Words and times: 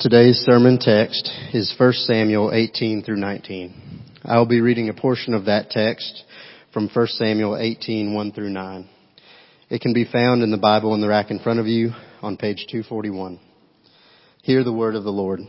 Today's 0.00 0.38
sermon 0.46 0.78
text 0.78 1.30
is 1.52 1.74
1 1.76 1.92
Samuel 1.92 2.52
18 2.54 3.02
through 3.02 3.18
19. 3.18 4.02
I 4.24 4.38
will 4.38 4.46
be 4.46 4.62
reading 4.62 4.88
a 4.88 4.94
portion 4.94 5.34
of 5.34 5.44
that 5.44 5.68
text 5.68 6.24
from 6.72 6.88
1 6.88 7.06
Samuel 7.08 7.58
18, 7.58 8.14
1 8.14 8.32
through 8.32 8.48
9. 8.48 8.88
It 9.68 9.82
can 9.82 9.92
be 9.92 10.06
found 10.10 10.42
in 10.42 10.50
the 10.50 10.56
Bible 10.56 10.94
in 10.94 11.02
the 11.02 11.08
rack 11.08 11.30
in 11.30 11.38
front 11.38 11.60
of 11.60 11.66
you 11.66 11.90
on 12.22 12.38
page 12.38 12.64
241. 12.70 13.40
Hear 14.42 14.64
the 14.64 14.72
word 14.72 14.94
of 14.94 15.04
the 15.04 15.12
Lord. 15.12 15.40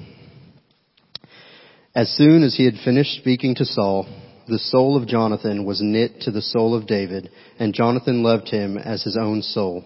As 1.95 2.09
soon 2.17 2.43
as 2.43 2.57
he 2.57 2.65
had 2.65 2.75
finished 2.83 3.19
speaking 3.19 3.55
to 3.55 3.63
Saul, 3.63 4.05
the 4.49 4.59
soul 4.59 4.97
of 4.97 5.07
Jonathan 5.07 5.63
was 5.63 5.79
knit 5.81 6.19
to 6.23 6.31
the 6.31 6.41
soul 6.41 6.75
of 6.75 6.87
David, 6.87 7.31
and 7.57 7.73
Jonathan 7.73 8.21
loved 8.21 8.49
him 8.49 8.77
as 8.77 9.01
his 9.01 9.15
own 9.15 9.43
soul. 9.43 9.85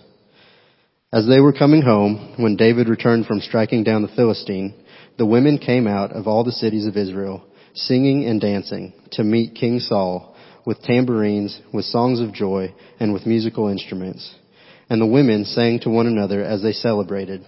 As 1.13 1.27
they 1.27 1.41
were 1.41 1.51
coming 1.51 1.81
home, 1.81 2.35
when 2.37 2.55
David 2.55 2.87
returned 2.87 3.25
from 3.25 3.41
striking 3.41 3.83
down 3.83 4.01
the 4.01 4.07
Philistine, 4.15 4.73
the 5.17 5.25
women 5.25 5.57
came 5.57 5.85
out 5.85 6.13
of 6.13 6.25
all 6.25 6.45
the 6.45 6.53
cities 6.53 6.85
of 6.87 6.95
Israel, 6.95 7.43
singing 7.73 8.25
and 8.25 8.39
dancing, 8.39 8.93
to 9.11 9.23
meet 9.25 9.55
King 9.55 9.79
Saul, 9.79 10.33
with 10.65 10.81
tambourines, 10.83 11.59
with 11.73 11.83
songs 11.83 12.21
of 12.21 12.33
joy, 12.33 12.73
and 12.97 13.11
with 13.11 13.25
musical 13.25 13.67
instruments. 13.67 14.35
And 14.89 15.01
the 15.01 15.05
women 15.05 15.43
sang 15.43 15.81
to 15.81 15.89
one 15.89 16.07
another 16.07 16.43
as 16.45 16.61
they 16.61 16.71
celebrated, 16.71 17.45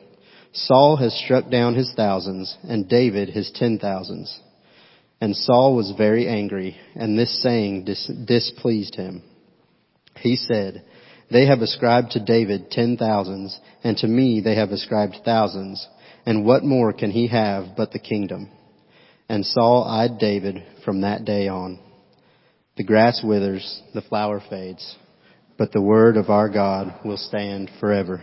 Saul 0.51 0.97
has 0.97 1.13
struck 1.13 1.49
down 1.49 1.73
his 1.73 1.93
thousands, 1.95 2.57
and 2.63 2.89
David 2.89 3.29
his 3.29 3.49
ten 3.55 3.79
thousands. 3.79 4.37
And 5.21 5.35
Saul 5.37 5.73
was 5.73 5.93
very 5.97 6.27
angry, 6.27 6.75
and 6.95 7.17
this 7.17 7.41
saying 7.41 7.85
dis- 7.85 8.11
displeased 8.25 8.95
him. 8.95 9.23
He 10.17 10.35
said, 10.35 10.83
they 11.33 11.47
have 11.47 11.59
ascribed 11.59 12.11
to 12.11 12.23
David 12.23 12.71
ten 12.71 12.95
thousands, 12.95 13.59
and 13.83 13.97
to 13.97 14.07
me 14.07 14.39
they 14.39 14.55
have 14.55 14.69
ascribed 14.69 15.17
thousands. 15.25 15.85
And 16.25 16.45
what 16.45 16.63
more 16.63 16.93
can 16.93 17.11
he 17.11 17.27
have 17.27 17.75
but 17.75 17.91
the 17.91 17.99
kingdom? 17.99 18.49
And 19.27 19.45
Saul 19.45 19.83
eyed 19.83 20.19
David 20.19 20.63
from 20.85 21.01
that 21.01 21.25
day 21.25 21.49
on. 21.49 21.79
The 22.77 22.83
grass 22.83 23.21
withers, 23.23 23.81
the 23.93 24.01
flower 24.01 24.41
fades, 24.49 24.95
but 25.57 25.71
the 25.71 25.81
word 25.81 26.17
of 26.17 26.29
our 26.29 26.49
God 26.49 26.99
will 27.03 27.17
stand 27.17 27.69
forever. 27.79 28.21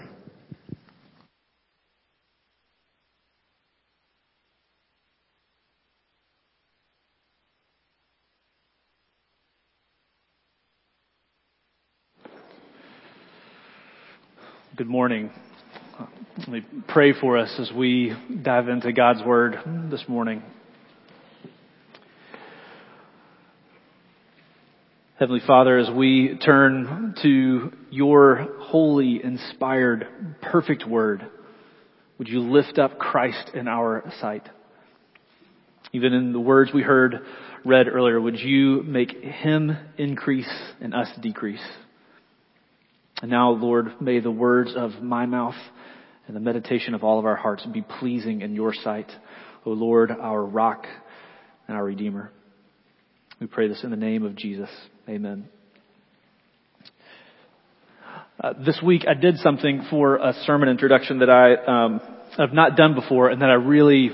Good 14.81 14.89
morning. 14.89 15.28
Let 16.39 16.48
me 16.48 16.64
pray 16.89 17.12
for 17.12 17.36
us 17.36 17.55
as 17.59 17.70
we 17.70 18.17
dive 18.42 18.66
into 18.66 18.94
God's 18.94 19.22
Word 19.22 19.59
this 19.91 20.03
morning. 20.09 20.43
Heavenly 25.19 25.43
Father, 25.47 25.77
as 25.77 25.91
we 25.91 26.38
turn 26.43 27.15
to 27.21 27.72
your 27.91 28.49
holy, 28.59 29.22
inspired, 29.22 30.09
perfect 30.41 30.88
Word, 30.88 31.27
would 32.16 32.28
you 32.28 32.41
lift 32.41 32.78
up 32.78 32.99
Christ 32.99 33.50
in 33.53 33.69
our 33.69 34.10
sight? 34.19 34.49
Even 35.93 36.15
in 36.15 36.33
the 36.33 36.41
words 36.41 36.71
we 36.72 36.81
heard 36.81 37.16
read 37.66 37.87
earlier, 37.87 38.19
would 38.19 38.41
you 38.41 38.83
make 38.83 39.10
Him 39.10 39.77
increase 39.99 40.50
and 40.81 40.94
us 40.94 41.09
decrease? 41.21 41.60
And 43.22 43.31
now, 43.31 43.50
Lord, 43.50 44.00
may 44.00 44.20
the 44.20 44.31
words 44.31 44.72
of 44.75 45.03
my 45.03 45.26
mouth 45.26 45.56
and 46.26 46.34
the 46.34 46.41
meditation 46.41 46.94
of 46.94 47.04
all 47.04 47.19
of 47.19 47.26
our 47.26 47.36
hearts 47.36 47.66
be 47.66 47.82
pleasing 47.82 48.41
in 48.41 48.54
your 48.54 48.72
sight, 48.72 49.10
O 49.66 49.70
Lord, 49.70 50.10
our 50.10 50.42
rock 50.42 50.86
and 51.69 51.76
our 51.76 51.84
redeemer. 51.84 52.30
We 53.41 53.47
pray 53.47 53.69
this 53.69 53.84
in 53.84 53.91
the 53.91 53.97
name 53.97 54.25
of 54.25 54.36
Jesus. 54.36 54.70
Amen. 55.09 55.48
Uh, 58.42 58.54
this 58.64 58.80
week 58.82 59.04
I 59.06 59.12
did 59.12 59.36
something 59.38 59.86
for 59.91 60.16
a 60.16 60.32
sermon 60.47 60.70
introduction 60.70 61.19
that 61.19 61.28
I 61.28 61.56
um, 61.56 62.00
have 62.38 62.54
not 62.54 62.75
done 62.75 62.94
before 62.94 63.28
and 63.28 63.42
that 63.42 63.50
I 63.50 63.54
really 63.54 64.10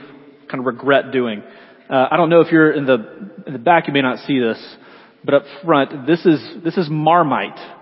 kind 0.50 0.58
of 0.58 0.66
regret 0.66 1.12
doing. 1.12 1.42
Uh, 1.88 2.08
I 2.10 2.16
don't 2.16 2.28
know 2.28 2.40
if 2.40 2.50
you're 2.50 2.72
in 2.72 2.86
the 2.86 3.30
in 3.46 3.52
the 3.52 3.58
back, 3.60 3.86
you 3.86 3.92
may 3.92 4.02
not 4.02 4.18
see 4.26 4.40
this, 4.40 4.76
but 5.24 5.34
up 5.34 5.42
front, 5.64 6.08
this 6.08 6.26
is 6.26 6.40
this 6.64 6.76
is 6.76 6.88
Marmite. 6.90 7.75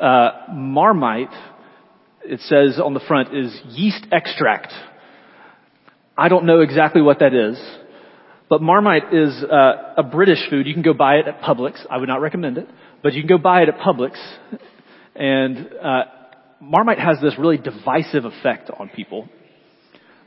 Uh, 0.00 0.52
Marmite, 0.52 1.32
it 2.24 2.40
says 2.40 2.80
on 2.82 2.94
the 2.94 3.00
front, 3.00 3.34
is 3.36 3.60
yeast 3.68 4.06
extract. 4.12 4.72
I 6.16 6.28
don't 6.28 6.46
know 6.46 6.60
exactly 6.60 7.02
what 7.02 7.20
that 7.20 7.34
is, 7.34 7.60
but 8.48 8.62
Marmite 8.62 9.12
is 9.12 9.42
uh, 9.42 9.94
a 9.96 10.02
British 10.02 10.48
food. 10.50 10.66
You 10.66 10.74
can 10.74 10.82
go 10.82 10.94
buy 10.94 11.16
it 11.16 11.28
at 11.28 11.40
Publix. 11.40 11.84
I 11.90 11.98
would 11.98 12.08
not 12.08 12.20
recommend 12.20 12.58
it, 12.58 12.68
but 13.02 13.14
you 13.14 13.22
can 13.22 13.28
go 13.28 13.38
buy 13.38 13.62
it 13.62 13.68
at 13.68 13.78
Publix. 13.78 14.16
And 15.14 15.70
uh, 15.82 16.04
Marmite 16.60 16.98
has 16.98 17.18
this 17.20 17.34
really 17.38 17.58
divisive 17.58 18.24
effect 18.24 18.70
on 18.78 18.88
people. 18.88 19.28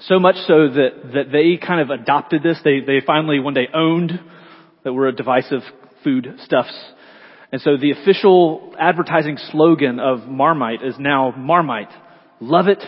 So 0.01 0.19
much 0.19 0.35
so 0.47 0.69
that, 0.69 0.89
that 1.13 1.31
they 1.31 1.57
kind 1.57 1.81
of 1.81 1.89
adopted 1.89 2.43
this. 2.43 2.59
They, 2.63 2.81
they 2.81 3.01
finally 3.05 3.39
one 3.39 3.53
day 3.53 3.67
owned 3.73 4.19
that 4.83 4.93
we're 4.93 5.07
a 5.07 5.15
divisive 5.15 5.61
food 6.03 6.35
stuffs 6.43 6.73
and 7.51 7.61
so 7.61 7.77
the 7.77 7.91
official 7.91 8.75
advertising 8.77 9.37
slogan 9.51 9.99
of 9.99 10.27
Marmite 10.27 10.83
is 10.83 10.95
now 10.99 11.33
Marmite, 11.37 11.91
love 12.41 12.67
it 12.67 12.83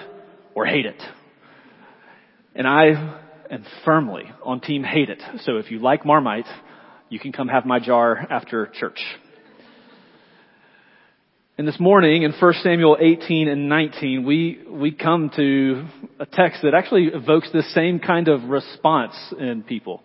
or 0.53 0.65
hate 0.65 0.85
it. 0.85 1.01
And 2.55 2.67
I 2.67 3.19
am 3.49 3.65
firmly 3.85 4.23
on 4.43 4.59
team 4.59 4.83
hate 4.83 5.09
it. 5.09 5.21
So 5.43 5.57
if 5.57 5.71
you 5.71 5.79
like 5.79 6.05
Marmite, 6.05 6.47
you 7.07 7.19
can 7.19 7.31
come 7.31 7.47
have 7.47 7.65
my 7.65 7.79
jar 7.79 8.17
after 8.29 8.67
church. 8.67 8.99
And 11.57 11.67
this 11.67 11.79
morning 11.79 12.23
in 12.23 12.31
1 12.31 12.53
Samuel 12.63 12.97
18 12.99 13.47
and 13.47 13.67
19, 13.67 14.25
we, 14.25 14.59
we 14.69 14.91
come 14.91 15.29
to 15.35 15.85
a 16.19 16.25
text 16.25 16.61
that 16.63 16.73
actually 16.73 17.07
evokes 17.13 17.49
the 17.51 17.63
same 17.73 17.99
kind 17.99 18.27
of 18.27 18.45
response 18.45 19.15
in 19.37 19.63
people. 19.63 20.03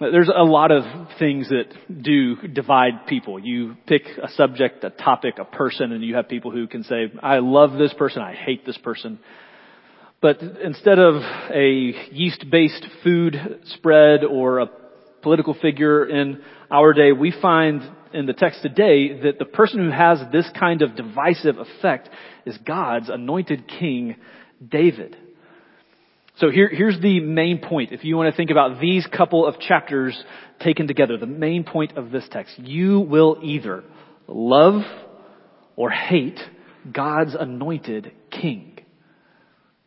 There's 0.00 0.30
a 0.32 0.44
lot 0.44 0.70
of 0.70 0.84
things 1.18 1.48
that 1.48 2.02
do 2.02 2.36
divide 2.36 3.06
people. 3.08 3.40
You 3.40 3.76
pick 3.86 4.02
a 4.22 4.28
subject, 4.28 4.84
a 4.84 4.90
topic, 4.90 5.38
a 5.40 5.44
person, 5.44 5.90
and 5.90 6.04
you 6.04 6.14
have 6.14 6.28
people 6.28 6.52
who 6.52 6.68
can 6.68 6.84
say, 6.84 7.12
I 7.20 7.38
love 7.38 7.72
this 7.72 7.92
person, 7.94 8.22
I 8.22 8.34
hate 8.34 8.64
this 8.64 8.78
person. 8.78 9.18
But 10.20 10.40
instead 10.40 11.00
of 11.00 11.16
a 11.16 11.94
yeast-based 12.12 12.86
food 13.02 13.60
spread 13.76 14.22
or 14.22 14.60
a 14.60 14.66
political 15.22 15.54
figure 15.54 16.06
in 16.06 16.42
our 16.70 16.92
day, 16.92 17.10
we 17.10 17.32
find 17.42 17.82
in 18.14 18.26
the 18.26 18.32
text 18.32 18.62
today 18.62 19.20
that 19.22 19.40
the 19.40 19.44
person 19.44 19.84
who 19.84 19.90
has 19.90 20.20
this 20.30 20.48
kind 20.58 20.82
of 20.82 20.94
divisive 20.94 21.56
effect 21.58 22.08
is 22.46 22.56
God's 22.58 23.08
anointed 23.08 23.66
king, 23.66 24.16
David. 24.66 25.16
So 26.38 26.50
here, 26.50 26.68
here's 26.68 27.00
the 27.00 27.18
main 27.18 27.58
point. 27.58 27.90
If 27.90 28.04
you 28.04 28.16
want 28.16 28.32
to 28.32 28.36
think 28.36 28.50
about 28.50 28.80
these 28.80 29.04
couple 29.06 29.44
of 29.44 29.58
chapters 29.58 30.16
taken 30.60 30.86
together, 30.86 31.16
the 31.16 31.26
main 31.26 31.64
point 31.64 31.96
of 31.96 32.12
this 32.12 32.28
text, 32.30 32.56
you 32.60 33.00
will 33.00 33.40
either 33.42 33.82
love 34.28 34.82
or 35.74 35.90
hate 35.90 36.38
God's 36.92 37.34
anointed 37.34 38.12
king. 38.30 38.78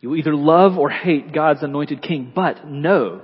You 0.00 0.10
will 0.10 0.18
either 0.18 0.34
love 0.34 0.76
or 0.76 0.90
hate 0.90 1.32
God's 1.32 1.62
anointed 1.62 2.02
king, 2.02 2.32
but 2.34 2.66
know 2.66 3.22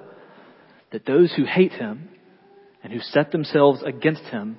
that 0.93 1.05
those 1.05 1.31
who 1.35 1.45
hate 1.45 1.73
him 1.73 2.09
and 2.83 2.93
who 2.95 3.01
set 3.01 3.31
themselves 3.31 3.83
against 3.83 4.23
him 4.23 4.57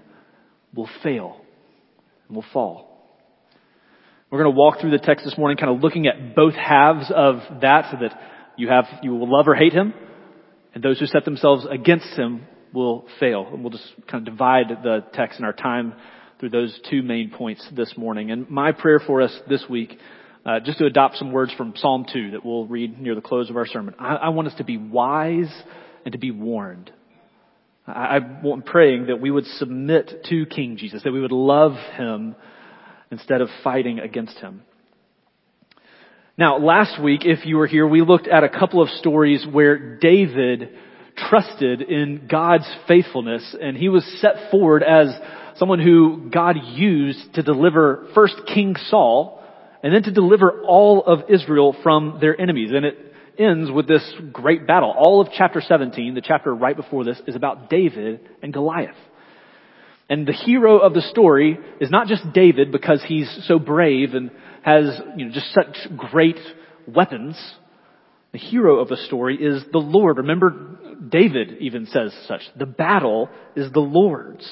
will 0.75 0.89
fail 1.01 1.41
and 2.27 2.35
will 2.35 2.45
fall. 2.53 3.17
We're 4.29 4.43
going 4.43 4.53
to 4.53 4.59
walk 4.59 4.79
through 4.79 4.91
the 4.91 4.99
text 4.99 5.25
this 5.25 5.39
morning 5.39 5.57
kind 5.57 5.75
of 5.75 5.81
looking 5.81 6.05
at 6.05 6.35
both 6.35 6.53
halves 6.53 7.11
of 7.15 7.37
that 7.61 7.89
so 7.89 7.97
that 8.01 8.15
you 8.59 8.67
have, 8.67 8.85
you 9.01 9.11
will 9.15 9.31
love 9.31 9.47
or 9.47 9.55
hate 9.55 9.73
him, 9.73 9.93
and 10.73 10.83
those 10.83 10.99
who 10.99 11.05
set 11.05 11.25
themselves 11.25 11.65
against 11.69 12.07
him 12.17 12.45
will 12.73 13.05
fail. 13.19 13.47
And 13.51 13.63
we'll 13.63 13.71
just 13.71 13.91
kind 14.07 14.27
of 14.27 14.33
divide 14.33 14.69
the 14.83 15.03
text 15.13 15.39
and 15.39 15.45
our 15.45 15.53
time 15.53 15.93
through 16.39 16.49
those 16.49 16.79
two 16.89 17.01
main 17.01 17.31
points 17.31 17.65
this 17.75 17.95
morning. 17.97 18.31
And 18.31 18.49
my 18.49 18.71
prayer 18.71 18.99
for 18.99 19.21
us 19.21 19.35
this 19.47 19.63
week 19.69 19.97
uh, 20.45 20.59
just 20.59 20.77
to 20.77 20.85
adopt 20.85 21.17
some 21.17 21.31
words 21.31 21.53
from 21.53 21.73
Psalm 21.75 22.05
2 22.11 22.31
that 22.31 22.45
we'll 22.45 22.65
read 22.65 22.99
near 22.99 23.15
the 23.15 23.21
close 23.21 23.49
of 23.49 23.57
our 23.57 23.65
sermon. 23.65 23.95
I, 23.99 24.15
I 24.15 24.29
want 24.29 24.47
us 24.47 24.55
to 24.57 24.63
be 24.63 24.77
wise 24.77 25.53
and 26.05 26.13
to 26.13 26.17
be 26.17 26.31
warned. 26.31 26.91
I'm 27.85 28.61
praying 28.65 29.07
that 29.07 29.19
we 29.19 29.31
would 29.31 29.45
submit 29.45 30.25
to 30.29 30.45
King 30.45 30.77
Jesus, 30.77 31.01
that 31.03 31.11
we 31.11 31.21
would 31.21 31.31
love 31.31 31.73
him 31.97 32.35
instead 33.09 33.41
of 33.41 33.49
fighting 33.63 33.99
against 33.99 34.37
him. 34.37 34.61
Now, 36.39 36.57
last 36.57 37.01
week, 37.03 37.23
if 37.25 37.45
you 37.45 37.57
were 37.57 37.67
here, 37.67 37.85
we 37.85 38.01
looked 38.01 38.29
at 38.29 38.45
a 38.45 38.49
couple 38.49 38.81
of 38.81 38.87
stories 38.91 39.45
where 39.45 39.97
David 39.97 40.69
trusted 41.17 41.81
in 41.81 42.27
God's 42.31 42.63
faithfulness 42.87 43.57
and 43.61 43.75
he 43.75 43.89
was 43.89 44.05
set 44.21 44.49
forward 44.49 44.81
as 44.81 45.09
someone 45.57 45.81
who 45.81 46.29
God 46.33 46.55
used 46.63 47.33
to 47.33 47.43
deliver 47.43 48.07
first 48.15 48.35
King 48.53 48.77
Saul 48.87 49.43
and 49.83 49.93
then 49.93 50.03
to 50.03 50.13
deliver 50.13 50.61
all 50.61 51.03
of 51.03 51.29
Israel 51.29 51.75
from 51.83 52.19
their 52.21 52.39
enemies. 52.39 52.71
And 52.73 52.85
it 52.85 52.95
ends 53.37 53.69
with 53.69 53.89
this 53.89 54.09
great 54.31 54.65
battle. 54.65 54.95
All 54.97 55.19
of 55.19 55.27
chapter 55.37 55.59
17, 55.59 56.13
the 56.13 56.21
chapter 56.21 56.55
right 56.55 56.77
before 56.77 57.03
this, 57.03 57.21
is 57.27 57.35
about 57.35 57.69
David 57.69 58.21
and 58.41 58.53
Goliath. 58.53 58.95
And 60.09 60.27
the 60.27 60.33
hero 60.33 60.79
of 60.79 60.93
the 60.93 61.01
story 61.01 61.59
is 61.79 61.91
not 61.91 62.07
just 62.07 62.33
David 62.33 62.71
because 62.71 63.03
he's 63.07 63.29
so 63.47 63.59
brave 63.59 64.15
and 64.15 64.31
has, 64.63 64.99
you 65.15 65.25
know, 65.25 65.31
just 65.31 65.53
such 65.53 65.77
great 65.95 66.39
weapons. 66.87 67.39
The 68.31 68.39
hero 68.39 68.79
of 68.79 68.89
the 68.89 68.97
story 68.97 69.37
is 69.37 69.63
the 69.71 69.77
Lord. 69.79 70.17
Remember, 70.17 70.95
David 71.09 71.57
even 71.59 71.85
says 71.85 72.13
such. 72.27 72.41
The 72.57 72.65
battle 72.65 73.29
is 73.55 73.71
the 73.71 73.79
Lord's. 73.79 74.51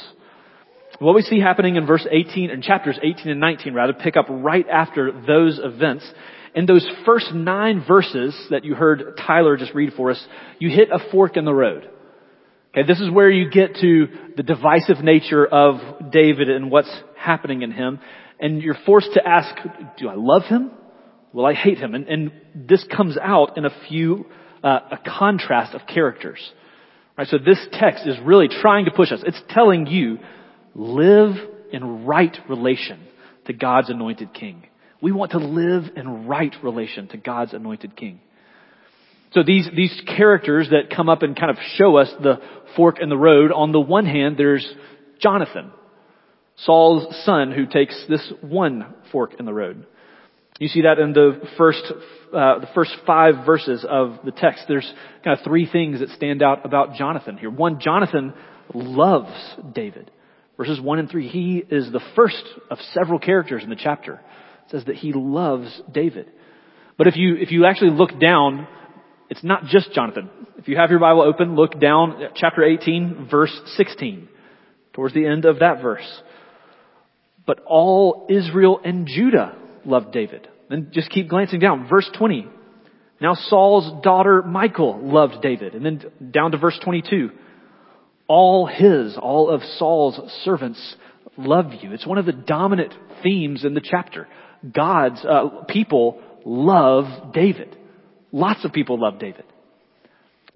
What 0.99 1.15
we 1.15 1.21
see 1.21 1.39
happening 1.39 1.75
in 1.75 1.85
verse 1.85 2.07
18, 2.09 2.49
in 2.49 2.61
chapters 2.61 2.97
18 3.01 3.29
and 3.29 3.39
19 3.39 3.73
rather, 3.73 3.93
pick 3.93 4.15
up 4.15 4.27
right 4.29 4.67
after 4.67 5.11
those 5.11 5.59
events. 5.61 6.09
In 6.55 6.65
those 6.65 6.87
first 7.05 7.33
nine 7.33 7.83
verses 7.87 8.35
that 8.49 8.63
you 8.63 8.73
heard 8.73 9.19
Tyler 9.25 9.57
just 9.57 9.75
read 9.75 9.93
for 9.93 10.11
us, 10.11 10.27
you 10.59 10.69
hit 10.69 10.89
a 10.91 11.11
fork 11.11 11.37
in 11.37 11.45
the 11.45 11.53
road. 11.53 11.89
Okay, 12.77 12.85
this 12.85 12.99
is 12.99 13.09
where 13.09 13.29
you 13.29 13.49
get 13.49 13.75
to 13.77 14.07
the 14.35 14.43
divisive 14.43 15.03
nature 15.03 15.43
of 15.47 16.11
David 16.11 16.47
and 16.47 16.69
what's 16.69 16.91
happening 17.17 17.63
in 17.63 17.71
him. 17.71 17.99
And 18.39 18.61
you're 18.61 18.77
forced 18.85 19.13
to 19.15 19.27
ask, 19.27 19.49
do 19.97 20.07
I 20.07 20.13
love 20.15 20.43
him? 20.43 20.69
Will 21.33 21.47
I 21.47 21.55
hate 21.55 21.79
him? 21.79 21.95
And, 21.95 22.07
and 22.07 22.31
this 22.53 22.85
comes 22.95 23.17
out 23.17 23.57
in 23.57 23.65
a 23.65 23.71
few, 23.89 24.27
uh, 24.63 24.79
a 24.91 24.99
contrast 25.17 25.73
of 25.73 25.87
characters. 25.87 26.39
Right, 27.17 27.27
so 27.27 27.39
this 27.39 27.57
text 27.71 28.05
is 28.05 28.15
really 28.23 28.47
trying 28.47 28.85
to 28.85 28.91
push 28.91 29.11
us. 29.11 29.23
It's 29.25 29.41
telling 29.49 29.87
you, 29.87 30.19
live 30.75 31.33
in 31.73 32.05
right 32.05 32.37
relation 32.47 32.99
to 33.45 33.53
God's 33.53 33.89
anointed 33.89 34.35
king. 34.35 34.67
We 35.01 35.11
want 35.11 35.31
to 35.31 35.39
live 35.39 35.85
in 35.95 36.27
right 36.27 36.53
relation 36.61 37.07
to 37.07 37.17
God's 37.17 37.53
anointed 37.53 37.95
king. 37.95 38.19
So 39.31 39.43
these, 39.43 39.69
these 39.75 40.01
characters 40.17 40.69
that 40.69 40.95
come 40.95 41.09
up 41.09 41.21
and 41.21 41.37
kind 41.37 41.51
of 41.51 41.57
show 41.75 41.97
us 41.97 42.09
the 42.21 42.39
fork 42.75 42.99
in 43.01 43.09
the 43.09 43.17
road, 43.17 43.51
on 43.51 43.71
the 43.71 43.79
one 43.79 44.05
hand, 44.05 44.37
there's 44.37 44.67
Jonathan, 45.19 45.71
Saul's 46.57 47.23
son, 47.25 47.51
who 47.51 47.65
takes 47.65 48.05
this 48.07 48.31
one 48.41 48.93
fork 49.11 49.33
in 49.39 49.45
the 49.45 49.53
road. 49.53 49.85
You 50.59 50.69
see 50.69 50.81
that 50.81 50.97
in 50.97 51.13
the 51.13 51.41
first, 51.57 51.83
uh, 52.33 52.59
the 52.59 52.69
first 52.73 52.91
five 53.05 53.45
verses 53.45 53.85
of 53.87 54.19
the 54.23 54.31
text. 54.31 54.63
There's 54.67 54.91
kind 55.23 55.37
of 55.37 55.43
three 55.43 55.69
things 55.69 55.99
that 55.99 56.09
stand 56.09 56.41
out 56.41 56.65
about 56.65 56.95
Jonathan 56.95 57.37
here. 57.37 57.51
One, 57.51 57.79
Jonathan 57.79 58.33
loves 58.73 59.31
David. 59.73 60.09
Verses 60.57 60.81
one 60.81 60.97
and 60.97 61.09
three, 61.09 61.27
he 61.27 61.63
is 61.69 61.91
the 61.91 62.01
first 62.15 62.43
of 62.71 62.79
several 62.93 63.19
characters 63.19 63.63
in 63.63 63.69
the 63.69 63.75
chapter. 63.75 64.13
It 64.13 64.71
says 64.71 64.85
that 64.85 64.95
he 64.95 65.13
loves 65.13 65.69
David. 65.91 66.31
But 66.97 67.05
if 67.05 67.15
you, 67.15 67.35
if 67.35 67.51
you 67.51 67.65
actually 67.65 67.91
look 67.91 68.19
down 68.19 68.67
it's 69.29 69.43
not 69.43 69.65
just 69.65 69.91
Jonathan. 69.93 70.29
If 70.57 70.67
you 70.67 70.77
have 70.77 70.89
your 70.89 70.99
Bible 70.99 71.21
open, 71.21 71.55
look 71.55 71.79
down 71.79 72.23
at 72.23 72.35
chapter 72.35 72.63
18, 72.63 73.27
verse 73.29 73.53
16, 73.75 74.27
towards 74.93 75.13
the 75.13 75.25
end 75.25 75.45
of 75.45 75.59
that 75.59 75.81
verse. 75.81 76.21
But 77.45 77.59
all 77.65 78.27
Israel 78.29 78.79
and 78.83 79.07
Judah 79.07 79.55
loved 79.85 80.11
David. 80.11 80.47
Then 80.69 80.89
just 80.91 81.09
keep 81.09 81.29
glancing 81.29 81.59
down. 81.59 81.87
Verse 81.89 82.09
20. 82.17 82.47
Now 83.21 83.33
Saul's 83.33 84.03
daughter 84.03 84.43
Michal 84.43 84.99
loved 85.01 85.41
David. 85.41 85.73
And 85.73 85.85
then 85.85 86.31
down 86.31 86.51
to 86.51 86.57
verse 86.57 86.77
22. 86.83 87.31
All 88.27 88.67
his, 88.67 89.17
all 89.17 89.49
of 89.49 89.61
Saul's 89.77 90.19
servants 90.43 90.95
love 91.37 91.67
you. 91.81 91.93
It's 91.93 92.05
one 92.05 92.17
of 92.17 92.25
the 92.25 92.33
dominant 92.33 92.93
themes 93.23 93.63
in 93.63 93.73
the 93.73 93.81
chapter. 93.81 94.27
God's 94.69 95.23
uh, 95.23 95.63
people 95.69 96.21
love 96.45 97.33
David. 97.33 97.77
Lots 98.31 98.65
of 98.65 98.73
people 98.73 98.99
love 98.99 99.19
David. 99.19 99.45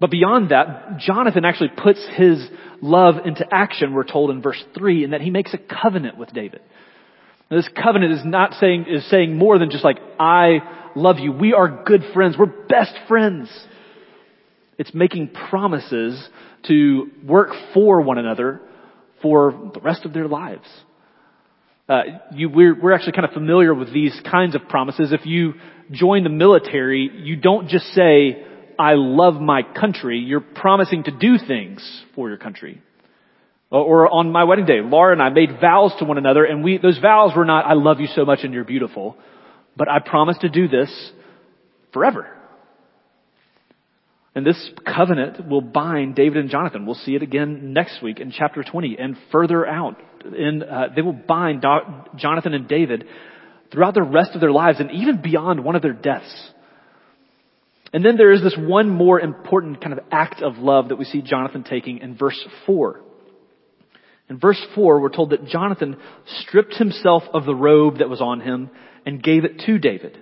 But 0.00 0.10
beyond 0.10 0.50
that, 0.50 0.98
Jonathan 0.98 1.44
actually 1.44 1.70
puts 1.76 2.04
his 2.16 2.44
love 2.80 3.24
into 3.24 3.46
action, 3.52 3.94
we're 3.94 4.04
told 4.04 4.30
in 4.30 4.42
verse 4.42 4.62
3, 4.76 5.04
in 5.04 5.10
that 5.10 5.20
he 5.20 5.30
makes 5.30 5.54
a 5.54 5.58
covenant 5.58 6.18
with 6.18 6.32
David. 6.32 6.60
Now, 7.50 7.58
this 7.58 7.68
covenant 7.80 8.12
is 8.12 8.24
not 8.24 8.54
saying, 8.54 8.86
is 8.88 9.08
saying 9.08 9.36
more 9.36 9.58
than 9.58 9.70
just 9.70 9.84
like, 9.84 9.98
I 10.18 10.58
love 10.96 11.18
you. 11.18 11.32
We 11.32 11.52
are 11.52 11.84
good 11.84 12.02
friends. 12.12 12.36
We're 12.38 12.46
best 12.46 12.94
friends. 13.06 13.48
It's 14.78 14.92
making 14.92 15.28
promises 15.50 16.28
to 16.66 17.10
work 17.24 17.50
for 17.72 18.00
one 18.00 18.18
another 18.18 18.60
for 19.20 19.70
the 19.72 19.80
rest 19.80 20.04
of 20.04 20.12
their 20.12 20.26
lives. 20.26 20.66
Uh, 21.88 22.02
you, 22.32 22.48
we're, 22.48 22.80
we're 22.80 22.92
actually 22.92 23.12
kind 23.12 23.24
of 23.24 23.32
familiar 23.32 23.74
with 23.74 23.92
these 23.92 24.18
kinds 24.30 24.54
of 24.54 24.68
promises. 24.68 25.12
If 25.12 25.26
you 25.26 25.54
join 25.90 26.22
the 26.22 26.30
military, 26.30 27.10
you 27.12 27.36
don't 27.36 27.68
just 27.68 27.86
say, 27.86 28.44
I 28.78 28.94
love 28.94 29.34
my 29.40 29.62
country. 29.62 30.18
You're 30.18 30.40
promising 30.40 31.04
to 31.04 31.10
do 31.10 31.38
things 31.38 31.82
for 32.14 32.28
your 32.28 32.38
country. 32.38 32.80
Or 33.70 34.08
on 34.08 34.30
my 34.30 34.44
wedding 34.44 34.66
day, 34.66 34.80
Laura 34.82 35.12
and 35.12 35.22
I 35.22 35.30
made 35.30 35.60
vows 35.60 35.92
to 35.98 36.04
one 36.04 36.18
another 36.18 36.44
and 36.44 36.62
we, 36.62 36.78
those 36.78 36.98
vows 36.98 37.32
were 37.34 37.44
not, 37.44 37.64
I 37.64 37.72
love 37.72 38.00
you 38.00 38.06
so 38.06 38.24
much 38.24 38.40
and 38.42 38.52
you're 38.52 38.64
beautiful, 38.64 39.16
but 39.76 39.88
I 39.88 39.98
promise 39.98 40.36
to 40.42 40.50
do 40.50 40.68
this 40.68 40.90
forever. 41.92 42.28
And 44.34 44.46
this 44.46 44.70
covenant 44.86 45.46
will 45.46 45.60
bind 45.60 46.14
David 46.14 46.38
and 46.38 46.48
Jonathan. 46.50 46.86
We'll 46.86 46.94
see 46.94 47.14
it 47.14 47.22
again 47.22 47.72
next 47.74 48.02
week 48.02 48.18
in 48.18 48.30
chapter 48.30 48.62
20 48.62 48.96
and 48.98 49.16
further 49.30 49.66
out. 49.66 50.00
In, 50.24 50.62
uh, 50.62 50.88
they 50.94 51.02
will 51.02 51.12
bind 51.12 51.60
Do- 51.60 52.16
Jonathan 52.16 52.54
and 52.54 52.66
David 52.66 53.04
throughout 53.70 53.94
the 53.94 54.02
rest 54.02 54.30
of 54.34 54.40
their 54.40 54.52
lives 54.52 54.80
and 54.80 54.90
even 54.90 55.20
beyond 55.20 55.62
one 55.62 55.76
of 55.76 55.82
their 55.82 55.92
deaths. 55.92 56.50
And 57.92 58.02
then 58.02 58.16
there 58.16 58.32
is 58.32 58.42
this 58.42 58.56
one 58.58 58.88
more 58.88 59.20
important 59.20 59.82
kind 59.82 59.92
of 59.92 60.00
act 60.10 60.40
of 60.40 60.56
love 60.56 60.88
that 60.88 60.96
we 60.96 61.04
see 61.04 61.20
Jonathan 61.20 61.62
taking 61.62 61.98
in 61.98 62.16
verse 62.16 62.40
4. 62.64 63.00
In 64.30 64.38
verse 64.38 64.60
4, 64.74 65.00
we're 65.00 65.10
told 65.10 65.30
that 65.30 65.46
Jonathan 65.46 65.98
stripped 66.40 66.74
himself 66.74 67.22
of 67.34 67.44
the 67.44 67.54
robe 67.54 67.98
that 67.98 68.08
was 68.08 68.22
on 68.22 68.40
him 68.40 68.70
and 69.04 69.22
gave 69.22 69.44
it 69.44 69.58
to 69.66 69.78
David 69.78 70.16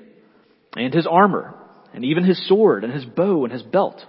and 0.74 0.92
his 0.92 1.06
armor 1.08 1.54
and 1.94 2.04
even 2.04 2.24
his 2.24 2.46
sword 2.48 2.84
and 2.84 2.92
his 2.92 3.04
bow 3.04 3.44
and 3.44 3.52
his 3.52 3.62
belt. 3.62 4.04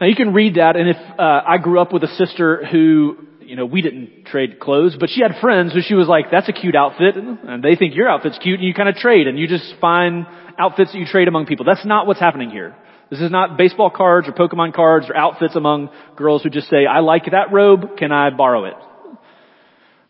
Now 0.00 0.06
you 0.06 0.14
can 0.14 0.32
read 0.32 0.54
that 0.56 0.76
and 0.76 0.88
if 0.88 0.96
uh, 1.18 1.42
I 1.46 1.58
grew 1.58 1.80
up 1.80 1.92
with 1.92 2.04
a 2.04 2.08
sister 2.16 2.64
who, 2.64 3.16
you 3.40 3.56
know, 3.56 3.66
we 3.66 3.82
didn't 3.82 4.26
trade 4.26 4.60
clothes, 4.60 4.96
but 4.98 5.10
she 5.10 5.22
had 5.22 5.40
friends 5.40 5.72
who 5.72 5.80
she 5.82 5.94
was 5.94 6.06
like, 6.06 6.26
that's 6.30 6.48
a 6.48 6.52
cute 6.52 6.76
outfit 6.76 7.16
and 7.16 7.62
they 7.62 7.74
think 7.74 7.94
your 7.94 8.08
outfit's 8.08 8.38
cute 8.38 8.60
and 8.60 8.66
you 8.66 8.74
kind 8.74 8.88
of 8.88 8.94
trade 8.94 9.26
and 9.26 9.38
you 9.38 9.48
just 9.48 9.74
find 9.80 10.26
outfits 10.58 10.92
that 10.92 10.98
you 10.98 11.06
trade 11.06 11.28
among 11.28 11.46
people. 11.46 11.64
That's 11.64 11.84
not 11.84 12.06
what's 12.06 12.20
happening 12.20 12.50
here. 12.50 12.76
This 13.10 13.20
is 13.20 13.30
not 13.30 13.56
baseball 13.56 13.90
cards 13.90 14.28
or 14.28 14.32
Pokemon 14.32 14.74
cards 14.74 15.06
or 15.08 15.16
outfits 15.16 15.56
among 15.56 15.88
girls 16.16 16.42
who 16.42 16.50
just 16.50 16.68
say, 16.68 16.84
I 16.84 17.00
like 17.00 17.24
that 17.24 17.52
robe, 17.52 17.96
can 17.96 18.12
I 18.12 18.30
borrow 18.30 18.66
it? 18.66 18.74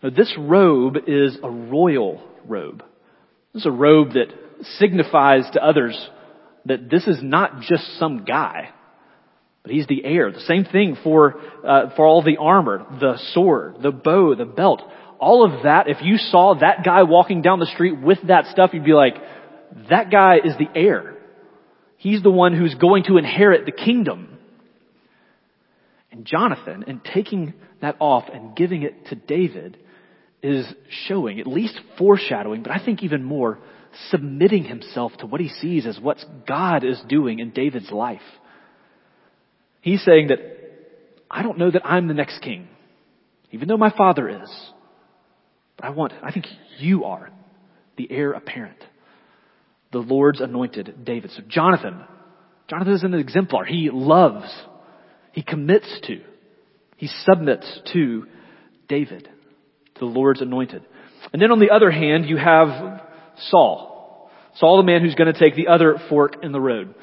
Now, 0.02 0.10
this 0.10 0.34
robe 0.38 0.96
is 1.06 1.38
a 1.42 1.50
royal 1.50 2.22
robe. 2.46 2.82
This 3.52 3.62
is 3.62 3.66
a 3.66 3.72
robe 3.72 4.12
that 4.12 4.26
signifies 4.78 5.44
to 5.52 5.64
others 5.64 5.96
that 6.66 6.90
this 6.90 7.06
is 7.06 7.18
not 7.22 7.60
just 7.60 7.98
some 7.98 8.24
guy, 8.24 8.70
but 9.62 9.72
he's 9.72 9.86
the 9.86 10.04
heir. 10.04 10.32
The 10.32 10.40
same 10.40 10.64
thing 10.64 10.96
for 11.02 11.40
uh, 11.66 11.94
for 11.96 12.06
all 12.06 12.22
the 12.22 12.36
armor, 12.38 12.86
the 13.00 13.18
sword, 13.32 13.76
the 13.82 13.90
bow, 13.90 14.34
the 14.34 14.44
belt, 14.44 14.82
all 15.18 15.44
of 15.44 15.64
that. 15.64 15.88
If 15.88 15.98
you 16.02 16.16
saw 16.16 16.54
that 16.60 16.84
guy 16.84 17.02
walking 17.02 17.42
down 17.42 17.58
the 17.58 17.66
street 17.66 18.00
with 18.00 18.18
that 18.28 18.46
stuff, 18.46 18.70
you'd 18.72 18.84
be 18.84 18.92
like, 18.92 19.14
that 19.90 20.10
guy 20.10 20.36
is 20.42 20.56
the 20.58 20.68
heir. 20.74 21.16
He's 21.96 22.22
the 22.22 22.30
one 22.30 22.56
who's 22.56 22.74
going 22.74 23.04
to 23.04 23.18
inherit 23.18 23.66
the 23.66 23.72
kingdom. 23.72 24.38
And 26.12 26.24
Jonathan, 26.24 26.84
in 26.86 27.00
taking 27.00 27.54
that 27.80 27.96
off 28.00 28.24
and 28.32 28.56
giving 28.56 28.82
it 28.82 29.06
to 29.06 29.14
David, 29.14 29.76
is 30.42 30.66
showing, 31.06 31.40
at 31.40 31.46
least 31.46 31.78
foreshadowing, 31.98 32.62
but 32.62 32.72
I 32.72 32.84
think 32.84 33.02
even 33.02 33.24
more, 33.24 33.58
submitting 34.10 34.64
himself 34.64 35.12
to 35.18 35.26
what 35.26 35.40
he 35.40 35.48
sees 35.48 35.86
as 35.86 35.98
what 35.98 36.18
God 36.46 36.84
is 36.84 37.00
doing 37.08 37.38
in 37.38 37.50
David's 37.50 37.90
life. 37.90 38.20
He's 39.80 40.04
saying 40.04 40.28
that 40.28 40.38
I 41.30 41.42
don't 41.42 41.58
know 41.58 41.70
that 41.70 41.86
I'm 41.86 42.08
the 42.08 42.14
next 42.14 42.40
king, 42.40 42.68
even 43.50 43.68
though 43.68 43.76
my 43.76 43.90
father 43.96 44.28
is. 44.42 44.50
But 45.76 45.86
I 45.86 45.90
want, 45.90 46.12
I 46.22 46.32
think 46.32 46.46
you 46.78 47.04
are 47.04 47.30
the 47.96 48.10
heir 48.10 48.32
apparent. 48.32 48.82
the 49.92 49.98
Lord's 49.98 50.40
anointed, 50.40 51.04
David. 51.04 51.30
So 51.30 51.42
Jonathan, 51.48 52.04
Jonathan 52.68 52.94
is 52.94 53.02
an 53.04 53.14
exemplar. 53.14 53.64
He 53.64 53.90
loves, 53.92 54.50
he 55.32 55.42
commits 55.42 56.00
to, 56.04 56.20
he 56.96 57.08
submits 57.24 57.80
to 57.92 58.26
David, 58.88 59.24
to 59.94 60.00
the 60.00 60.06
Lord's 60.06 60.42
anointed. 60.42 60.84
And 61.32 61.40
then 61.40 61.50
on 61.50 61.60
the 61.60 61.70
other 61.70 61.90
hand, 61.90 62.26
you 62.26 62.36
have 62.36 63.02
Saul. 63.50 64.30
Saul, 64.56 64.78
the 64.78 64.82
man 64.82 65.02
who's 65.02 65.14
going 65.14 65.32
to 65.32 65.38
take 65.38 65.54
the 65.54 65.68
other 65.68 65.96
fork 66.08 66.36
in 66.42 66.52
the 66.52 66.60
road. 66.60 66.94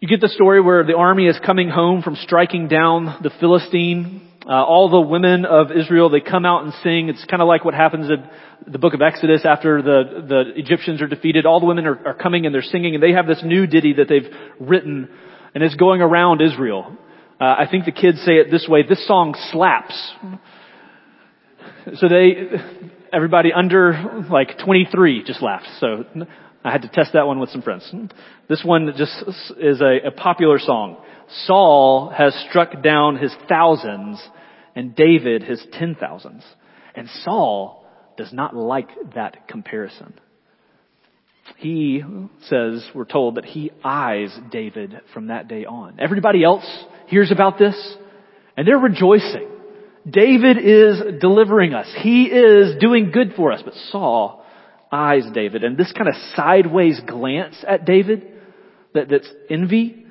You 0.00 0.08
get 0.08 0.20
the 0.20 0.28
story 0.28 0.60
where 0.60 0.84
the 0.84 0.96
army 0.96 1.26
is 1.26 1.38
coming 1.44 1.68
home 1.68 2.02
from 2.02 2.16
striking 2.16 2.66
down 2.66 3.18
the 3.22 3.30
Philistine. 3.38 4.28
Uh, 4.44 4.64
all 4.64 4.90
the 4.90 5.00
women 5.00 5.44
of 5.44 5.70
Israel, 5.70 6.10
they 6.10 6.20
come 6.20 6.44
out 6.44 6.64
and 6.64 6.72
sing. 6.82 7.08
It's 7.08 7.24
kind 7.26 7.40
of 7.40 7.46
like 7.46 7.64
what 7.64 7.74
happens 7.74 8.10
in 8.10 8.72
the 8.72 8.78
book 8.78 8.94
of 8.94 9.02
Exodus 9.02 9.42
after 9.44 9.80
the, 9.80 10.24
the 10.26 10.58
Egyptians 10.58 11.00
are 11.00 11.06
defeated. 11.06 11.46
All 11.46 11.60
the 11.60 11.66
women 11.66 11.86
are, 11.86 12.08
are 12.08 12.14
coming 12.14 12.46
and 12.46 12.54
they're 12.54 12.62
singing 12.62 12.94
and 12.94 13.02
they 13.02 13.12
have 13.12 13.28
this 13.28 13.42
new 13.44 13.66
ditty 13.68 13.92
that 13.94 14.08
they've 14.08 14.28
written 14.58 15.08
and 15.54 15.62
it's 15.62 15.76
going 15.76 16.00
around 16.00 16.40
Israel. 16.40 16.96
Uh, 17.40 17.44
I 17.44 17.66
think 17.70 17.84
the 17.84 17.92
kids 17.92 18.18
say 18.24 18.32
it 18.32 18.50
this 18.50 18.66
way, 18.68 18.82
this 18.82 19.06
song 19.06 19.36
slaps. 19.50 20.12
So 21.96 22.08
they, 22.08 22.48
everybody 23.12 23.52
under 23.52 24.24
like 24.30 24.58
23 24.64 25.24
just 25.24 25.42
laughed. 25.42 25.68
So 25.80 26.04
I 26.64 26.70
had 26.70 26.82
to 26.82 26.88
test 26.88 27.12
that 27.12 27.26
one 27.26 27.40
with 27.40 27.50
some 27.50 27.62
friends. 27.62 27.90
This 28.48 28.62
one 28.64 28.92
just 28.96 29.12
is 29.58 29.80
a, 29.80 30.08
a 30.08 30.10
popular 30.10 30.58
song. 30.58 30.96
Saul 31.46 32.12
has 32.16 32.34
struck 32.48 32.82
down 32.82 33.16
his 33.16 33.34
thousands 33.48 34.22
and 34.74 34.94
David 34.94 35.42
his 35.42 35.64
ten 35.72 35.94
thousands. 35.94 36.44
And 36.94 37.08
Saul 37.24 37.84
does 38.16 38.32
not 38.32 38.54
like 38.54 38.88
that 39.14 39.48
comparison. 39.48 40.14
He 41.56 42.02
says, 42.48 42.84
we're 42.94 43.04
told 43.04 43.36
that 43.36 43.44
he 43.44 43.70
eyes 43.84 44.36
David 44.50 45.00
from 45.12 45.28
that 45.28 45.48
day 45.48 45.64
on. 45.64 45.98
Everybody 45.98 46.44
else 46.44 46.66
hears 47.06 47.30
about 47.32 47.58
this 47.58 47.96
and 48.56 48.66
they're 48.66 48.78
rejoicing. 48.78 49.48
David 50.08 50.58
is 50.58 51.20
delivering 51.20 51.74
us. 51.74 51.86
He 52.00 52.24
is 52.24 52.76
doing 52.80 53.10
good 53.12 53.34
for 53.36 53.52
us. 53.52 53.62
But 53.64 53.74
Saul 53.90 54.44
eyes 54.90 55.24
David. 55.32 55.64
And 55.64 55.76
this 55.76 55.92
kind 55.92 56.08
of 56.08 56.14
sideways 56.36 57.00
glance 57.00 57.56
at 57.66 57.84
David, 57.84 58.26
that, 58.94 59.08
that's 59.08 59.28
envy, 59.48 60.04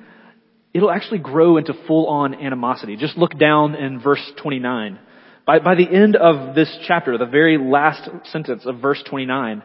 it'll 0.74 0.90
actually 0.90 1.18
grow 1.18 1.56
into 1.56 1.72
full 1.86 2.08
on 2.08 2.34
animosity. 2.34 2.96
Just 2.96 3.16
look 3.16 3.38
down 3.38 3.74
in 3.74 4.00
verse 4.00 4.32
29. 4.42 4.98
By, 5.46 5.58
by 5.60 5.74
the 5.74 5.88
end 5.88 6.16
of 6.16 6.54
this 6.54 6.74
chapter, 6.86 7.16
the 7.18 7.26
very 7.26 7.58
last 7.58 8.08
sentence 8.26 8.64
of 8.66 8.80
verse 8.80 9.02
29, 9.08 9.62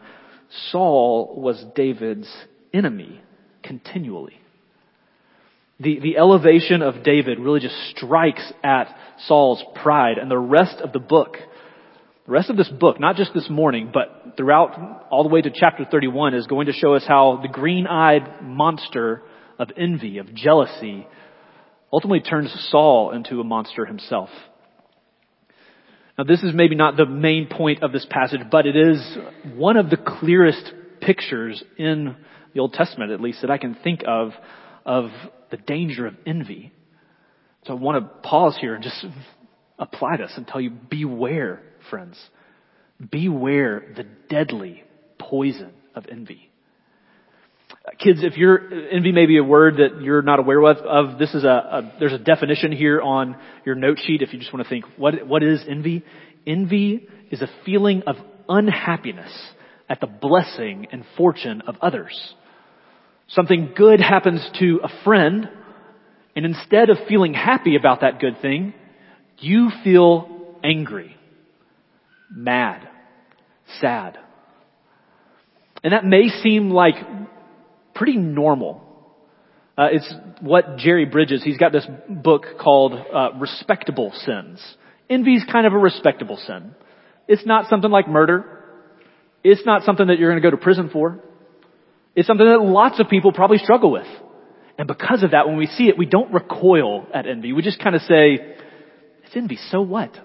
Saul 0.72 1.36
was 1.38 1.64
David's 1.76 2.32
enemy 2.74 3.22
continually. 3.64 4.40
The, 5.80 6.00
the 6.00 6.18
elevation 6.18 6.82
of 6.82 7.04
David 7.04 7.40
really 7.40 7.60
just 7.60 7.76
strikes 7.96 8.52
at 8.64 8.96
Saul's 9.28 9.64
pride 9.76 10.18
and 10.18 10.30
the 10.30 10.38
rest 10.38 10.82
of 10.82 10.92
the 10.92 11.00
book. 11.00 11.38
The 12.26 12.32
rest 12.32 12.50
of 12.50 12.58
this 12.58 12.68
book, 12.68 13.00
not 13.00 13.16
just 13.16 13.34
this 13.34 13.50
morning, 13.50 13.92
but 13.94 14.36
throughout 14.38 15.08
all 15.12 15.24
the 15.24 15.30
way 15.30 15.42
to 15.42 15.52
chapter 15.54 15.86
31 15.90 16.34
is 16.34 16.48
going 16.48 16.66
to 16.66 16.74
show 16.74 16.96
us 16.96 17.06
how 17.08 17.40
the 17.42 17.48
green-eyed 17.48 18.42
monster 18.42 19.22
of 19.60 19.70
envy, 19.78 20.18
of 20.18 20.34
jealousy, 20.34 21.08
ultimately 21.94 22.22
turns 22.22 22.52
Saul 22.72 23.12
into 23.12 23.40
a 23.40 23.44
monster 23.44 23.86
himself. 23.86 24.30
Now 26.18 26.24
this 26.24 26.42
is 26.42 26.56
maybe 26.56 26.76
not 26.76 26.98
the 26.98 27.06
main 27.06 27.48
point 27.48 27.84
of 27.84 27.92
this 27.92 28.06
passage, 28.10 28.42
but 28.52 28.66
it 28.66 28.76
is 28.76 29.18
one 29.56 29.78
of 29.78 29.92
the 29.92 29.98
clearest 29.98 30.74
pictures 31.02 31.64
in 31.78 32.16
the 32.54 32.60
Old 32.60 32.74
Testament, 32.74 33.12
at 33.12 33.22
least, 33.22 33.42
that 33.42 33.52
I 33.52 33.60
can 33.60 33.76
think 33.76 34.02
of, 34.08 34.32
of 34.84 35.12
the 35.52 35.58
danger 35.58 36.08
of 36.08 36.16
envy. 36.26 36.72
So 37.66 37.74
I 37.74 37.76
want 37.76 38.04
to 38.04 38.28
pause 38.28 38.58
here 38.60 38.76
and 38.76 38.84
just 38.84 39.06
apply 39.80 40.18
this 40.18 40.32
and 40.36 40.48
tell 40.48 40.62
you, 40.62 40.72
beware, 40.72 41.62
friends. 41.90 42.18
Beware 43.12 43.84
the 43.96 44.06
deadly 44.30 44.84
poison 45.20 45.72
of 45.96 46.06
envy. 46.10 46.50
Uh, 47.70 47.92
kids, 48.00 48.20
if 48.24 48.38
you're, 48.38 48.60
uh, 48.60 48.88
envy 48.92 49.12
may 49.12 49.26
be 49.26 49.38
a 49.38 49.44
word 49.44 49.78
that 49.78 50.02
you're 50.02 50.22
not 50.22 50.40
aware 50.40 50.64
of, 50.64 50.78
of 50.78 51.20
this 51.20 51.34
is 51.34 51.44
a, 51.44 51.48
a, 51.48 51.94
there's 52.00 52.14
a 52.14 52.18
definition 52.18 52.72
here 52.72 53.02
on 53.02 53.36
your 53.66 53.76
note 53.76 54.00
sheet 54.04 54.22
if 54.22 54.34
you 54.34 54.40
just 54.40 54.54
want 54.54 54.64
to 54.66 54.70
think, 54.70 54.86
what, 54.96 55.28
what 55.28 55.44
is 55.44 55.64
envy? 55.68 56.04
Envy 56.46 57.08
is 57.30 57.42
a 57.42 57.50
feeling 57.66 58.04
of 58.08 58.16
unhappiness 58.48 59.32
at 59.90 60.00
the 60.00 60.08
blessing 60.08 60.88
and 60.92 61.04
fortune 61.18 61.62
of 61.68 61.76
others. 61.82 62.36
Something 63.30 63.74
good 63.76 64.00
happens 64.00 64.48
to 64.60 64.80
a 64.84 64.90
friend, 65.04 65.50
and 66.36 66.46
instead 66.46 66.90
of 66.90 66.98
feeling 67.10 67.34
happy 67.34 67.76
about 67.76 68.02
that 68.02 68.20
good 68.20 68.42
thing, 68.42 68.74
you 69.40 69.70
feel 69.84 70.56
angry, 70.64 71.16
mad, 72.32 72.88
sad. 73.82 74.18
And 75.84 75.94
that 75.94 76.06
may 76.06 76.30
seem 76.30 76.70
like 76.70 76.96
pretty 77.94 78.18
normal. 78.18 78.82
Uh, 79.78 79.90
it's 79.92 80.14
what 80.42 80.78
Jerry 80.78 81.06
Bridges, 81.06 81.44
he's 81.44 81.58
got 81.58 81.72
this 81.72 81.86
book 82.10 82.46
called 82.60 82.94
uh, 82.94 83.32
Respectable 83.40 84.12
Sins. 84.26 84.64
Envy 85.10 85.36
is 85.36 85.46
kind 85.52 85.68
of 85.68 85.74
a 85.74 85.78
respectable 85.78 86.38
sin. 86.38 86.74
It's 87.28 87.46
not 87.46 87.70
something 87.70 87.92
like 87.92 88.08
murder. 88.08 88.64
It's 89.44 89.66
not 89.66 89.84
something 89.84 90.08
that 90.08 90.18
you're 90.18 90.32
going 90.32 90.42
to 90.42 90.46
go 90.46 90.56
to 90.56 90.62
prison 90.62 90.90
for. 90.92 91.22
It's 92.18 92.26
something 92.26 92.48
that 92.48 92.60
lots 92.60 93.00
of 93.00 93.10
people 93.10 93.32
probably 93.32 93.60
struggle 93.60 93.92
with. 93.92 94.08
And 94.80 94.88
because 94.88 95.22
of 95.22 95.32
that, 95.32 95.48
when 95.48 95.56
we 95.56 95.68
see 95.68 95.84
it, 95.84 96.00
we 96.00 96.08
don't 96.08 96.34
recoil 96.34 97.06
at 97.14 97.28
envy. 97.28 97.54
We 97.54 97.62
just 97.62 97.80
kind 97.80 97.96
of 97.96 98.02
say, 98.02 98.40
it's 99.24 99.36
envy, 99.36 99.58
so 99.70 99.82
what? 99.82 100.18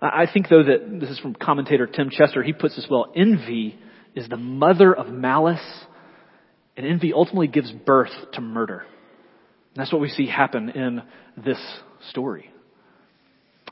I 0.00 0.26
think 0.26 0.48
though 0.48 0.64
that 0.64 0.98
this 1.00 1.10
is 1.10 1.20
from 1.20 1.36
commentator 1.36 1.86
Tim 1.86 2.10
Chester, 2.10 2.42
he 2.42 2.52
puts 2.52 2.74
this 2.74 2.88
well, 2.90 3.12
envy 3.14 3.78
is 4.16 4.28
the 4.28 4.36
mother 4.36 4.92
of 4.92 5.08
malice 5.08 5.62
and 6.76 6.84
envy 6.84 7.12
ultimately 7.12 7.46
gives 7.46 7.70
birth 7.70 8.10
to 8.32 8.40
murder. 8.40 8.78
And 8.78 9.76
that's 9.76 9.92
what 9.92 10.00
we 10.00 10.08
see 10.08 10.26
happen 10.26 10.70
in 10.70 11.02
this 11.36 11.58
story. 12.10 12.51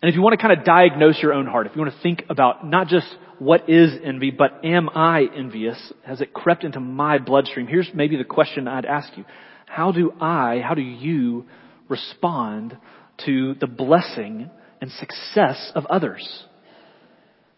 And 0.02 0.08
if 0.08 0.14
you 0.14 0.22
want 0.22 0.38
to 0.38 0.42
kind 0.46 0.58
of 0.58 0.64
diagnose 0.64 1.20
your 1.22 1.34
own 1.34 1.46
heart, 1.46 1.66
if 1.66 1.76
you 1.76 1.82
want 1.82 1.94
to 1.94 2.02
think 2.02 2.24
about 2.30 2.66
not 2.66 2.88
just 2.88 3.06
what 3.38 3.68
is 3.68 3.92
envy, 4.02 4.30
but 4.30 4.64
am 4.64 4.88
I 4.94 5.26
envious? 5.36 5.92
Has 6.04 6.20
it 6.20 6.32
crept 6.32 6.64
into 6.64 6.80
my 6.80 7.18
bloodstream? 7.18 7.66
Here's 7.66 7.90
maybe 7.94 8.16
the 8.16 8.24
question 8.24 8.66
I'd 8.66 8.86
ask 8.86 9.16
you. 9.16 9.24
How 9.66 9.92
do 9.92 10.12
I, 10.20 10.60
how 10.66 10.74
do 10.74 10.82
you 10.82 11.46
respond 11.88 12.76
to 13.26 13.54
the 13.54 13.66
blessing 13.66 14.50
and 14.80 14.90
success 14.92 15.72
of 15.74 15.84
others? 15.86 16.44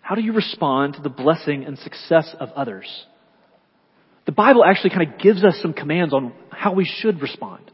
How 0.00 0.16
do 0.16 0.20
you 0.20 0.32
respond 0.32 0.94
to 0.94 1.00
the 1.00 1.08
blessing 1.08 1.64
and 1.64 1.78
success 1.78 2.34
of 2.40 2.50
others? 2.50 2.86
The 4.26 4.32
Bible 4.32 4.64
actually 4.64 4.90
kind 4.90 5.12
of 5.12 5.18
gives 5.20 5.44
us 5.44 5.58
some 5.62 5.72
commands 5.72 6.12
on 6.12 6.32
how 6.50 6.74
we 6.74 6.84
should 6.84 7.22
respond. 7.22 7.70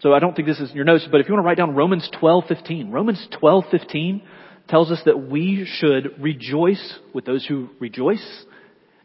So 0.00 0.12
I 0.14 0.20
don't 0.20 0.36
think 0.36 0.46
this 0.46 0.60
is 0.60 0.70
in 0.70 0.76
your 0.76 0.84
notes, 0.84 1.06
but 1.10 1.20
if 1.20 1.28
you 1.28 1.34
want 1.34 1.44
to 1.44 1.46
write 1.46 1.56
down 1.56 1.74
Romans 1.74 2.08
12:15, 2.20 2.92
Romans 2.92 3.26
12:15 3.32 4.22
tells 4.68 4.92
us 4.92 5.02
that 5.04 5.28
we 5.28 5.64
should 5.64 6.22
rejoice 6.22 6.98
with 7.12 7.24
those 7.24 7.44
who 7.44 7.70
rejoice 7.80 8.44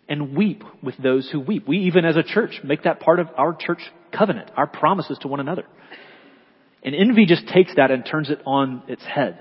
and 0.08 0.36
weep 0.36 0.64
with 0.84 0.96
those 0.98 1.30
who 1.32 1.40
weep. 1.40 1.68
We 1.68 1.80
even 1.80 2.06
as 2.06 2.16
a 2.16 2.24
church 2.24 2.62
make 2.64 2.84
that 2.84 3.00
part 3.00 3.20
of 3.20 3.30
our 3.38 3.56
church 3.56 3.80
covenant, 4.12 4.52
our 4.56 4.68
promises 4.68 5.18
to 5.20 5.28
one 5.28 5.40
another. 5.40 5.66
And 6.84 6.94
envy 6.94 7.26
just 7.26 7.48
takes 7.48 7.74
that 7.76 7.90
and 7.90 8.06
turns 8.06 8.30
it 8.30 8.42
on 8.46 8.84
its 8.88 9.04
head. 9.04 9.40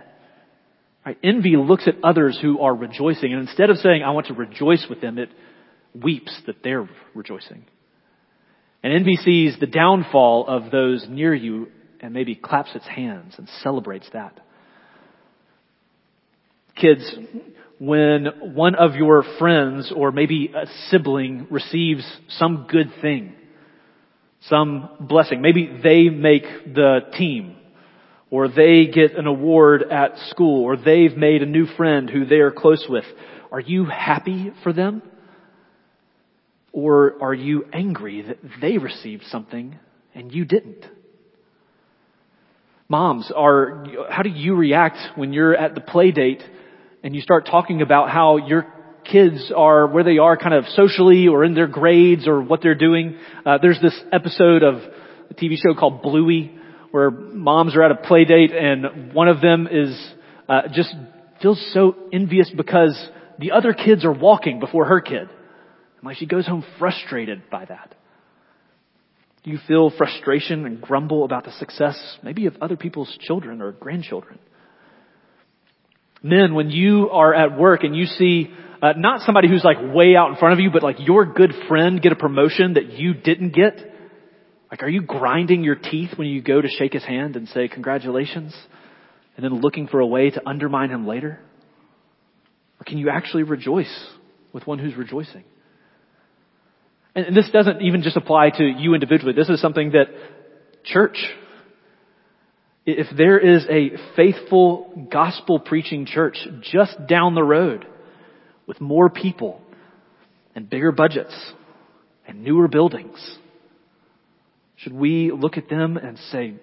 Right? 1.05 1.19
Envy 1.23 1.57
looks 1.57 1.89
at 1.89 1.97
others 2.05 2.39
who 2.41 2.61
are 2.61 2.75
rejoicing, 2.75 3.33
and 3.33 3.43
instead 3.43 3.71
of 3.71 3.79
saying, 3.79 4.05
I 4.05 4.13
want 4.13 4.29
to 4.29 4.35
rejoice 4.35 4.87
with 4.89 5.01
them, 5.01 5.19
it 5.19 5.31
weeps 6.01 6.41
that 6.47 6.63
they're 6.63 6.89
rejoicing. 7.15 7.65
And 8.83 9.07
sees 9.25 9.57
the 9.61 9.67
downfall 9.67 10.47
of 10.49 10.71
those 10.71 11.07
near 11.09 11.35
you 11.35 11.69
and 12.01 12.13
maybe 12.13 12.35
claps 12.35 12.75
its 12.75 12.87
hands 12.87 13.35
and 13.39 13.49
celebrates 13.63 14.09
that. 14.13 14.39
Kids, 16.75 17.09
when 17.79 18.55
one 18.55 18.75
of 18.75 18.97
your 18.97 19.25
friends 19.39 19.93
or 19.95 20.11
maybe 20.11 20.53
a 20.55 20.67
sibling 20.89 21.47
receives 21.51 22.05
some 22.31 22.67
good 22.69 22.91
thing, 23.01 23.35
some 24.43 24.89
blessing, 25.01 25.43
maybe 25.43 25.71
they 25.83 26.09
make 26.09 26.43
the 26.75 27.01
team, 27.17 27.57
or 28.31 28.49
they 28.49 28.87
get 28.87 29.17
an 29.17 29.27
award 29.27 29.85
at 29.93 30.17
school, 30.31 30.65
or 30.65 30.77
they've 30.77 31.17
made 31.17 31.43
a 31.43 31.47
new 31.47 31.67
friend 31.77 32.11
who 32.11 32.25
they 32.25 32.37
are 32.37 32.51
close 32.51 32.85
with, 32.89 33.05
are 33.53 33.61
you 33.61 33.85
happy 33.85 34.53
for 34.63 34.73
them? 34.73 35.03
Or 36.73 37.23
are 37.23 37.35
you 37.35 37.67
angry 37.73 38.23
that 38.23 38.39
they 38.61 38.79
received 38.79 39.25
something 39.25 39.79
and 40.15 40.33
you 40.33 40.45
didn't? 40.45 40.85
Moms, 42.89 43.31
are, 43.35 43.87
how 44.11 44.23
do 44.23 44.31
you 44.31 44.55
react 44.55 44.99
when 45.17 45.33
you're 45.33 45.55
at 45.55 45.75
the 45.75 45.81
play 45.81 46.11
date 46.11 46.43
and 47.03 47.15
you 47.15 47.21
start 47.21 47.47
talking 47.47 47.83
about 47.83 48.11
how 48.11 48.37
your 48.37 48.67
kids 49.05 49.53
are 49.55 49.87
where 49.87 50.05
they 50.05 50.19
are 50.19 50.37
kind 50.37 50.55
of 50.55 50.65
socially 50.75 51.29
or 51.29 51.45
in 51.45 51.55
their 51.55 51.67
grades 51.67 52.29
or 52.29 52.43
what 52.43 52.63
they're 52.63 52.75
doing. 52.75 53.17
Uh, 53.45 53.59
there's 53.61 53.81
this 53.81 53.99
episode 54.13 54.63
of 54.63 54.77
a 55.31 55.35
TV 55.35 55.57
show 55.57 55.75
called 55.79 56.03
Bluey 56.03 56.57
where 56.91 57.11
moms 57.11 57.75
are 57.75 57.83
at 57.83 57.91
a 57.91 57.97
play 57.97 58.25
date 58.25 58.53
and 58.53 59.13
one 59.13 59.29
of 59.29 59.41
them 59.41 59.67
is 59.71 59.99
uh, 60.49 60.63
just 60.75 60.95
feels 61.41 61.61
so 61.73 61.97
envious 62.13 62.51
because 62.57 63.09
the 63.39 63.53
other 63.53 63.73
kids 63.73 64.05
are 64.05 64.13
walking 64.13 64.61
before 64.61 64.85
her 64.85 65.01
kid. 65.01 65.29
Like 66.03 66.17
she 66.17 66.27
goes 66.27 66.47
home 66.47 66.65
frustrated 66.79 67.49
by 67.51 67.65
that. 67.65 67.95
Do 69.45 69.51
you 69.51 69.59
feel 69.67 69.91
frustration 69.91 70.67
and 70.67 70.81
grumble 70.81 71.25
about 71.25 71.45
the 71.45 71.53
success 71.53 71.99
maybe 72.23 72.47
of 72.47 72.57
other 72.61 72.77
people's 72.77 73.17
children 73.21 73.61
or 73.61 73.73
grandchildren? 73.73 74.39
Men, 76.23 76.55
when 76.55 76.71
you 76.71 77.11
are 77.11 77.35
at 77.35 77.59
work 77.59 77.83
and 77.83 77.97
you 77.97 78.07
see 78.07 78.49
uh, 78.81 78.93
not 78.97 79.23
somebody 79.23 79.49
who's 79.49 79.65
like 79.65 79.79
way 79.93 80.15
out 80.17 80.31
in 80.31 80.37
front 80.37 80.53
of 80.53 80.61
you, 80.61 80.71
but 80.73 80.83
like 80.83 80.97
your 81.01 81.27
good 81.27 81.53
friend 81.69 82.01
get 82.01 82.13
a 82.13 82.17
promotion 82.17 82.75
that 82.75 82.93
you 82.93 83.15
didn't 83.15 83.51
get, 83.55 83.75
like 84.71 84.85
are 84.85 84.89
you 84.89 85.03
grinding 85.03 85.65
your 85.65 85.75
teeth 85.75 86.11
when 86.17 86.29
you 86.29 86.41
go 86.41 86.61
to 86.61 86.69
shake 86.69 86.93
his 86.93 87.05
hand 87.05 87.35
and 87.35 87.49
say 87.49 87.67
congratulations 87.67 88.57
and 89.37 89.45
then 89.45 89.61
looking 89.61 89.89
for 89.89 89.99
a 89.99 90.07
way 90.07 90.31
to 90.31 90.49
undermine 90.49 90.91
him 90.91 91.07
later? 91.07 91.41
Or 92.81 92.85
can 92.85 92.99
you 92.99 93.11
actually 93.11 93.43
rejoice 93.43 93.93
with 94.53 94.67
one 94.67 94.79
who's 94.79 94.97
rejoicing? 94.97 95.45
And 97.15 97.37
this 97.37 97.51
doesn't 97.53 97.83
even 97.83 98.03
just 98.03 98.17
apply 98.17 98.51
to 98.51 98.65
you 98.65 98.95
individually. 98.95 99.35
This 99.35 99.49
is 99.49 99.61
something 99.61 99.93
that 99.93 100.07
church, 100.85 101.19
if 102.87 103.07
there 103.17 103.39
is 103.39 103.67
a 103.69 103.93
faithful 104.17 105.09
gospel 105.11 105.61
preaching 105.61 106.07
church 106.07 106.39
just 106.63 107.07
down 107.07 107.35
the 107.35 107.43
road 107.43 107.87
with 108.67 108.81
more 108.81 109.11
people 109.11 109.61
and 110.55 110.71
bigger 110.71 110.91
budgets 110.91 111.35
and 112.27 112.43
newer 112.43 112.67
buildings, 112.67 113.19
should 114.77 114.95
we 114.95 115.31
look 115.31 115.59
at 115.59 115.69
them 115.69 115.99
and 115.99 116.19
say, 116.31 116.55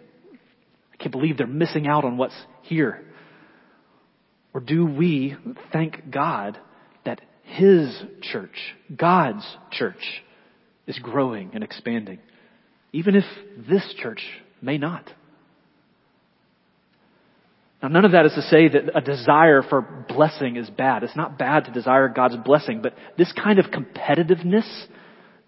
I 0.92 0.98
can't 0.98 1.12
believe 1.12 1.38
they're 1.38 1.48
missing 1.48 1.88
out 1.88 2.06
on 2.06 2.18
what's 2.18 2.36
here? 2.64 3.06
Or 4.54 4.62
do 4.62 4.86
we 4.86 5.36
thank 5.72 6.10
God 6.10 6.58
that 7.06 7.22
His 7.44 7.96
church, 8.22 8.76
God's 8.96 9.46
church, 9.72 10.24
is 10.90 11.00
growing 11.00 11.52
and 11.54 11.64
expanding, 11.64 12.20
even 12.92 13.16
if 13.16 13.24
this 13.70 13.94
church 14.02 14.22
may 14.62 14.78
not. 14.78 15.10
Now, 17.82 17.88
none 17.88 18.04
of 18.04 18.12
that 18.12 18.26
is 18.26 18.34
to 18.34 18.42
say 18.42 18.68
that 18.68 18.98
a 18.98 19.00
desire 19.00 19.62
for 19.62 19.82
blessing 20.10 20.58
is 20.58 20.70
bad. 20.70 21.04
It's 21.04 21.16
not 21.16 21.38
bad 21.38 21.66
to 21.66 21.72
desire 21.72 22.10
God's 22.10 22.36
blessing, 22.44 22.82
but 22.82 22.94
this 23.18 23.32
kind 23.32 23.60
of 23.60 23.68
competitiveness 23.68 24.68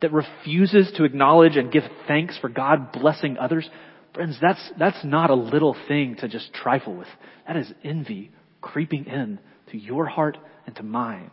that 0.01 0.13
refuses 0.13 0.93
to 0.95 1.03
acknowledge 1.03 1.57
and 1.57 1.71
give 1.71 1.83
thanks 2.07 2.37
for 2.37 2.47
God 2.47 2.91
blessing 2.93 3.37
others, 3.37 3.69
friends, 4.13 4.37
that's, 4.41 4.71
that's 4.79 5.03
not 5.03 5.29
a 5.29 5.35
little 5.35 5.75
thing 5.87 6.15
to 6.19 6.29
just 6.29 6.53
trifle 6.53 6.95
with. 6.95 7.07
That 7.47 7.57
is 7.57 7.71
envy 7.83 8.31
creeping 8.61 9.05
in 9.05 9.39
to 9.71 9.77
your 9.77 10.05
heart 10.05 10.37
and 10.65 10.75
to 10.75 10.83
mine. 10.83 11.31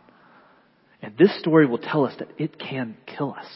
And 1.01 1.17
this 1.17 1.37
story 1.39 1.65
will 1.65 1.77
tell 1.77 2.05
us 2.05 2.13
that 2.19 2.29
it 2.37 2.59
can 2.59 2.97
kill 3.05 3.33
us. 3.37 3.47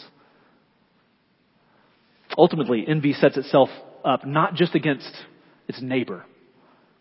Ultimately, 2.38 2.86
envy 2.88 3.14
sets 3.14 3.38
itself 3.38 3.70
up 4.04 4.26
not 4.26 4.56
just 4.56 4.76
against 4.76 5.12
its 5.68 5.82
neighbor. 5.82 6.26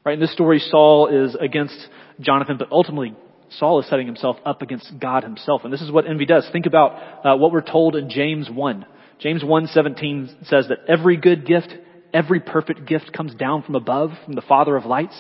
Right? 0.05 0.15
In 0.15 0.21
this 0.21 0.33
story, 0.33 0.59
Saul 0.59 1.09
is 1.09 1.37
against 1.41 1.77
Jonathan, 2.21 2.57
but 2.59 2.71
ultimately, 2.71 3.15
Saul 3.59 3.81
is 3.81 3.89
setting 3.89 4.07
himself 4.07 4.37
up 4.45 4.63
against 4.63 4.93
God 4.99 5.23
himself. 5.23 5.63
And 5.65 5.73
this 5.73 5.83
is 5.83 5.91
what 5.91 6.07
envy 6.07 6.27
does. 6.27 6.49
Think 6.53 6.67
about 6.67 7.25
uh, 7.25 7.37
what 7.37 7.53
we're 7.53 7.61
told 7.61 7.97
in 7.97 8.11
James 8.11 8.49
1. 8.51 8.87
James 9.21 9.43
1:17 9.43 10.49
says 10.49 10.69
that 10.69 10.79
every 10.89 11.17
good 11.17 11.47
gift, 11.47 11.73
every 12.13 12.41
perfect 12.41 12.87
gift 12.87 13.13
comes 13.13 13.35
down 13.35 13.63
from 13.63 13.77
above, 13.77 14.11
from 14.25 14.35
the 14.35 14.43
Father 14.43 14.77
of 14.77 14.85
lights. 14.85 15.17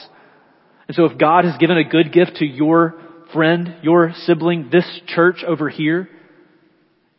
And 0.89 0.97
so 0.97 1.05
if 1.05 1.19
God 1.19 1.45
has 1.45 1.57
given 1.59 1.79
a 1.79 1.89
good 1.89 2.13
gift 2.13 2.37
to 2.37 2.45
your 2.45 2.95
friend, 3.33 3.77
your 3.83 4.13
sibling, 4.25 4.71
this 4.73 4.85
church 5.07 5.45
over 5.47 5.69
here, 5.69 6.09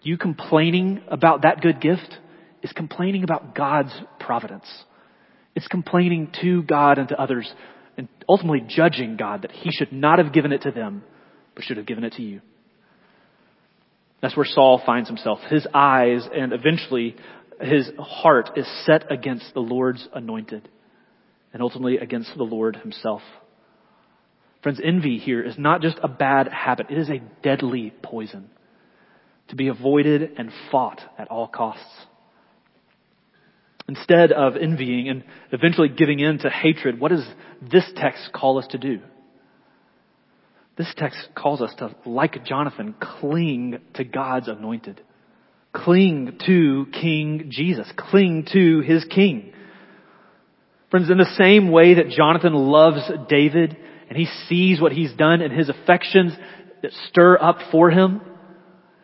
you 0.02 0.18
complaining 0.18 1.02
about 1.08 1.44
that 1.44 1.62
good 1.62 1.80
gift, 1.80 2.18
is 2.64 2.72
complaining 2.72 3.24
about 3.24 3.54
God's 3.54 3.94
providence. 4.20 4.66
It's 5.56 5.68
complaining 5.68 6.32
to 6.42 6.64
God 6.64 6.98
and 6.98 7.08
to 7.10 7.22
others 7.22 7.52
and 7.98 8.08
ultimately 8.28 8.64
judging 8.68 9.18
God 9.18 9.44
that 9.44 9.52
He 9.52 9.70
should 9.72 9.92
not 9.92 10.18
have 10.18 10.34
given 10.34 10.52
it 10.52 10.64
to 10.64 10.72
them, 10.72 11.04
but 11.54 11.64
should 11.64 11.78
have 11.78 11.86
given 11.86 12.04
it 12.04 12.14
to 12.14 12.24
you. 12.24 12.42
That's 14.24 14.38
where 14.38 14.46
Saul 14.46 14.82
finds 14.86 15.10
himself. 15.10 15.40
His 15.50 15.68
eyes 15.74 16.26
and 16.34 16.54
eventually 16.54 17.18
his 17.60 17.92
heart 18.00 18.52
is 18.56 18.66
set 18.86 19.12
against 19.12 19.54
the 19.54 19.60
Lord's 19.60 20.08
anointed 20.16 20.70
and 21.52 21.62
ultimately 21.62 21.98
against 21.98 22.32
the 22.38 22.44
Lord 22.44 22.78
himself. 22.78 23.22
Friends, 24.64 24.80
envy 24.82 25.18
here 25.18 25.44
is 25.44 25.58
not 25.58 25.82
just 25.82 25.98
a 26.02 26.08
bad 26.08 26.48
habit. 26.48 26.88
It 26.90 26.98
is 26.98 27.10
a 27.10 27.22
deadly 27.44 27.94
poison 28.02 28.50
to 29.50 29.58
be 29.58 29.68
avoided 29.68 30.32
and 30.38 30.52
fought 30.72 31.02
at 31.18 31.28
all 31.28 31.50
costs. 31.50 31.84
Instead 33.88 34.32
of 34.32 34.56
envying 34.56 35.10
and 35.10 35.24
eventually 35.52 35.90
giving 35.90 36.20
in 36.20 36.40
to 36.40 36.50
hatred, 36.50 37.00
what 37.00 37.10
does 37.10 37.28
this 37.62 37.84
text 37.96 38.30
call 38.34 38.58
us 38.58 38.68
to 38.68 38.78
do? 38.78 39.00
This 40.78 40.92
text 40.98 41.18
calls 41.36 41.62
us 41.62 41.74
to, 41.78 41.96
like 42.06 42.46
Jonathan, 42.46 42.96
cling 43.00 43.80
to 43.96 44.04
God's 44.04 44.48
anointed. 44.48 45.02
Cling 45.74 46.40
to 46.46 46.88
King 46.94 47.50
Jesus. 47.50 47.88
Cling 47.98 48.48
to 48.54 48.80
his 48.82 49.04
king. 49.06 49.54
Friends, 50.90 51.10
in 51.10 51.18
the 51.18 51.36
same 51.38 51.72
way 51.72 51.96
that 51.96 52.10
Jonathan 52.10 52.54
loves 52.54 53.02
David 53.28 53.76
and 54.10 54.18
he 54.18 54.28
sees 54.48 54.80
what 54.80 54.92
he's 54.92 55.12
done 55.14 55.42
and 55.42 55.52
his 55.52 55.70
affections 55.70 56.34
that 56.82 56.92
stir 57.10 57.38
up 57.40 57.58
for 57.72 57.90
him, 57.90 58.22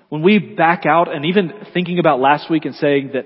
when 0.10 0.22
we 0.22 0.40
back 0.40 0.86
out 0.88 1.14
and 1.14 1.26
even 1.26 1.52
thinking 1.74 2.00
about 2.00 2.20
last 2.20 2.50
week 2.50 2.66
and 2.66 2.76
saying 2.76 3.12
that 3.14 3.26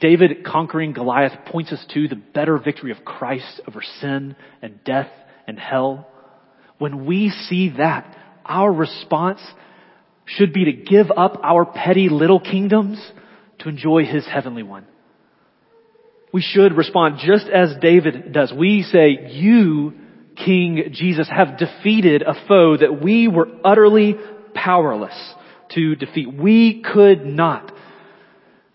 David 0.00 0.44
conquering 0.44 0.92
Goliath 0.92 1.46
points 1.46 1.72
us 1.72 1.84
to 1.94 2.08
the 2.08 2.16
better 2.16 2.58
victory 2.58 2.90
of 2.90 3.04
Christ 3.04 3.60
over 3.66 3.82
sin 4.00 4.36
and 4.62 4.82
death 4.84 5.10
and 5.46 5.58
hell. 5.58 6.08
When 6.78 7.06
we 7.06 7.30
see 7.30 7.74
that, 7.76 8.16
our 8.44 8.72
response 8.72 9.40
should 10.24 10.52
be 10.52 10.66
to 10.66 10.72
give 10.72 11.10
up 11.10 11.40
our 11.42 11.64
petty 11.64 12.08
little 12.08 12.40
kingdoms 12.40 13.00
to 13.60 13.68
enjoy 13.68 14.04
his 14.04 14.26
heavenly 14.26 14.62
one. 14.62 14.86
We 16.32 16.42
should 16.42 16.76
respond 16.76 17.18
just 17.24 17.46
as 17.48 17.74
David 17.80 18.32
does. 18.32 18.52
We 18.52 18.82
say, 18.82 19.30
you, 19.30 19.94
King 20.36 20.90
Jesus, 20.92 21.28
have 21.28 21.58
defeated 21.58 22.22
a 22.22 22.34
foe 22.46 22.76
that 22.76 23.02
we 23.02 23.28
were 23.28 23.48
utterly 23.64 24.14
powerless 24.54 25.34
to 25.74 25.96
defeat. 25.96 26.32
We 26.32 26.82
could 26.82 27.24
not. 27.24 27.72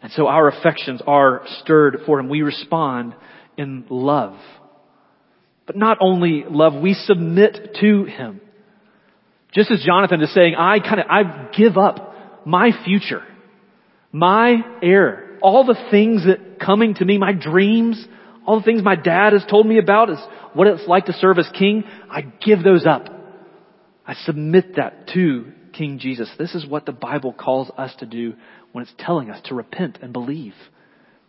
And 0.03 0.11
so 0.11 0.27
our 0.27 0.49
affections 0.49 1.01
are 1.07 1.43
stirred 1.61 1.99
for 2.05 2.19
him. 2.19 2.27
We 2.27 2.41
respond 2.41 3.15
in 3.57 3.85
love. 3.89 4.37
But 5.65 5.77
not 5.77 5.97
only 6.01 6.43
love, 6.47 6.73
we 6.75 6.93
submit 6.93 7.77
to 7.79 8.03
him. 8.03 8.41
Just 9.53 9.71
as 9.71 9.81
Jonathan 9.81 10.21
is 10.21 10.33
saying, 10.33 10.55
I 10.55 10.79
kind 10.79 10.99
of, 10.99 11.05
I 11.09 11.49
give 11.57 11.77
up 11.77 12.45
my 12.45 12.71
future, 12.83 13.23
my 14.11 14.57
heir, 14.81 15.37
all 15.41 15.63
the 15.65 15.79
things 15.89 16.25
that 16.25 16.59
coming 16.59 16.95
to 16.95 17.05
me, 17.05 17.17
my 17.17 17.31
dreams, 17.31 18.05
all 18.45 18.59
the 18.59 18.65
things 18.65 18.83
my 18.83 18.95
dad 18.95 19.31
has 19.31 19.45
told 19.49 19.65
me 19.65 19.77
about 19.77 20.09
is 20.09 20.17
what 20.53 20.67
it's 20.67 20.85
like 20.85 21.05
to 21.05 21.13
serve 21.13 21.39
as 21.39 21.49
king. 21.57 21.85
I 22.09 22.21
give 22.21 22.61
those 22.61 22.85
up. 22.85 23.07
I 24.05 24.15
submit 24.25 24.75
that 24.75 25.07
to 25.13 25.53
King 25.73 25.99
Jesus. 25.99 26.29
This 26.37 26.55
is 26.55 26.65
what 26.65 26.85
the 26.85 26.91
Bible 26.91 27.33
calls 27.33 27.69
us 27.77 27.93
to 27.99 28.05
do 28.05 28.33
when 28.71 28.83
it's 28.83 28.93
telling 28.99 29.29
us 29.29 29.41
to 29.45 29.55
repent 29.55 29.99
and 30.01 30.13
believe. 30.13 30.53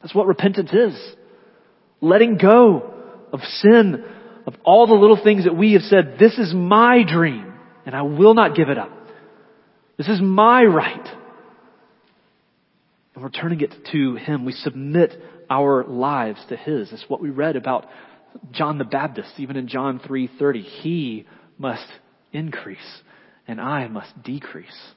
That's 0.02 0.14
what 0.14 0.26
repentance 0.26 0.70
is. 0.72 1.14
Letting 2.00 2.36
go 2.36 2.92
of 3.32 3.40
sin, 3.40 4.04
of 4.46 4.54
all 4.64 4.86
the 4.86 4.94
little 4.94 5.20
things 5.22 5.44
that 5.44 5.56
we 5.56 5.72
have 5.72 5.82
said, 5.82 6.16
this 6.18 6.38
is 6.38 6.52
my 6.54 7.02
dream 7.02 7.54
and 7.86 7.94
I 7.94 8.02
will 8.02 8.34
not 8.34 8.54
give 8.56 8.68
it 8.68 8.78
up. 8.78 8.90
This 9.96 10.08
is 10.08 10.20
my 10.20 10.64
right. 10.64 11.06
And 13.14 13.22
we're 13.22 13.30
turning 13.30 13.60
it 13.60 13.72
to 13.92 14.16
Him. 14.16 14.44
We 14.44 14.52
submit 14.52 15.12
our 15.48 15.84
lives 15.84 16.40
to 16.48 16.56
His. 16.56 16.90
That's 16.90 17.04
what 17.08 17.20
we 17.20 17.30
read 17.30 17.56
about 17.56 17.86
John 18.50 18.78
the 18.78 18.84
Baptist, 18.84 19.30
even 19.38 19.56
in 19.56 19.68
John 19.68 20.00
3.30. 20.00 20.62
He 20.62 21.26
must 21.58 21.86
increase 22.32 22.78
and 23.46 23.60
I 23.60 23.88
must 23.88 24.22
decrease. 24.22 24.92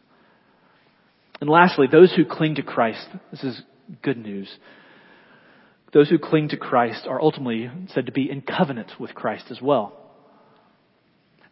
And 1.39 1.49
lastly, 1.49 1.87
those 1.91 2.13
who 2.13 2.25
cling 2.25 2.55
to 2.55 2.63
Christ, 2.63 3.05
this 3.31 3.43
is 3.43 3.61
good 4.01 4.17
news. 4.17 4.49
Those 5.93 6.09
who 6.09 6.17
cling 6.17 6.49
to 6.49 6.57
Christ 6.57 7.05
are 7.07 7.21
ultimately 7.21 7.69
said 7.93 8.07
to 8.07 8.11
be 8.11 8.29
in 8.29 8.41
covenant 8.41 8.91
with 8.99 9.13
Christ 9.13 9.45
as 9.49 9.61
well. 9.61 9.93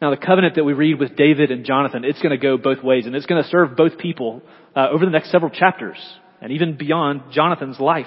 Now, 0.02 0.10
the 0.10 0.18
covenant 0.18 0.56
that 0.56 0.66
we 0.66 0.74
read 0.74 1.00
with 1.00 1.16
David 1.16 1.52
and 1.52 1.66
Jonathan, 1.66 2.04
it's 2.04 2.22
going 2.22 2.38
to 2.38 2.38
go 2.38 2.58
both 2.58 2.84
ways, 2.84 3.06
and 3.06 3.16
it's 3.16 3.26
going 3.26 3.42
to 3.42 3.50
serve 3.50 3.78
both 3.78 3.98
people 3.98 4.42
uh, 4.76 4.90
over 4.90 5.06
the 5.06 5.12
next 5.12 5.32
several 5.32 5.50
chapters, 5.50 5.98
and 6.42 6.52
even 6.52 6.78
beyond 6.78 7.22
Jonathan's 7.32 7.80
life. 7.80 8.06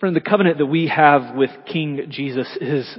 Friend, 0.00 0.16
the 0.16 0.20
covenant 0.20 0.58
that 0.58 0.66
we 0.66 0.88
have 0.88 1.36
with 1.36 1.50
King 1.70 2.06
Jesus 2.08 2.48
is 2.60 2.92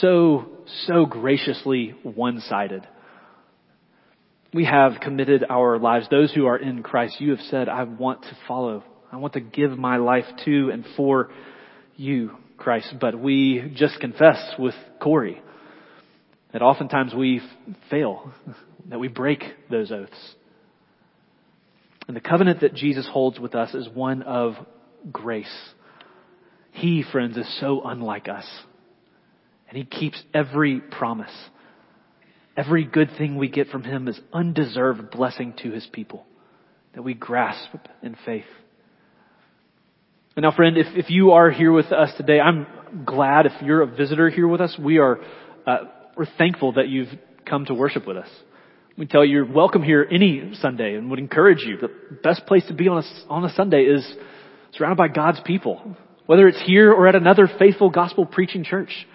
so, 0.00 0.46
so 0.86 1.06
graciously 1.06 1.94
one-sided. 2.02 2.86
We 4.56 4.64
have 4.64 5.00
committed 5.02 5.44
our 5.50 5.78
lives. 5.78 6.06
Those 6.10 6.32
who 6.32 6.46
are 6.46 6.56
in 6.56 6.82
Christ, 6.82 7.20
you 7.20 7.32
have 7.32 7.40
said, 7.50 7.68
I 7.68 7.82
want 7.82 8.22
to 8.22 8.38
follow. 8.48 8.82
I 9.12 9.16
want 9.16 9.34
to 9.34 9.40
give 9.40 9.76
my 9.76 9.98
life 9.98 10.24
to 10.46 10.70
and 10.70 10.82
for 10.96 11.28
you, 11.94 12.30
Christ. 12.56 12.94
But 12.98 13.20
we 13.20 13.70
just 13.76 14.00
confess 14.00 14.54
with 14.58 14.74
Corey 14.98 15.42
that 16.54 16.62
oftentimes 16.62 17.12
we 17.14 17.42
fail, 17.90 18.32
that 18.88 18.98
we 18.98 19.08
break 19.08 19.44
those 19.70 19.92
oaths. 19.92 20.34
And 22.08 22.16
the 22.16 22.22
covenant 22.22 22.60
that 22.60 22.72
Jesus 22.72 23.06
holds 23.06 23.38
with 23.38 23.54
us 23.54 23.74
is 23.74 23.86
one 23.90 24.22
of 24.22 24.54
grace. 25.12 25.54
He, 26.70 27.04
friends, 27.12 27.36
is 27.36 27.60
so 27.60 27.82
unlike 27.84 28.30
us. 28.30 28.46
And 29.68 29.76
He 29.76 29.84
keeps 29.84 30.22
every 30.32 30.80
promise. 30.80 31.28
Every 32.56 32.84
good 32.84 33.10
thing 33.18 33.36
we 33.36 33.48
get 33.48 33.68
from 33.68 33.82
Him 33.82 34.08
is 34.08 34.18
undeserved 34.32 35.10
blessing 35.10 35.54
to 35.62 35.70
His 35.70 35.86
people 35.92 36.24
that 36.94 37.02
we 37.02 37.14
grasp 37.14 37.74
in 38.02 38.16
faith. 38.24 38.44
And 40.36 40.42
now, 40.42 40.52
friend, 40.54 40.76
if, 40.76 40.86
if 40.96 41.10
you 41.10 41.32
are 41.32 41.50
here 41.50 41.72
with 41.72 41.92
us 41.92 42.10
today, 42.16 42.40
I'm 42.40 42.66
glad 43.04 43.46
if 43.46 43.52
you're 43.62 43.82
a 43.82 43.86
visitor 43.86 44.30
here 44.30 44.48
with 44.48 44.60
us, 44.60 44.76
we 44.78 44.98
are 44.98 45.18
uh, 45.66 45.78
we're 46.16 46.26
thankful 46.38 46.72
that 46.72 46.88
you've 46.88 47.08
come 47.44 47.66
to 47.66 47.74
worship 47.74 48.06
with 48.06 48.16
us. 48.16 48.28
We 48.96 49.06
tell 49.06 49.24
you 49.24 49.32
you're 49.32 49.52
welcome 49.52 49.82
here 49.82 50.06
any 50.10 50.52
Sunday 50.60 50.94
and 50.94 51.10
would 51.10 51.18
encourage 51.18 51.62
you. 51.66 51.76
The 51.76 51.90
best 52.22 52.46
place 52.46 52.64
to 52.68 52.74
be 52.74 52.88
on 52.88 53.02
a, 53.02 53.32
on 53.32 53.44
a 53.44 53.52
Sunday 53.54 53.82
is 53.82 54.10
surrounded 54.72 54.96
by 54.96 55.08
God's 55.08 55.40
people, 55.44 55.96
whether 56.24 56.48
it's 56.48 56.62
here 56.64 56.90
or 56.92 57.06
at 57.06 57.14
another 57.14 57.48
faithful 57.58 57.90
gospel 57.90 58.24
preaching 58.24 58.64
church. 58.64 59.06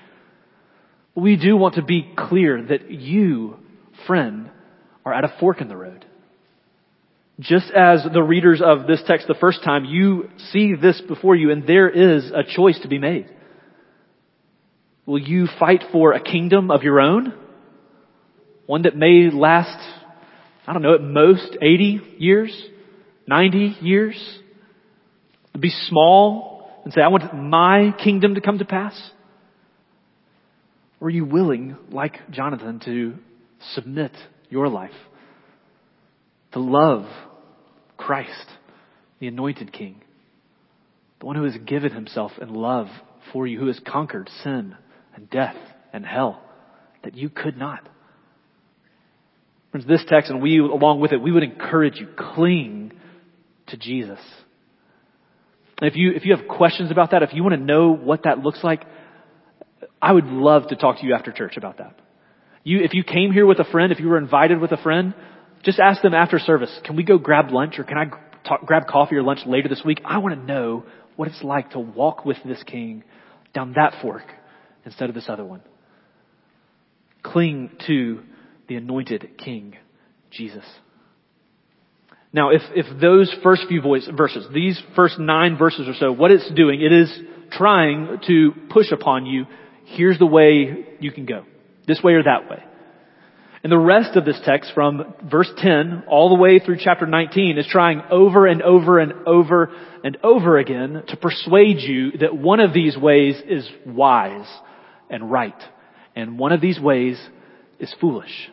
We 1.16 1.36
do 1.36 1.58
want 1.58 1.76
to 1.76 1.84
be 1.84 2.10
clear 2.18 2.62
that 2.70 2.90
you, 2.90 3.58
friend, 4.08 4.50
are 5.06 5.14
at 5.14 5.26
a 5.26 5.34
fork 5.40 5.62
in 5.62 5.68
the 5.68 5.76
road. 5.76 6.06
Just 7.40 7.72
as 7.72 8.06
the 8.14 8.22
readers 8.22 8.62
of 8.64 8.88
this 8.88 9.02
text 9.08 9.28
the 9.28 9.34
first 9.34 9.64
time, 9.64 9.84
you 9.84 10.30
see 10.52 10.76
this 10.76 11.02
before 11.08 11.36
you 11.36 11.52
and 11.52 11.66
there 11.66 11.90
is 11.90 12.32
a 12.32 12.44
choice 12.44 12.80
to 12.82 12.88
be 12.88 13.00
made. 13.00 13.30
Will 15.06 15.20
you 15.20 15.48
fight 15.60 15.84
for 15.92 16.14
a 16.14 16.22
kingdom 16.22 16.70
of 16.70 16.84
your 16.84 17.02
own? 17.02 17.34
One 18.68 18.84
that 18.84 18.96
may 18.96 19.30
last, 19.32 19.78
I 20.68 20.74
don't 20.74 20.84
know, 20.84 20.94
at 20.94 21.02
most 21.02 21.58
80 21.62 22.16
years? 22.20 22.56
90 23.28 23.78
years? 23.82 24.40
Be 25.60 25.72
small 25.90 26.70
and 26.86 26.94
say, 26.94 27.02
I 27.02 27.08
want 27.08 27.34
my 27.36 27.94
kingdom 28.04 28.36
to 28.36 28.42
come 28.42 28.60
to 28.60 28.66
pass? 28.66 28.94
Are 31.02 31.10
you 31.10 31.26
willing, 31.26 31.78
like 31.90 32.30
Jonathan, 32.30 32.80
to 32.86 33.16
submit 33.74 34.12
your 34.50 34.70
life, 34.70 34.92
to 36.52 36.60
love 36.60 37.06
Christ, 37.98 38.46
the 39.20 39.28
anointed 39.28 39.74
king, 39.74 40.02
the 41.20 41.26
one 41.26 41.36
who 41.36 41.44
has 41.44 41.58
given 41.66 41.92
himself 41.92 42.32
in 42.40 42.54
love 42.54 42.88
for 43.34 43.48
you, 43.48 43.60
who 43.60 43.68
has 43.68 43.80
conquered 43.86 44.30
sin 44.44 44.76
and 45.16 45.30
death 45.30 45.56
and 45.92 46.06
hell 46.06 46.42
that 47.04 47.16
you 47.16 47.30
could 47.30 47.58
not. 47.58 47.88
Friends, 49.72 49.88
this 49.88 50.04
text 50.08 50.30
and 50.30 50.42
we, 50.42 50.60
along 50.60 51.00
with 51.00 51.14
it, 51.14 51.22
we 51.22 51.32
would 51.32 51.44
encourage 51.44 51.96
you, 51.96 52.08
cling 52.18 52.92
to 53.68 53.78
Jesus. 53.78 54.20
And 55.82 55.90
if 55.90 55.96
you, 55.96 56.12
if 56.12 56.26
you 56.26 56.36
have 56.36 56.48
questions 56.48 56.92
about 56.92 57.12
that, 57.12 57.24
if 57.24 57.34
you 57.34 57.42
want 57.42 57.56
to 57.56 57.62
know 57.62 57.92
what 57.96 58.24
that 58.24 58.40
looks 58.40 58.64
like, 58.64 58.84
I 60.02 60.12
would 60.12 60.26
love 60.26 60.68
to 60.68 60.76
talk 60.76 61.00
to 61.00 61.06
you 61.06 61.14
after 61.14 61.32
church 61.32 61.58
about 61.58 61.78
that. 61.78 61.96
You, 62.64 62.84
if 62.84 62.94
you 62.94 63.04
came 63.04 63.32
here 63.32 63.46
with 63.46 63.60
a 63.60 63.64
friend, 63.66 63.92
if 63.92 64.00
you 64.00 64.08
were 64.08 64.18
invited 64.18 64.60
with 64.60 64.72
a 64.72 64.78
friend, 64.78 65.14
just 65.64 65.80
ask 65.80 66.02
them 66.02 66.14
after 66.14 66.40
service, 66.40 66.72
can 66.86 66.96
we 66.96 67.04
go 67.04 67.18
grab 67.18 67.52
lunch 67.52 67.80
or 67.80 67.84
can 67.84 67.98
I 67.98 68.06
talk, 68.48 68.66
grab 68.66 68.88
coffee 68.88 69.16
or 69.16 69.24
lunch 69.24 69.42
later 69.46 69.70
this 69.70 69.82
week? 69.84 70.02
I 70.06 70.20
want 70.20 70.36
to 70.36 70.42
know 70.46 70.86
what 71.16 71.28
it's 71.28 71.44
like 71.44 71.72
to 71.72 71.80
walk 71.80 72.26
with 72.26 72.38
this 72.46 72.62
king 72.64 73.04
down 73.54 73.74
that 73.76 73.96
fork 74.02 74.24
instead 74.86 75.10
of 75.10 75.16
this 75.16 75.26
other 75.28 75.46
one. 75.46 75.62
Cling 77.24 77.72
to 77.88 78.22
the 78.68 78.76
anointed 78.76 79.38
King, 79.38 79.76
Jesus. 80.32 80.66
Now, 82.34 82.50
if, 82.50 82.62
if 82.74 82.86
those 83.00 83.34
first 83.44 83.64
few 83.68 83.82
voice, 83.82 84.08
verses, 84.16 84.48
these 84.54 84.82
first 84.96 85.20
nine 85.20 85.58
verses 85.58 85.88
or 85.88 85.94
so, 85.94 86.12
what 86.12 86.32
it's 86.32 86.50
doing, 86.52 86.82
it 86.82 86.94
is 86.94 87.14
trying 87.52 88.20
to 88.28 88.54
push 88.70 88.92
upon 88.92 89.26
you, 89.26 89.46
here's 89.86 90.20
the 90.20 90.26
way 90.26 90.86
you 91.00 91.12
can 91.12 91.26
go. 91.26 91.46
This 91.88 92.02
way 92.04 92.14
or 92.14 92.24
that 92.24 92.50
way. 92.50 92.64
And 93.64 93.72
the 93.72 93.78
rest 93.78 94.16
of 94.16 94.26
this 94.26 94.42
text 94.44 94.72
from 94.74 95.14
verse 95.30 95.52
10 95.58 96.06
all 96.08 96.30
the 96.30 96.42
way 96.42 96.58
through 96.60 96.78
chapter 96.80 97.06
19 97.06 97.60
is 97.60 97.68
trying 97.68 98.02
over 98.10 98.48
and 98.48 98.62
over 98.64 98.98
and 98.98 99.14
over 99.28 99.72
and 100.04 100.18
over 100.24 100.58
again 100.58 101.04
to 101.10 101.18
persuade 101.18 101.78
you 101.78 102.12
that 102.20 102.36
one 102.36 102.60
of 102.60 102.74
these 102.74 102.98
ways 102.98 103.40
is 103.48 103.70
wise 103.86 104.48
and 105.12 105.32
right. 105.32 105.62
And 106.16 106.40
one 106.40 106.52
of 106.52 106.62
these 106.62 106.80
ways 106.80 107.22
is 107.80 107.94
foolish. 108.02 108.50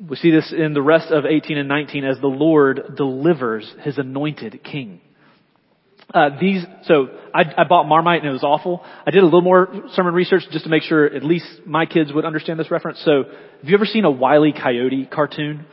We 0.00 0.16
see 0.16 0.32
this 0.32 0.52
in 0.56 0.74
the 0.74 0.82
rest 0.82 1.12
of 1.12 1.24
18 1.24 1.56
and 1.56 1.68
19 1.68 2.04
as 2.04 2.20
the 2.20 2.26
Lord 2.26 2.94
delivers 2.96 3.72
his 3.82 3.98
anointed 3.98 4.64
king. 4.64 5.00
Uh, 6.14 6.30
these, 6.40 6.64
so 6.84 7.08
I, 7.34 7.42
I 7.58 7.64
bought 7.64 7.88
Marmite 7.88 8.20
and 8.20 8.28
it 8.28 8.32
was 8.32 8.44
awful. 8.44 8.84
I 9.04 9.10
did 9.10 9.22
a 9.22 9.24
little 9.24 9.42
more 9.42 9.68
sermon 9.94 10.14
research 10.14 10.44
just 10.52 10.62
to 10.62 10.70
make 10.70 10.84
sure 10.84 11.04
at 11.04 11.24
least 11.24 11.46
my 11.66 11.86
kids 11.86 12.12
would 12.12 12.24
understand 12.24 12.60
this 12.60 12.70
reference. 12.70 13.02
So, 13.04 13.24
have 13.24 13.68
you 13.68 13.74
ever 13.74 13.84
seen 13.84 14.04
a 14.04 14.10
Wile 14.10 14.46
E. 14.46 14.52
Coyote 14.52 15.06
cartoon? 15.12 15.66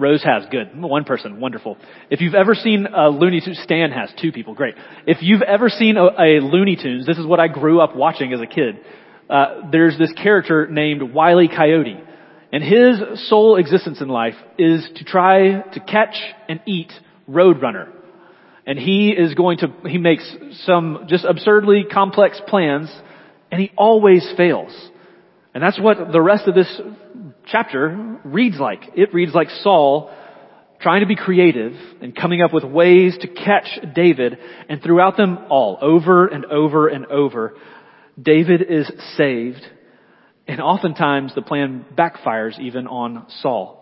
Rose 0.00 0.24
has. 0.24 0.44
Good. 0.50 0.70
One 0.74 1.04
person. 1.04 1.40
Wonderful. 1.40 1.76
If 2.10 2.20
you've 2.22 2.34
ever 2.34 2.54
seen 2.54 2.86
a 2.86 3.10
Looney 3.10 3.40
Tunes, 3.40 3.60
Stan 3.62 3.92
has. 3.92 4.10
Two 4.20 4.32
people. 4.32 4.54
Great. 4.54 4.74
If 5.06 5.18
you've 5.20 5.42
ever 5.42 5.68
seen 5.68 5.96
a, 5.96 6.06
a 6.06 6.40
Looney 6.40 6.74
Tunes, 6.74 7.06
this 7.06 7.18
is 7.18 7.26
what 7.26 7.38
I 7.38 7.48
grew 7.48 7.80
up 7.80 7.94
watching 7.94 8.32
as 8.32 8.40
a 8.40 8.46
kid. 8.46 8.80
Uh, 9.28 9.70
there's 9.70 9.96
this 9.96 10.12
character 10.14 10.66
named 10.68 11.02
Wile 11.14 11.40
E. 11.42 11.48
Coyote. 11.48 12.02
And 12.52 12.64
his 12.64 13.28
sole 13.28 13.56
existence 13.56 14.00
in 14.00 14.08
life 14.08 14.34
is 14.58 14.88
to 14.96 15.04
try 15.04 15.60
to 15.60 15.80
catch 15.80 16.16
and 16.48 16.60
eat 16.66 16.90
Roadrunner. 17.28 17.99
And 18.70 18.78
he 18.78 19.10
is 19.10 19.34
going 19.34 19.58
to, 19.58 19.72
he 19.84 19.98
makes 19.98 20.22
some 20.62 21.06
just 21.08 21.24
absurdly 21.24 21.82
complex 21.92 22.40
plans 22.46 22.88
and 23.50 23.60
he 23.60 23.72
always 23.76 24.24
fails. 24.36 24.70
And 25.52 25.60
that's 25.60 25.80
what 25.80 26.12
the 26.12 26.20
rest 26.22 26.46
of 26.46 26.54
this 26.54 26.80
chapter 27.46 28.20
reads 28.24 28.60
like. 28.60 28.82
It 28.94 29.12
reads 29.12 29.34
like 29.34 29.48
Saul 29.64 30.14
trying 30.80 31.00
to 31.00 31.08
be 31.08 31.16
creative 31.16 31.72
and 32.00 32.14
coming 32.14 32.42
up 32.42 32.52
with 32.52 32.62
ways 32.62 33.18
to 33.22 33.26
catch 33.26 33.66
David 33.92 34.38
and 34.68 34.80
throughout 34.80 35.16
them 35.16 35.38
all, 35.50 35.76
over 35.82 36.28
and 36.28 36.44
over 36.44 36.86
and 36.86 37.06
over, 37.06 37.56
David 38.22 38.62
is 38.62 38.88
saved 39.16 39.66
and 40.46 40.60
oftentimes 40.60 41.34
the 41.34 41.42
plan 41.42 41.84
backfires 41.98 42.56
even 42.60 42.86
on 42.86 43.26
Saul. 43.42 43.79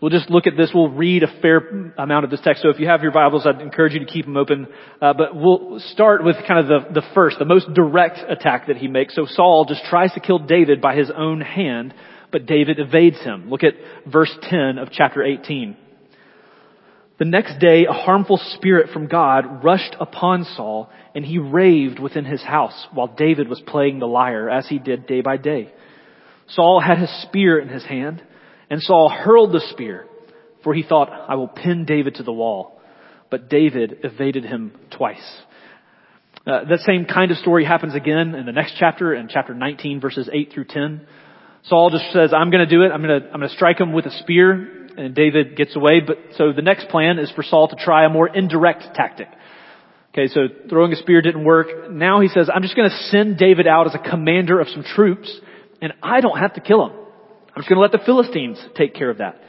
We'll 0.00 0.10
just 0.10 0.28
look 0.28 0.46
at 0.46 0.56
this. 0.56 0.70
We'll 0.74 0.90
read 0.90 1.22
a 1.22 1.40
fair 1.40 1.92
amount 1.96 2.24
of 2.24 2.30
this 2.30 2.40
text. 2.42 2.62
So 2.62 2.68
if 2.68 2.78
you 2.78 2.88
have 2.88 3.02
your 3.02 3.12
Bibles, 3.12 3.46
I'd 3.46 3.60
encourage 3.60 3.94
you 3.94 4.00
to 4.00 4.06
keep 4.06 4.26
them 4.26 4.36
open. 4.36 4.66
Uh, 5.00 5.14
but 5.14 5.34
we'll 5.34 5.80
start 5.92 6.24
with 6.24 6.36
kind 6.46 6.60
of 6.60 6.66
the, 6.66 7.00
the 7.00 7.06
first, 7.14 7.38
the 7.38 7.44
most 7.44 7.72
direct 7.72 8.18
attack 8.28 8.66
that 8.66 8.76
he 8.76 8.88
makes. 8.88 9.14
So 9.14 9.24
Saul 9.26 9.64
just 9.66 9.84
tries 9.84 10.12
to 10.12 10.20
kill 10.20 10.40
David 10.40 10.80
by 10.80 10.94
his 10.96 11.10
own 11.14 11.40
hand 11.40 11.94
but 12.34 12.46
David 12.46 12.80
evades 12.80 13.20
him. 13.20 13.48
Look 13.48 13.62
at 13.62 13.74
verse 14.12 14.36
10 14.50 14.78
of 14.78 14.88
chapter 14.90 15.22
18. 15.22 15.76
The 17.20 17.24
next 17.24 17.60
day, 17.60 17.86
a 17.88 17.92
harmful 17.92 18.40
spirit 18.56 18.90
from 18.92 19.06
God 19.06 19.62
rushed 19.62 19.94
upon 20.00 20.42
Saul, 20.56 20.90
and 21.14 21.24
he 21.24 21.38
raved 21.38 22.00
within 22.00 22.24
his 22.24 22.42
house 22.42 22.88
while 22.92 23.06
David 23.06 23.46
was 23.46 23.62
playing 23.64 24.00
the 24.00 24.08
lyre, 24.08 24.50
as 24.50 24.66
he 24.66 24.80
did 24.80 25.06
day 25.06 25.20
by 25.20 25.36
day. 25.36 25.72
Saul 26.48 26.80
had 26.80 26.98
his 26.98 27.22
spear 27.22 27.60
in 27.60 27.68
his 27.68 27.84
hand, 27.84 28.20
and 28.70 28.82
Saul 28.82 29.08
hurled 29.08 29.52
the 29.52 29.64
spear, 29.70 30.06
for 30.62 30.74
he 30.74 30.82
thought, 30.82 31.10
I 31.10 31.34
will 31.34 31.48
pin 31.48 31.84
David 31.84 32.16
to 32.16 32.22
the 32.22 32.32
wall. 32.32 32.80
But 33.30 33.48
David 33.48 33.98
evaded 34.04 34.44
him 34.44 34.72
twice. 34.96 35.24
Uh, 36.46 36.64
that 36.68 36.80
same 36.80 37.06
kind 37.06 37.30
of 37.30 37.38
story 37.38 37.64
happens 37.64 37.94
again 37.94 38.34
in 38.34 38.46
the 38.46 38.52
next 38.52 38.74
chapter, 38.78 39.14
in 39.14 39.28
chapter 39.28 39.54
19, 39.54 40.00
verses 40.00 40.28
8 40.32 40.52
through 40.52 40.66
10. 40.66 41.06
Saul 41.64 41.90
just 41.90 42.12
says, 42.12 42.34
I'm 42.34 42.50
to 42.50 42.66
do 42.66 42.82
it. 42.82 42.90
I'm 42.92 43.02
to, 43.02 43.20
I'm 43.32 43.40
to 43.40 43.48
strike 43.48 43.80
him 43.80 43.92
with 43.92 44.06
a 44.06 44.10
spear. 44.20 44.86
And 44.96 45.14
David 45.14 45.56
gets 45.56 45.74
away. 45.74 46.00
But 46.06 46.18
so 46.36 46.52
the 46.52 46.62
next 46.62 46.88
plan 46.88 47.18
is 47.18 47.30
for 47.30 47.42
Saul 47.42 47.68
to 47.68 47.76
try 47.76 48.04
a 48.04 48.10
more 48.10 48.28
indirect 48.28 48.94
tactic. 48.94 49.28
Okay, 50.10 50.28
so 50.28 50.42
throwing 50.68 50.92
a 50.92 50.96
spear 50.96 51.22
didn't 51.22 51.44
work. 51.44 51.90
Now 51.90 52.20
he 52.20 52.28
says, 52.28 52.48
I'm 52.54 52.62
just 52.62 52.76
to 52.88 52.96
send 53.08 53.36
David 53.36 53.66
out 53.66 53.86
as 53.86 53.94
a 53.94 54.10
commander 54.10 54.60
of 54.60 54.68
some 54.68 54.84
troops 54.84 55.34
and 55.82 55.92
I 56.02 56.20
don't 56.20 56.38
have 56.38 56.54
to 56.54 56.60
kill 56.60 56.86
him. 56.86 57.03
I'm 57.54 57.62
just 57.62 57.68
going 57.68 57.76
to 57.76 57.82
let 57.82 57.92
the 57.92 58.04
Philistines 58.04 58.58
take 58.76 58.94
care 58.94 59.10
of 59.10 59.18
that. 59.18 59.40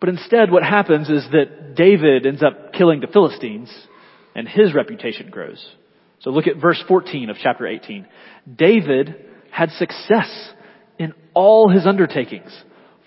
But 0.00 0.08
instead 0.08 0.50
what 0.50 0.64
happens 0.64 1.08
is 1.08 1.24
that 1.30 1.74
David 1.76 2.26
ends 2.26 2.42
up 2.42 2.72
killing 2.72 3.00
the 3.00 3.06
Philistines 3.06 3.72
and 4.34 4.48
his 4.48 4.74
reputation 4.74 5.30
grows. 5.30 5.64
So 6.20 6.30
look 6.30 6.46
at 6.46 6.60
verse 6.60 6.82
14 6.88 7.30
of 7.30 7.36
chapter 7.40 7.66
18. 7.66 8.06
David 8.56 9.14
had 9.50 9.70
success 9.70 10.52
in 10.98 11.14
all 11.34 11.70
his 11.70 11.86
undertakings, 11.86 12.52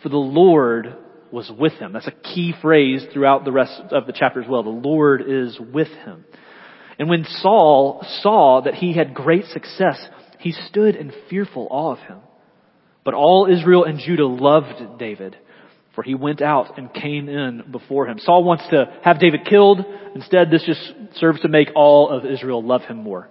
for 0.01 0.09
the 0.09 0.17
Lord 0.17 0.95
was 1.31 1.51
with 1.57 1.73
him. 1.73 1.93
That's 1.93 2.07
a 2.07 2.11
key 2.11 2.53
phrase 2.61 3.05
throughout 3.11 3.43
the 3.43 3.51
rest 3.51 3.81
of 3.91 4.07
the 4.07 4.13
chapter 4.13 4.41
as 4.41 4.49
well. 4.49 4.63
The 4.63 4.69
Lord 4.69 5.21
is 5.27 5.59
with 5.59 5.89
him. 5.89 6.23
And 6.97 7.09
when 7.09 7.25
Saul 7.25 8.05
saw 8.21 8.61
that 8.61 8.75
he 8.75 8.93
had 8.93 9.13
great 9.13 9.45
success, 9.45 9.99
he 10.39 10.51
stood 10.51 10.95
in 10.95 11.11
fearful 11.29 11.67
awe 11.69 11.91
of 11.91 11.99
him. 11.99 12.19
But 13.07 13.13
all 13.13 13.47
Israel 13.49 13.85
and 13.85 13.99
Judah 13.99 14.27
loved 14.27 14.99
David, 14.99 15.37
for 15.95 16.03
he 16.03 16.13
went 16.13 16.41
out 16.41 16.77
and 16.77 16.93
came 16.93 17.29
in 17.29 17.63
before 17.71 18.05
him. 18.05 18.19
Saul 18.19 18.43
wants 18.43 18.65
to 18.71 18.83
have 19.01 19.17
David 19.17 19.45
killed. 19.45 19.79
Instead, 20.13 20.51
this 20.51 20.61
just 20.65 20.81
serves 21.15 21.39
to 21.39 21.47
make 21.47 21.69
all 21.73 22.09
of 22.09 22.25
Israel 22.25 22.61
love 22.61 22.81
him 22.81 22.97
more. 22.97 23.29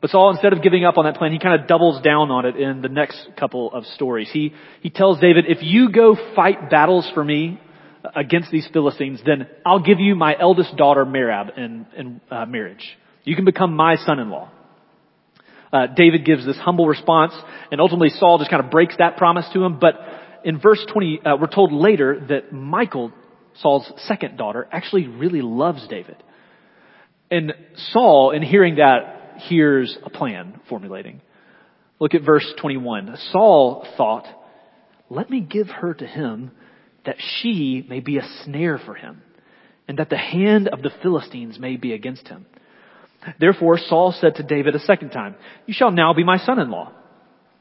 But 0.00 0.08
Saul, 0.08 0.30
instead 0.30 0.54
of 0.54 0.62
giving 0.62 0.86
up 0.86 0.96
on 0.96 1.04
that 1.04 1.16
plan, 1.16 1.30
he 1.32 1.38
kind 1.38 1.60
of 1.60 1.68
doubles 1.68 2.00
down 2.00 2.30
on 2.30 2.46
it 2.46 2.56
in 2.56 2.80
the 2.80 2.88
next 2.88 3.20
couple 3.38 3.70
of 3.70 3.84
stories. 3.84 4.30
He, 4.32 4.54
he 4.80 4.88
tells 4.88 5.20
David, 5.20 5.44
if 5.46 5.58
you 5.60 5.92
go 5.92 6.16
fight 6.34 6.70
battles 6.70 7.06
for 7.12 7.22
me 7.22 7.60
against 8.14 8.50
these 8.50 8.66
Philistines, 8.72 9.20
then 9.26 9.46
I'll 9.66 9.84
give 9.84 10.00
you 10.00 10.14
my 10.14 10.34
eldest 10.40 10.74
daughter 10.78 11.04
Merab 11.04 11.58
in, 11.58 11.86
in 11.94 12.20
uh, 12.30 12.46
marriage. 12.46 12.96
You 13.24 13.36
can 13.36 13.44
become 13.44 13.76
my 13.76 13.96
son-in-law. 13.96 14.52
Uh, 15.76 15.86
David 15.94 16.24
gives 16.24 16.46
this 16.46 16.56
humble 16.56 16.86
response, 16.86 17.34
and 17.70 17.82
ultimately 17.82 18.08
Saul 18.08 18.38
just 18.38 18.50
kind 18.50 18.64
of 18.64 18.70
breaks 18.70 18.94
that 18.98 19.18
promise 19.18 19.46
to 19.52 19.62
him. 19.62 19.78
But 19.78 19.96
in 20.42 20.58
verse 20.58 20.82
20, 20.90 21.20
uh, 21.20 21.36
we're 21.38 21.48
told 21.48 21.70
later 21.70 22.24
that 22.30 22.50
Michal, 22.50 23.12
Saul's 23.56 23.92
second 24.06 24.38
daughter, 24.38 24.66
actually 24.72 25.06
really 25.06 25.42
loves 25.42 25.86
David. 25.86 26.16
And 27.30 27.52
Saul, 27.90 28.30
in 28.30 28.42
hearing 28.42 28.76
that, 28.76 29.40
hears 29.40 29.98
a 30.02 30.08
plan 30.08 30.60
formulating. 30.70 31.20
Look 31.98 32.14
at 32.14 32.22
verse 32.22 32.46
21. 32.58 33.18
Saul 33.32 33.86
thought, 33.98 34.24
let 35.10 35.28
me 35.28 35.40
give 35.40 35.68
her 35.68 35.92
to 35.92 36.06
him 36.06 36.52
that 37.04 37.16
she 37.18 37.84
may 37.86 38.00
be 38.00 38.16
a 38.16 38.28
snare 38.44 38.78
for 38.78 38.94
him 38.94 39.20
and 39.86 39.98
that 39.98 40.08
the 40.08 40.16
hand 40.16 40.68
of 40.68 40.80
the 40.80 40.90
Philistines 41.02 41.58
may 41.58 41.76
be 41.76 41.92
against 41.92 42.28
him. 42.28 42.46
Therefore 43.40 43.78
Saul 43.78 44.14
said 44.18 44.36
to 44.36 44.42
David 44.42 44.74
a 44.74 44.80
second 44.80 45.10
time, 45.10 45.34
you 45.66 45.74
shall 45.74 45.90
now 45.90 46.14
be 46.14 46.24
my 46.24 46.38
son-in-law. 46.38 46.92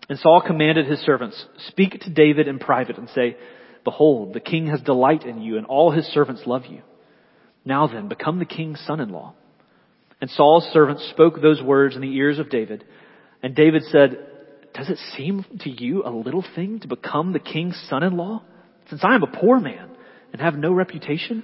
And 0.09 0.19
Saul 0.19 0.41
commanded 0.45 0.85
his 0.85 0.99
servants, 0.99 1.43
speak 1.67 1.99
to 2.01 2.09
David 2.09 2.47
in 2.47 2.59
private 2.59 2.97
and 2.97 3.09
say, 3.09 3.37
behold, 3.83 4.33
the 4.33 4.39
king 4.39 4.67
has 4.67 4.81
delight 4.81 5.23
in 5.23 5.41
you 5.41 5.57
and 5.57 5.65
all 5.65 5.91
his 5.91 6.05
servants 6.07 6.43
love 6.45 6.65
you. 6.69 6.81
Now 7.63 7.87
then, 7.87 8.07
become 8.07 8.37
the 8.37 8.45
king's 8.45 8.79
son-in-law. 8.85 9.33
And 10.21 10.29
Saul's 10.29 10.65
servants 10.71 11.07
spoke 11.09 11.41
those 11.41 11.61
words 11.61 11.95
in 11.95 12.01
the 12.01 12.15
ears 12.15 12.39
of 12.39 12.49
David. 12.49 12.85
And 13.41 13.55
David 13.55 13.83
said, 13.91 14.17
Does 14.73 14.89
it 14.89 14.99
seem 15.15 15.43
to 15.61 15.69
you 15.69 16.03
a 16.05 16.09
little 16.09 16.45
thing 16.55 16.79
to 16.81 16.87
become 16.87 17.33
the 17.33 17.39
king's 17.39 17.81
son-in-law, 17.89 18.43
since 18.89 19.03
I 19.03 19.15
am 19.15 19.23
a 19.23 19.39
poor 19.39 19.59
man 19.59 19.89
and 20.31 20.41
have 20.41 20.55
no 20.55 20.71
reputation? 20.71 21.43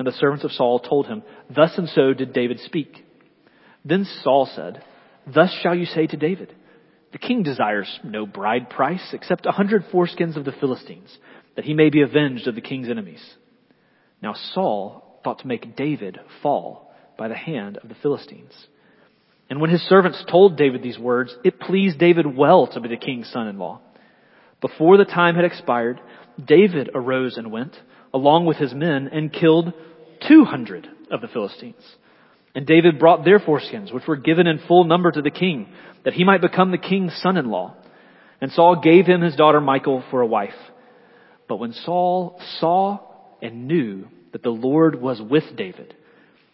And 0.00 0.06
the 0.06 0.12
servants 0.12 0.44
of 0.46 0.52
Saul 0.52 0.78
told 0.78 1.08
him, 1.08 1.22
Thus 1.54 1.76
and 1.76 1.86
so 1.86 2.14
did 2.14 2.32
David 2.32 2.58
speak. 2.60 3.04
Then 3.84 4.06
Saul 4.22 4.46
said, 4.46 4.82
Thus 5.26 5.54
shall 5.62 5.74
you 5.74 5.84
say 5.84 6.06
to 6.06 6.16
David, 6.16 6.54
The 7.12 7.18
king 7.18 7.42
desires 7.42 8.00
no 8.02 8.24
bride 8.24 8.70
price 8.70 9.10
except 9.12 9.44
a 9.44 9.50
hundred 9.50 9.84
foreskins 9.92 10.38
of 10.38 10.46
the 10.46 10.52
Philistines, 10.58 11.14
that 11.54 11.66
he 11.66 11.74
may 11.74 11.90
be 11.90 12.00
avenged 12.00 12.48
of 12.48 12.54
the 12.54 12.62
king's 12.62 12.88
enemies. 12.88 13.22
Now 14.22 14.32
Saul 14.54 15.20
thought 15.22 15.40
to 15.40 15.46
make 15.46 15.76
David 15.76 16.18
fall 16.42 16.94
by 17.18 17.28
the 17.28 17.36
hand 17.36 17.76
of 17.76 17.90
the 17.90 17.96
Philistines. 17.96 18.54
And 19.50 19.60
when 19.60 19.68
his 19.68 19.82
servants 19.82 20.24
told 20.30 20.56
David 20.56 20.82
these 20.82 20.98
words, 20.98 21.36
it 21.44 21.60
pleased 21.60 21.98
David 21.98 22.38
well 22.38 22.66
to 22.68 22.80
be 22.80 22.88
the 22.88 22.96
king's 22.96 23.28
son-in-law. 23.28 23.82
Before 24.62 24.96
the 24.96 25.04
time 25.04 25.34
had 25.34 25.44
expired, 25.44 26.00
David 26.42 26.88
arose 26.94 27.36
and 27.36 27.52
went, 27.52 27.76
along 28.14 28.46
with 28.46 28.56
his 28.56 28.72
men, 28.72 29.10
and 29.12 29.30
killed 29.30 29.74
200 30.28 30.88
of 31.10 31.20
the 31.20 31.28
Philistines. 31.28 31.82
And 32.54 32.66
David 32.66 32.98
brought 32.98 33.24
their 33.24 33.38
foreskins, 33.38 33.92
which 33.92 34.06
were 34.06 34.16
given 34.16 34.46
in 34.46 34.60
full 34.66 34.84
number 34.84 35.10
to 35.10 35.22
the 35.22 35.30
king, 35.30 35.68
that 36.04 36.14
he 36.14 36.24
might 36.24 36.40
become 36.40 36.70
the 36.70 36.78
king's 36.78 37.14
son-in-law. 37.22 37.76
And 38.40 38.50
Saul 38.52 38.80
gave 38.82 39.06
him 39.06 39.20
his 39.20 39.36
daughter 39.36 39.60
Michal 39.60 40.02
for 40.10 40.20
a 40.20 40.26
wife. 40.26 40.54
But 41.48 41.56
when 41.56 41.72
Saul 41.72 42.40
saw 42.58 42.98
and 43.42 43.68
knew 43.68 44.06
that 44.32 44.42
the 44.42 44.50
Lord 44.50 45.00
was 45.00 45.20
with 45.20 45.44
David, 45.56 45.94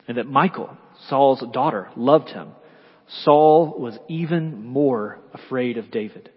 and 0.08 0.18
that 0.18 0.28
Michal, 0.28 0.76
Saul's 1.08 1.42
daughter, 1.52 1.88
loved 1.96 2.28
him, 2.28 2.48
Saul 3.24 3.76
was 3.78 3.96
even 4.08 4.64
more 4.64 5.18
afraid 5.32 5.78
of 5.78 5.90
David. 5.90 6.30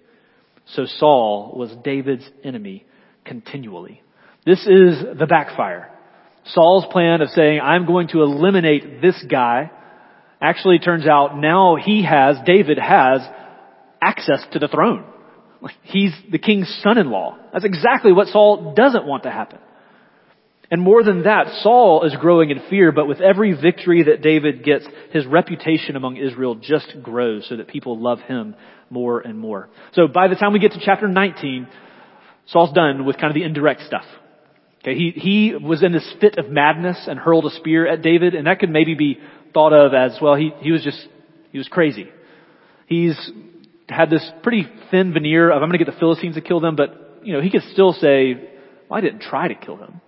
So 0.76 0.86
Saul 0.86 1.54
was 1.56 1.76
David's 1.84 2.30
enemy 2.44 2.86
continually. 3.26 4.02
This 4.46 4.60
is 4.60 5.04
the 5.18 5.28
backfire. 5.28 5.92
Saul's 6.46 6.86
plan 6.92 7.22
of 7.22 7.30
saying, 7.30 7.60
I'm 7.62 7.86
going 7.86 8.10
to 8.10 8.22
eliminate 8.22 9.02
this 9.02 9.24
guy, 9.30 9.72
actually 10.42 10.80
turns 10.80 11.06
out 11.06 11.38
now 11.38 11.76
he 11.76 12.04
has, 12.04 12.38
David 12.46 12.80
has, 12.80 13.22
access 14.02 14.46
to 14.54 14.60
the 14.60 14.68
throne. 14.68 15.06
He's 15.84 16.14
the 16.32 16.40
king's 16.40 16.74
son-in-law. 16.84 17.38
That's 17.52 17.66
exactly 17.66 18.14
what 18.14 18.28
Saul 18.28 18.74
doesn't 18.74 19.06
want 19.06 19.24
to 19.24 19.32
happen. 19.32 19.60
And 20.72 20.82
more 20.82 21.04
than 21.04 21.24
that, 21.24 21.48
Saul 21.64 22.04
is 22.04 22.16
growing 22.20 22.52
in 22.52 22.62
fear, 22.70 22.92
but 22.92 23.08
with 23.08 23.22
every 23.22 23.60
victory 23.60 24.04
that 24.04 24.22
David 24.22 24.64
gets, 24.64 24.86
his 25.12 25.26
reputation 25.26 25.96
among 25.96 26.18
Israel 26.18 26.56
just 26.56 26.96
grows 27.02 27.48
so 27.50 27.58
that 27.58 27.68
people 27.68 28.00
love 28.00 28.20
him 28.20 28.56
more 28.90 29.20
and 29.20 29.38
more. 29.38 29.70
So 29.94 30.08
by 30.08 30.28
the 30.28 30.36
time 30.36 30.54
we 30.54 30.60
get 30.60 30.74
to 30.74 30.80
chapter 30.84 31.08
19, 31.08 31.68
Saul's 32.46 32.72
done 32.74 33.06
with 33.06 33.18
kind 33.18 33.28
of 33.28 33.34
the 33.34 33.44
indirect 33.44 33.82
stuff. 33.82 34.06
Okay, 34.82 34.96
he, 34.96 35.12
he 35.12 35.56
was 35.56 35.84
in 35.84 35.92
this 35.92 36.10
fit 36.22 36.38
of 36.38 36.50
madness 36.50 37.06
and 37.08 37.20
hurled 37.20 37.46
a 37.46 37.50
spear 37.50 37.86
at 37.86 38.02
David, 38.02 38.34
and 38.34 38.48
that 38.48 38.60
could 38.60 38.70
maybe 38.70 38.96
be 38.96 39.20
thought 39.54 39.74
of 39.74 39.94
as, 39.94 40.18
well, 40.22 40.36
he, 40.36 40.52
he 40.62 40.72
was 40.72 40.84
just, 40.84 41.06
he 41.52 41.58
was 41.58 41.68
crazy. 41.68 42.08
He's 42.88 43.32
had 43.90 44.10
this 44.10 44.26
pretty 44.42 44.68
thin 44.90 45.12
veneer 45.12 45.52
of, 45.52 45.62
I'm 45.62 45.68
gonna 45.68 45.80
get 45.80 45.88
the 45.88 46.00
Philistines 46.00 46.36
to 46.36 46.42
kill 46.42 46.62
them, 46.62 46.78
but, 46.78 47.20
you 47.24 47.34
know, 47.34 47.42
he 47.42 47.50
could 47.50 47.64
still 47.74 47.92
say, 47.92 48.36
well, 48.88 48.98
I 48.98 49.02
didn't 49.02 49.22
try 49.22 49.50
to 49.50 49.56
kill 49.56 49.76
them. 49.76 50.00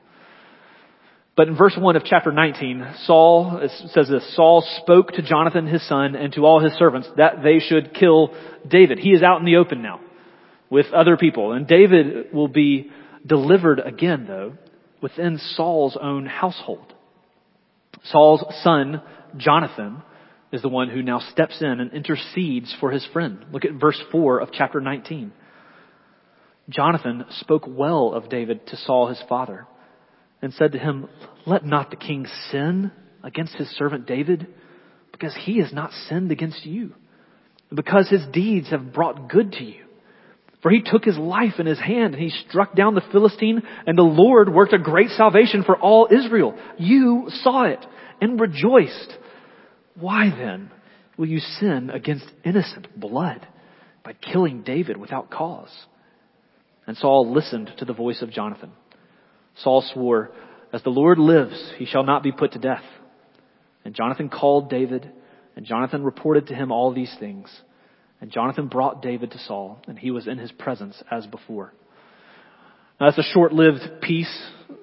But 1.36 1.48
in 1.48 1.58
verse 1.58 1.76
1 1.78 1.96
of 1.96 2.04
chapter 2.06 2.32
19, 2.32 2.96
Saul, 3.06 3.68
says 3.94 4.08
this, 4.10 4.36
Saul 4.36 4.66
spoke 4.82 5.12
to 5.14 5.22
Jonathan 5.22 5.66
his 5.66 5.86
son 5.88 6.16
and 6.16 6.32
to 6.34 6.46
all 6.46 6.60
his 6.62 6.74
servants 6.74 7.10
that 7.18 7.42
they 7.44 7.60
should 7.60 7.94
kill 7.94 8.36
David. 8.68 9.00
He 9.00 9.12
is 9.12 9.24
out 9.24 9.40
in 9.40 9.46
the 9.46 9.56
open 9.56 9.82
now 9.82 10.02
with 10.70 10.88
other 10.94 11.18
people. 11.18 11.54
And 11.54 11.66
David 11.68 12.34
will 12.34 12.50
be 12.50 12.92
delivered 13.26 13.80
again 13.80 14.26
though 14.28 14.54
within 15.02 15.38
Saul's 15.56 15.98
own 16.00 16.26
household. 16.26 16.94
Saul's 18.06 18.44
son, 18.64 19.02
Jonathan, 19.38 20.02
is 20.52 20.62
the 20.62 20.70
one 20.70 20.90
who 20.90 21.02
now 21.02 21.20
steps 21.20 21.62
in 21.62 21.80
and 21.80 21.94
intercedes 21.94 22.76
for 22.80 22.92
his 22.92 23.06
friend. 23.14 23.46
Look 23.52 23.66
at 23.66 23.80
verse 23.80 24.02
4 24.12 24.40
of 24.40 24.50
chapter 24.52 24.82
19. 24.82 25.32
Jonathan 26.70 27.26
spoke 27.40 27.66
well 27.68 28.14
of 28.14 28.30
David 28.30 28.68
to 28.68 28.78
Saul 28.78 29.08
his 29.08 29.22
father 29.28 29.68
and 30.42 30.54
said 30.54 30.72
to 30.74 30.80
him, 30.80 31.08
Let 31.46 31.66
not 31.66 31.90
the 31.90 31.96
king 31.96 32.26
sin 32.52 32.92
against 33.24 33.56
his 33.56 33.70
servant 33.72 34.08
David, 34.08 34.48
because 35.12 35.36
he 35.46 35.60
has 35.60 35.72
not 35.72 35.92
sinned 36.10 36.32
against 36.32 36.66
you, 36.66 36.94
because 37.74 38.10
his 38.10 38.26
deeds 38.32 38.70
have 38.70 38.94
brought 38.94 39.30
good 39.30 39.52
to 39.54 39.64
you. 39.64 39.86
For 40.62 40.70
he 40.70 40.82
took 40.84 41.04
his 41.04 41.18
life 41.18 41.60
in 41.60 41.66
his 41.66 41.80
hand 41.80 42.14
and 42.14 42.22
he 42.22 42.30
struck 42.48 42.76
down 42.76 42.94
the 42.94 43.04
Philistine 43.12 43.64
and 43.88 43.98
the 43.98 44.04
Lord 44.04 44.54
worked 44.54 44.74
a 44.74 44.80
great 44.80 45.10
salvation 45.10 45.64
for 45.64 45.76
all 45.76 46.08
Israel. 46.12 46.58
You 46.78 47.30
saw 47.42 47.64
it 47.64 47.84
and 48.22 48.40
rejoiced. 48.40 49.18
Why 50.00 50.30
then 50.30 50.72
will 51.18 51.28
you 51.28 51.40
sin 51.40 51.90
against 51.90 52.26
innocent 52.46 53.00
blood 53.00 53.48
by 54.04 54.14
killing 54.14 54.62
David 54.62 54.98
without 54.98 55.32
cause? 55.32 55.72
And 56.86 56.96
Saul 56.96 57.34
listened 57.34 57.72
to 57.80 57.86
the 57.86 57.94
voice 57.94 58.22
of 58.22 58.32
Jonathan. 58.32 58.72
Saul 59.56 59.84
swore, 59.94 60.32
As 60.72 60.84
the 60.84 60.90
Lord 60.90 61.18
lives, 61.18 61.74
he 61.78 61.86
shall 61.86 62.04
not 62.04 62.24
be 62.24 62.32
put 62.32 62.54
to 62.54 62.60
death. 62.60 62.84
And 63.84 63.96
Jonathan 63.96 64.30
called 64.30 64.70
David, 64.70 65.10
and 65.56 65.66
Jonathan 65.66 66.04
reported 66.04 66.48
to 66.48 66.56
him 66.56 66.72
all 66.72 66.94
these 66.94 67.14
things. 67.20 67.50
And 68.22 68.32
Jonathan 68.32 68.68
brought 68.68 69.02
David 69.02 69.32
to 69.32 69.40
Saul, 69.40 69.82
and 69.88 69.98
he 69.98 70.12
was 70.12 70.28
in 70.28 70.38
his 70.38 70.52
presence 70.52 71.02
as 71.10 71.26
before. 71.26 71.74
Now, 73.00 73.10
that's 73.10 73.18
a 73.18 73.34
short-lived 73.34 74.02
peace. 74.02 74.32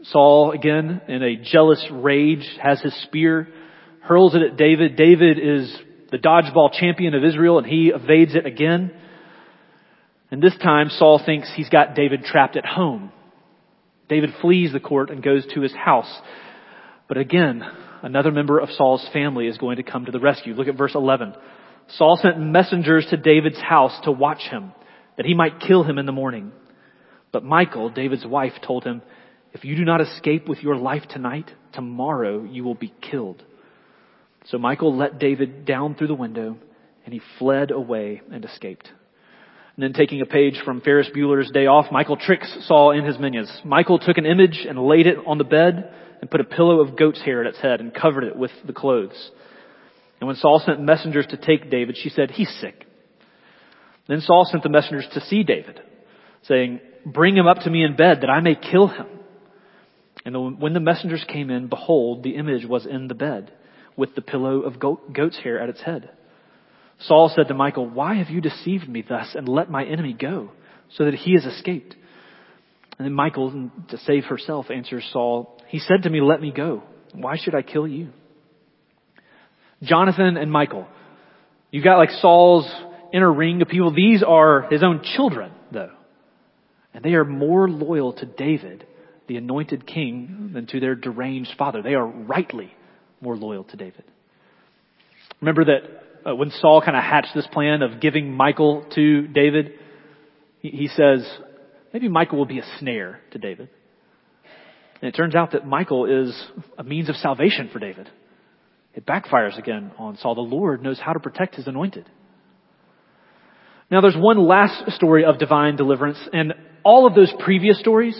Saul, 0.02 0.50
again, 0.50 1.00
in 1.06 1.22
a 1.22 1.36
jealous 1.36 1.86
rage, 1.90 2.46
has 2.60 2.80
his 2.80 3.00
spear, 3.04 3.48
hurls 4.02 4.34
it 4.34 4.42
at 4.42 4.56
David. 4.56 4.96
David 4.96 5.38
is 5.38 5.72
the 6.10 6.18
dodgeball 6.18 6.72
champion 6.72 7.14
of 7.14 7.22
Israel, 7.22 7.58
and 7.58 7.66
he 7.66 7.92
evades 7.94 8.34
it 8.34 8.44
again. 8.44 8.92
And 10.32 10.42
this 10.42 10.56
time 10.60 10.88
Saul 10.90 11.22
thinks 11.24 11.50
he's 11.54 11.68
got 11.68 11.94
David 11.94 12.24
trapped 12.24 12.56
at 12.56 12.66
home. 12.66 13.12
David 14.08 14.30
flees 14.40 14.72
the 14.72 14.80
court 14.80 15.10
and 15.10 15.22
goes 15.22 15.46
to 15.54 15.60
his 15.60 15.72
house. 15.72 16.12
But 17.08 17.18
again, 17.18 17.62
another 18.02 18.32
member 18.32 18.58
of 18.58 18.70
Saul's 18.70 19.06
family 19.12 19.46
is 19.46 19.58
going 19.58 19.76
to 19.76 19.82
come 19.82 20.06
to 20.06 20.12
the 20.12 20.20
rescue. 20.20 20.54
Look 20.54 20.68
at 20.68 20.76
verse 20.76 20.94
11. 20.94 21.34
Saul 21.90 22.18
sent 22.20 22.38
messengers 22.38 23.06
to 23.10 23.16
David's 23.16 23.60
house 23.60 23.98
to 24.04 24.12
watch 24.12 24.42
him, 24.50 24.72
that 25.16 25.26
he 25.26 25.34
might 25.34 25.60
kill 25.60 25.84
him 25.84 25.98
in 25.98 26.06
the 26.06 26.12
morning. 26.12 26.52
But 27.32 27.44
Michal, 27.44 27.90
David's 27.90 28.26
wife, 28.26 28.52
told 28.66 28.84
him, 28.84 29.02
if 29.52 29.64
you 29.64 29.76
do 29.76 29.84
not 29.84 30.00
escape 30.00 30.48
with 30.48 30.62
your 30.62 30.76
life 30.76 31.02
tonight, 31.08 31.50
tomorrow 31.72 32.44
you 32.44 32.64
will 32.64 32.74
be 32.74 32.92
killed. 33.00 33.42
So 34.46 34.58
Michal 34.58 34.96
let 34.96 35.18
David 35.18 35.64
down 35.64 35.94
through 35.94 36.08
the 36.08 36.14
window, 36.14 36.56
and 37.04 37.14
he 37.14 37.20
fled 37.38 37.70
away 37.70 38.22
and 38.30 38.44
escaped. 38.44 38.88
And 39.76 39.82
then 39.82 39.92
taking 39.92 40.20
a 40.20 40.26
page 40.26 40.60
from 40.64 40.80
Ferris 40.80 41.08
Bueller's 41.14 41.50
Day 41.50 41.66
Off, 41.66 41.92
Michal 41.92 42.16
tricks 42.16 42.54
Saul 42.66 42.92
and 42.92 43.06
his 43.06 43.18
minions. 43.18 43.50
Michal 43.64 43.98
took 43.98 44.18
an 44.18 44.26
image 44.26 44.66
and 44.68 44.78
laid 44.78 45.06
it 45.06 45.18
on 45.26 45.38
the 45.38 45.44
bed 45.44 45.92
and 46.20 46.30
put 46.30 46.40
a 46.40 46.44
pillow 46.44 46.80
of 46.80 46.96
goat's 46.96 47.22
hair 47.22 47.40
at 47.40 47.46
its 47.46 47.60
head 47.60 47.80
and 47.80 47.94
covered 47.94 48.24
it 48.24 48.36
with 48.36 48.50
the 48.66 48.72
clothes. 48.72 49.30
And 50.20 50.26
when 50.26 50.36
Saul 50.36 50.62
sent 50.64 50.80
messengers 50.80 51.26
to 51.30 51.36
take 51.36 51.70
David, 51.70 51.96
she 51.96 52.08
said, 52.08 52.30
he's 52.30 52.52
sick. 52.60 52.84
Then 54.08 54.20
Saul 54.20 54.46
sent 54.50 54.62
the 54.62 54.68
messengers 54.68 55.06
to 55.12 55.20
see 55.20 55.42
David, 55.42 55.80
saying, 56.42 56.80
bring 57.04 57.36
him 57.36 57.46
up 57.46 57.58
to 57.58 57.70
me 57.70 57.84
in 57.84 57.94
bed 57.94 58.22
that 58.22 58.30
I 58.30 58.40
may 58.40 58.54
kill 58.54 58.88
him. 58.88 59.06
And 60.24 60.60
when 60.60 60.74
the 60.74 60.80
messengers 60.80 61.24
came 61.28 61.50
in, 61.50 61.68
behold, 61.68 62.22
the 62.22 62.36
image 62.36 62.66
was 62.66 62.86
in 62.86 63.08
the 63.08 63.14
bed 63.14 63.52
with 63.96 64.14
the 64.14 64.22
pillow 64.22 64.60
of 64.60 64.78
goat's 64.78 65.38
hair 65.38 65.60
at 65.60 65.68
its 65.68 65.82
head. 65.82 66.10
Saul 67.00 67.32
said 67.34 67.48
to 67.48 67.54
Michal, 67.54 67.88
why 67.88 68.16
have 68.16 68.28
you 68.28 68.40
deceived 68.40 68.88
me 68.88 69.04
thus 69.08 69.34
and 69.34 69.48
let 69.48 69.70
my 69.70 69.84
enemy 69.84 70.12
go 70.12 70.50
so 70.94 71.04
that 71.04 71.14
he 71.14 71.34
has 71.34 71.44
escaped? 71.44 71.94
And 72.98 73.06
then 73.06 73.14
Michal, 73.14 73.70
to 73.90 73.98
save 73.98 74.24
herself, 74.24 74.70
answers 74.70 75.08
Saul, 75.12 75.56
he 75.68 75.78
said 75.78 76.02
to 76.02 76.10
me, 76.10 76.20
let 76.20 76.40
me 76.40 76.50
go. 76.50 76.82
Why 77.14 77.36
should 77.36 77.54
I 77.54 77.62
kill 77.62 77.86
you? 77.86 78.08
Jonathan 79.82 80.36
and 80.36 80.50
Michal. 80.50 80.86
You've 81.70 81.84
got 81.84 81.98
like 81.98 82.10
Saul's 82.10 82.70
inner 83.12 83.32
ring 83.32 83.62
of 83.62 83.68
people. 83.68 83.94
These 83.94 84.22
are 84.22 84.62
his 84.70 84.82
own 84.82 85.02
children, 85.16 85.52
though. 85.72 85.92
And 86.94 87.04
they 87.04 87.14
are 87.14 87.24
more 87.24 87.68
loyal 87.68 88.12
to 88.14 88.26
David, 88.26 88.86
the 89.28 89.36
anointed 89.36 89.86
king, 89.86 90.50
than 90.52 90.66
to 90.68 90.80
their 90.80 90.94
deranged 90.94 91.52
father. 91.58 91.82
They 91.82 91.94
are 91.94 92.06
rightly 92.06 92.72
more 93.20 93.36
loyal 93.36 93.64
to 93.64 93.76
David. 93.76 94.04
Remember 95.40 95.64
that 95.66 96.28
uh, 96.28 96.34
when 96.34 96.50
Saul 96.50 96.82
kind 96.84 96.96
of 96.96 97.02
hatched 97.02 97.34
this 97.34 97.46
plan 97.52 97.82
of 97.82 98.00
giving 98.00 98.36
Michal 98.36 98.84
to 98.94 99.26
David, 99.28 99.74
he, 100.60 100.70
he 100.70 100.88
says, 100.88 101.28
maybe 101.92 102.08
Michal 102.08 102.38
will 102.38 102.46
be 102.46 102.58
a 102.58 102.66
snare 102.78 103.20
to 103.32 103.38
David. 103.38 103.68
And 105.00 105.08
it 105.08 105.16
turns 105.16 105.34
out 105.36 105.52
that 105.52 105.66
Michal 105.66 106.06
is 106.06 106.36
a 106.76 106.82
means 106.82 107.08
of 107.08 107.14
salvation 107.16 107.70
for 107.72 107.78
David. 107.78 108.10
It 108.98 109.06
backfires 109.06 109.56
again 109.56 109.92
on 109.96 110.16
Saul. 110.16 110.34
The 110.34 110.40
Lord 110.40 110.82
knows 110.82 110.98
how 110.98 111.12
to 111.12 111.20
protect 111.20 111.54
his 111.54 111.68
anointed. 111.68 112.04
Now 113.92 114.00
there's 114.00 114.16
one 114.16 114.44
last 114.44 114.90
story 114.90 115.24
of 115.24 115.38
divine 115.38 115.76
deliverance, 115.76 116.18
and 116.32 116.52
all 116.82 117.06
of 117.06 117.14
those 117.14 117.32
previous 117.38 117.78
stories, 117.78 118.18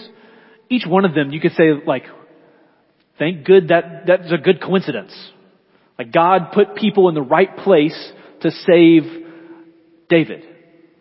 each 0.69 0.85
one 0.87 1.03
of 1.03 1.13
them 1.13 1.31
you 1.31 1.41
could 1.41 1.51
say 1.51 1.73
like, 1.85 2.03
thank 3.17 3.43
good 3.43 3.67
that 3.67 4.05
that's 4.07 4.31
a 4.31 4.37
good 4.37 4.61
coincidence. 4.61 5.11
Like 5.97 6.13
God 6.13 6.53
put 6.53 6.77
people 6.77 7.09
in 7.09 7.13
the 7.13 7.21
right 7.21 7.57
place 7.57 8.11
to 8.39 8.49
save 8.49 9.03
David, 10.07 10.45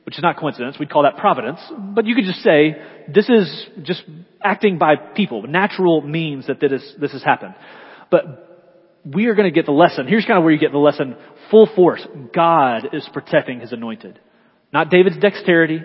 which 0.03 0.19
is 0.19 0.23
not 0.25 0.39
coincidence. 0.39 0.77
We'd 0.77 0.91
call 0.91 1.05
that 1.05 1.19
providence. 1.19 1.61
But 1.95 2.05
you 2.05 2.17
could 2.17 2.25
just 2.25 2.43
say, 2.43 2.83
this 3.07 3.29
is 3.29 3.67
just 3.85 4.03
acting 4.43 4.79
by 4.79 4.97
people, 4.97 5.47
natural 5.47 6.03
means 6.03 6.49
that 6.49 6.59
this, 6.59 6.83
this 7.01 7.13
has 7.13 7.23
happened. 7.23 7.55
But 8.11 8.48
we 9.05 9.27
are 9.27 9.35
going 9.35 9.49
to 9.49 9.55
get 9.55 9.67
the 9.67 9.73
lesson. 9.73 10.07
Here's 10.07 10.25
kind 10.25 10.39
of 10.39 10.45
where 10.45 10.53
you 10.53 10.59
get 10.59 10.73
the 10.73 10.79
lesson 10.79 11.17
full 11.51 11.69
force. 11.75 12.07
God 12.35 12.89
is 12.93 13.09
protecting 13.13 13.61
his 13.61 13.73
anointed. 13.73 14.19
Not 14.73 14.91
David's 14.91 15.19
dexterity. 15.19 15.81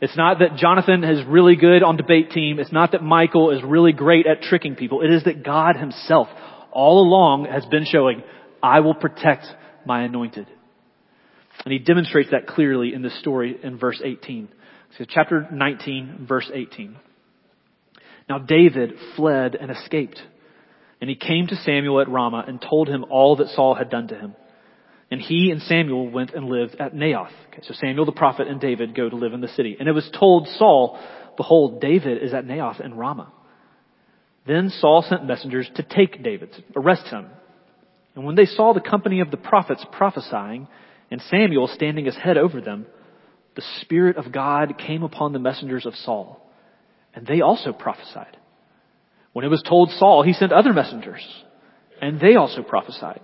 It's 0.00 0.16
not 0.16 0.40
that 0.40 0.56
Jonathan 0.56 1.02
is 1.04 1.24
really 1.26 1.56
good 1.56 1.82
on 1.82 1.96
debate 1.96 2.30
team. 2.30 2.58
It's 2.58 2.72
not 2.72 2.92
that 2.92 3.02
Michal 3.02 3.50
is 3.50 3.62
really 3.64 3.92
great 3.92 4.26
at 4.26 4.42
tricking 4.42 4.76
people. 4.76 5.02
It 5.02 5.10
is 5.10 5.24
that 5.24 5.42
God 5.42 5.76
himself 5.76 6.28
all 6.70 7.00
along 7.00 7.46
has 7.46 7.64
been 7.66 7.86
showing, 7.86 8.22
I 8.62 8.80
will 8.80 8.94
protect 8.94 9.46
my 9.86 10.02
anointed. 10.02 10.46
And 11.64 11.72
he 11.72 11.78
demonstrates 11.78 12.30
that 12.32 12.46
clearly 12.46 12.92
in 12.92 13.02
this 13.02 13.18
story 13.18 13.56
in 13.62 13.78
verse 13.78 14.00
18. 14.04 14.48
So 14.98 15.04
chapter 15.08 15.48
19, 15.50 16.26
verse 16.28 16.50
18. 16.52 16.96
Now 18.28 18.38
David 18.38 18.92
fled 19.16 19.54
and 19.54 19.70
escaped 19.70 20.20
and 21.00 21.10
he 21.10 21.16
came 21.16 21.46
to 21.48 21.56
Samuel 21.56 22.00
at 22.00 22.08
Ramah 22.08 22.44
and 22.46 22.60
told 22.60 22.88
him 22.88 23.04
all 23.10 23.36
that 23.36 23.48
Saul 23.48 23.74
had 23.74 23.90
done 23.90 24.08
to 24.08 24.14
him. 24.14 24.34
And 25.10 25.20
he 25.20 25.50
and 25.50 25.62
Samuel 25.62 26.10
went 26.10 26.34
and 26.34 26.46
lived 26.46 26.76
at 26.80 26.94
Naioth. 26.94 27.30
Okay, 27.48 27.62
so 27.62 27.74
Samuel 27.74 28.06
the 28.06 28.12
prophet 28.12 28.48
and 28.48 28.60
David 28.60 28.94
go 28.94 29.08
to 29.08 29.16
live 29.16 29.34
in 29.34 29.40
the 29.40 29.48
city. 29.48 29.76
And 29.78 29.88
it 29.88 29.92
was 29.92 30.10
told 30.18 30.48
Saul, 30.58 30.98
behold, 31.36 31.80
David 31.80 32.22
is 32.22 32.34
at 32.34 32.44
Naioth 32.44 32.80
in 32.80 32.94
Ramah. 32.94 33.32
Then 34.46 34.70
Saul 34.70 35.04
sent 35.08 35.26
messengers 35.26 35.70
to 35.76 35.82
take 35.82 36.22
David, 36.22 36.52
to 36.52 36.62
arrest 36.76 37.06
him. 37.08 37.26
And 38.14 38.24
when 38.24 38.34
they 38.34 38.46
saw 38.46 38.72
the 38.72 38.80
company 38.80 39.20
of 39.20 39.30
the 39.30 39.36
prophets 39.36 39.84
prophesying 39.92 40.66
and 41.10 41.20
Samuel 41.30 41.68
standing 41.68 42.08
as 42.08 42.16
head 42.16 42.38
over 42.38 42.60
them, 42.60 42.86
the 43.54 43.64
Spirit 43.80 44.16
of 44.16 44.32
God 44.32 44.78
came 44.78 45.02
upon 45.02 45.32
the 45.32 45.38
messengers 45.38 45.86
of 45.86 45.94
Saul, 45.94 46.40
and 47.14 47.26
they 47.26 47.40
also 47.40 47.72
prophesied. 47.72 48.35
When 49.36 49.44
it 49.44 49.48
was 49.48 49.62
told 49.68 49.90
Saul, 49.90 50.22
he 50.22 50.32
sent 50.32 50.50
other 50.50 50.72
messengers, 50.72 51.22
and 52.00 52.18
they 52.18 52.36
also 52.36 52.62
prophesied. 52.62 53.20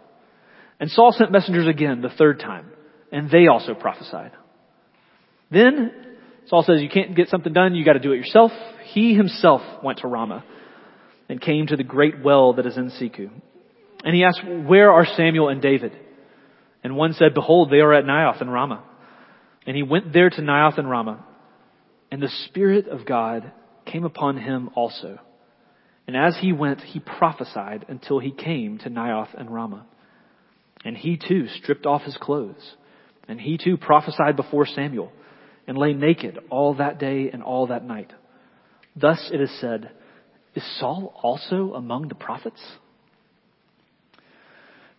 And 0.78 0.90
Saul 0.90 1.12
sent 1.16 1.32
messengers 1.32 1.66
again 1.66 2.02
the 2.02 2.10
third 2.10 2.38
time, 2.38 2.66
and 3.10 3.30
they 3.30 3.46
also 3.46 3.72
prophesied. 3.72 4.32
Then 5.50 5.90
Saul 6.48 6.64
says, 6.64 6.82
you 6.82 6.90
can't 6.90 7.16
get 7.16 7.30
something 7.30 7.54
done, 7.54 7.74
you 7.74 7.82
gotta 7.82 7.98
do 7.98 8.12
it 8.12 8.18
yourself. 8.18 8.52
He 8.92 9.14
himself 9.14 9.62
went 9.82 10.00
to 10.00 10.06
Ramah 10.06 10.44
and 11.30 11.40
came 11.40 11.68
to 11.68 11.76
the 11.76 11.82
great 11.82 12.22
well 12.22 12.52
that 12.52 12.66
is 12.66 12.76
in 12.76 12.90
Secu. 12.90 13.30
And 14.04 14.14
he 14.14 14.22
asked, 14.22 14.42
where 14.44 14.92
are 14.92 15.06
Samuel 15.16 15.48
and 15.48 15.62
David? 15.62 15.96
And 16.84 16.94
one 16.94 17.14
said, 17.14 17.32
behold, 17.32 17.70
they 17.70 17.80
are 17.80 17.94
at 17.94 18.04
Naioth 18.04 18.42
and 18.42 18.52
Ramah. 18.52 18.84
And 19.66 19.74
he 19.74 19.82
went 19.82 20.12
there 20.12 20.28
to 20.28 20.42
Naioth 20.42 20.76
and 20.76 20.90
Ramah. 20.90 21.24
And 22.10 22.22
the 22.22 22.28
Spirit 22.48 22.88
of 22.88 23.06
God 23.06 23.50
came 23.86 24.04
upon 24.04 24.36
him 24.36 24.68
also. 24.74 25.18
And 26.06 26.16
as 26.16 26.36
he 26.40 26.52
went, 26.52 26.80
he 26.80 27.00
prophesied 27.00 27.86
until 27.88 28.18
he 28.18 28.32
came 28.32 28.78
to 28.78 28.90
Naioth 28.90 29.38
and 29.38 29.52
Ramah. 29.52 29.86
And 30.84 30.96
he 30.96 31.16
too 31.16 31.46
stripped 31.48 31.86
off 31.86 32.02
his 32.02 32.16
clothes. 32.16 32.74
And 33.28 33.40
he 33.40 33.56
too 33.56 33.76
prophesied 33.76 34.36
before 34.36 34.66
Samuel 34.66 35.12
and 35.66 35.78
lay 35.78 35.92
naked 35.92 36.38
all 36.50 36.74
that 36.74 36.98
day 36.98 37.30
and 37.32 37.42
all 37.42 37.68
that 37.68 37.84
night. 37.84 38.12
Thus 38.96 39.30
it 39.32 39.40
is 39.40 39.60
said, 39.60 39.90
is 40.54 40.78
Saul 40.78 41.14
also 41.22 41.74
among 41.74 42.08
the 42.08 42.14
prophets? 42.14 42.60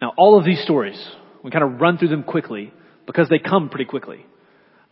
Now 0.01 0.13
all 0.17 0.39
of 0.39 0.45
these 0.45 0.61
stories, 0.63 0.99
we 1.43 1.51
kind 1.51 1.63
of 1.63 1.81
run 1.81 1.97
through 1.97 2.07
them 2.07 2.23
quickly 2.23 2.73
because 3.05 3.27
they 3.29 3.39
come 3.39 3.69
pretty 3.69 3.85
quickly. 3.85 4.25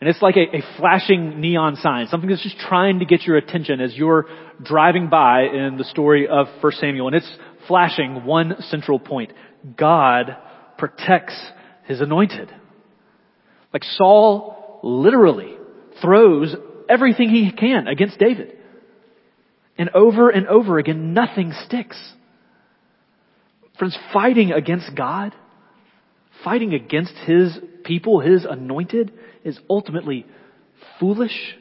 And 0.02 0.08
it's 0.08 0.20
like 0.20 0.34
a, 0.34 0.56
a, 0.56 0.62
flashing 0.78 1.40
neon 1.40 1.76
sign, 1.76 2.08
something 2.08 2.28
that's 2.28 2.42
just 2.42 2.58
trying 2.58 2.98
to 2.98 3.04
get 3.04 3.22
your 3.22 3.36
attention 3.36 3.80
as 3.80 3.94
you're 3.94 4.26
driving 4.60 5.08
by 5.08 5.42
in 5.42 5.76
the 5.78 5.84
story 5.84 6.26
of 6.26 6.48
1 6.60 6.72
Samuel. 6.72 7.06
And 7.06 7.14
it's 7.14 7.36
flashing 7.68 8.24
one 8.24 8.56
central 8.62 8.98
point. 8.98 9.32
God 9.76 10.36
protects 10.76 11.40
his 11.84 12.00
anointed. 12.00 12.50
Like 13.72 13.84
Saul 13.84 14.80
literally 14.82 15.54
throws 16.02 16.52
everything 16.88 17.28
he 17.28 17.52
can 17.52 17.86
against 17.86 18.18
David. 18.18 18.58
And 19.78 19.90
over 19.90 20.30
and 20.30 20.48
over 20.48 20.80
again, 20.80 21.14
nothing 21.14 21.52
sticks. 21.66 21.96
Friends, 23.78 23.96
fighting 24.12 24.50
against 24.50 24.96
God, 24.96 25.32
fighting 26.42 26.74
against 26.74 27.14
his 27.24 27.56
people, 27.84 28.18
his 28.18 28.44
anointed, 28.44 29.12
is 29.44 29.58
ultimately 29.68 30.26
foolish 30.98 31.56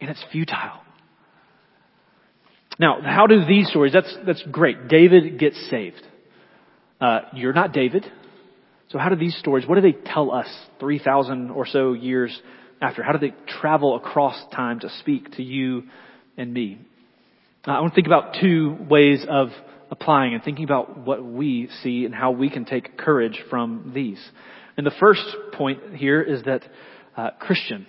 and 0.00 0.10
it's 0.10 0.24
futile. 0.32 0.80
Now, 2.78 2.98
how 3.02 3.26
do 3.26 3.44
these 3.44 3.68
stories, 3.68 3.92
that's, 3.92 4.14
that's 4.26 4.42
great. 4.50 4.88
David 4.88 5.38
gets 5.38 5.56
saved. 5.70 6.02
Uh, 7.00 7.20
you're 7.34 7.52
not 7.52 7.72
David. 7.72 8.04
So 8.88 8.98
how 8.98 9.08
do 9.08 9.16
these 9.16 9.36
stories, 9.38 9.66
what 9.66 9.76
do 9.76 9.80
they 9.80 9.92
tell 9.92 10.32
us 10.32 10.46
3,000 10.80 11.50
or 11.50 11.66
so 11.66 11.92
years 11.92 12.36
after? 12.80 13.02
How 13.02 13.12
do 13.12 13.18
they 13.18 13.34
travel 13.60 13.96
across 13.96 14.40
time 14.54 14.80
to 14.80 14.90
speak 15.00 15.32
to 15.32 15.42
you 15.42 15.84
and 16.36 16.52
me? 16.52 16.78
Uh, 17.66 17.72
I 17.72 17.80
want 17.80 17.92
to 17.92 17.94
think 17.94 18.06
about 18.06 18.36
two 18.40 18.76
ways 18.88 19.24
of 19.28 19.48
applying 19.90 20.34
and 20.34 20.42
thinking 20.42 20.64
about 20.64 20.98
what 20.98 21.24
we 21.24 21.68
see 21.82 22.04
and 22.04 22.14
how 22.14 22.32
we 22.32 22.50
can 22.50 22.64
take 22.64 22.96
courage 22.98 23.40
from 23.48 23.92
these. 23.94 24.22
And 24.76 24.86
the 24.86 24.92
first 24.98 25.24
point 25.52 25.94
here 25.94 26.20
is 26.20 26.42
that 26.44 26.62
uh, 27.16 27.30
Christian, 27.38 27.86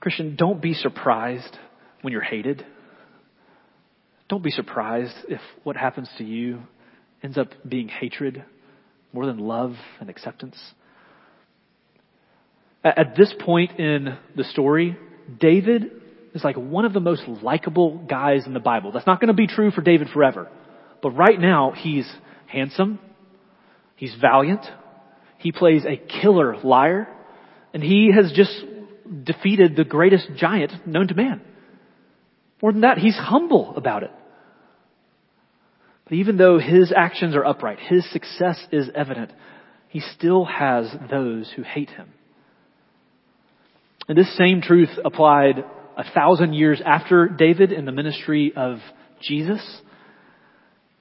Christian, 0.00 0.36
don't 0.36 0.60
be 0.60 0.74
surprised 0.74 1.56
when 2.02 2.12
you're 2.12 2.22
hated. 2.22 2.64
Don't 4.28 4.42
be 4.42 4.50
surprised 4.50 5.14
if 5.28 5.40
what 5.64 5.76
happens 5.76 6.08
to 6.18 6.24
you 6.24 6.60
ends 7.22 7.38
up 7.38 7.48
being 7.66 7.88
hatred 7.88 8.44
more 9.12 9.26
than 9.26 9.38
love 9.38 9.74
and 10.00 10.10
acceptance. 10.10 10.56
At 12.84 13.16
this 13.16 13.34
point 13.40 13.78
in 13.78 14.16
the 14.36 14.44
story, 14.44 14.96
David 15.40 15.90
is 16.34 16.44
like 16.44 16.56
one 16.56 16.84
of 16.84 16.92
the 16.92 17.00
most 17.00 17.26
likable 17.26 17.98
guys 17.98 18.46
in 18.46 18.54
the 18.54 18.60
Bible. 18.60 18.92
That's 18.92 19.06
not 19.06 19.20
going 19.20 19.28
to 19.28 19.34
be 19.34 19.46
true 19.46 19.70
for 19.70 19.80
David 19.80 20.08
forever. 20.10 20.48
But 21.02 21.10
right 21.10 21.38
now, 21.40 21.72
he's 21.72 22.10
handsome. 22.46 22.98
He's 23.96 24.14
valiant. 24.20 24.64
He 25.38 25.52
plays 25.52 25.84
a 25.84 25.96
killer 25.96 26.56
lyre. 26.62 27.08
And 27.78 27.86
he 27.86 28.10
has 28.12 28.32
just 28.32 28.50
defeated 29.22 29.76
the 29.76 29.84
greatest 29.84 30.26
giant 30.36 30.84
known 30.84 31.06
to 31.06 31.14
man. 31.14 31.40
More 32.60 32.72
than 32.72 32.80
that, 32.80 32.98
he's 32.98 33.14
humble 33.14 33.76
about 33.76 34.02
it. 34.02 34.10
But 36.02 36.14
even 36.14 36.38
though 36.38 36.58
his 36.58 36.92
actions 36.92 37.36
are 37.36 37.44
upright, 37.44 37.78
his 37.78 38.04
success 38.10 38.58
is 38.72 38.90
evident, 38.96 39.30
he 39.90 40.00
still 40.00 40.44
has 40.44 40.92
those 41.08 41.52
who 41.54 41.62
hate 41.62 41.90
him. 41.90 42.08
And 44.08 44.18
this 44.18 44.36
same 44.36 44.60
truth 44.60 44.90
applied 45.04 45.64
a 45.96 46.12
thousand 46.12 46.54
years 46.54 46.82
after 46.84 47.28
David 47.28 47.70
in 47.70 47.84
the 47.84 47.92
ministry 47.92 48.52
of 48.56 48.78
Jesus. 49.22 49.60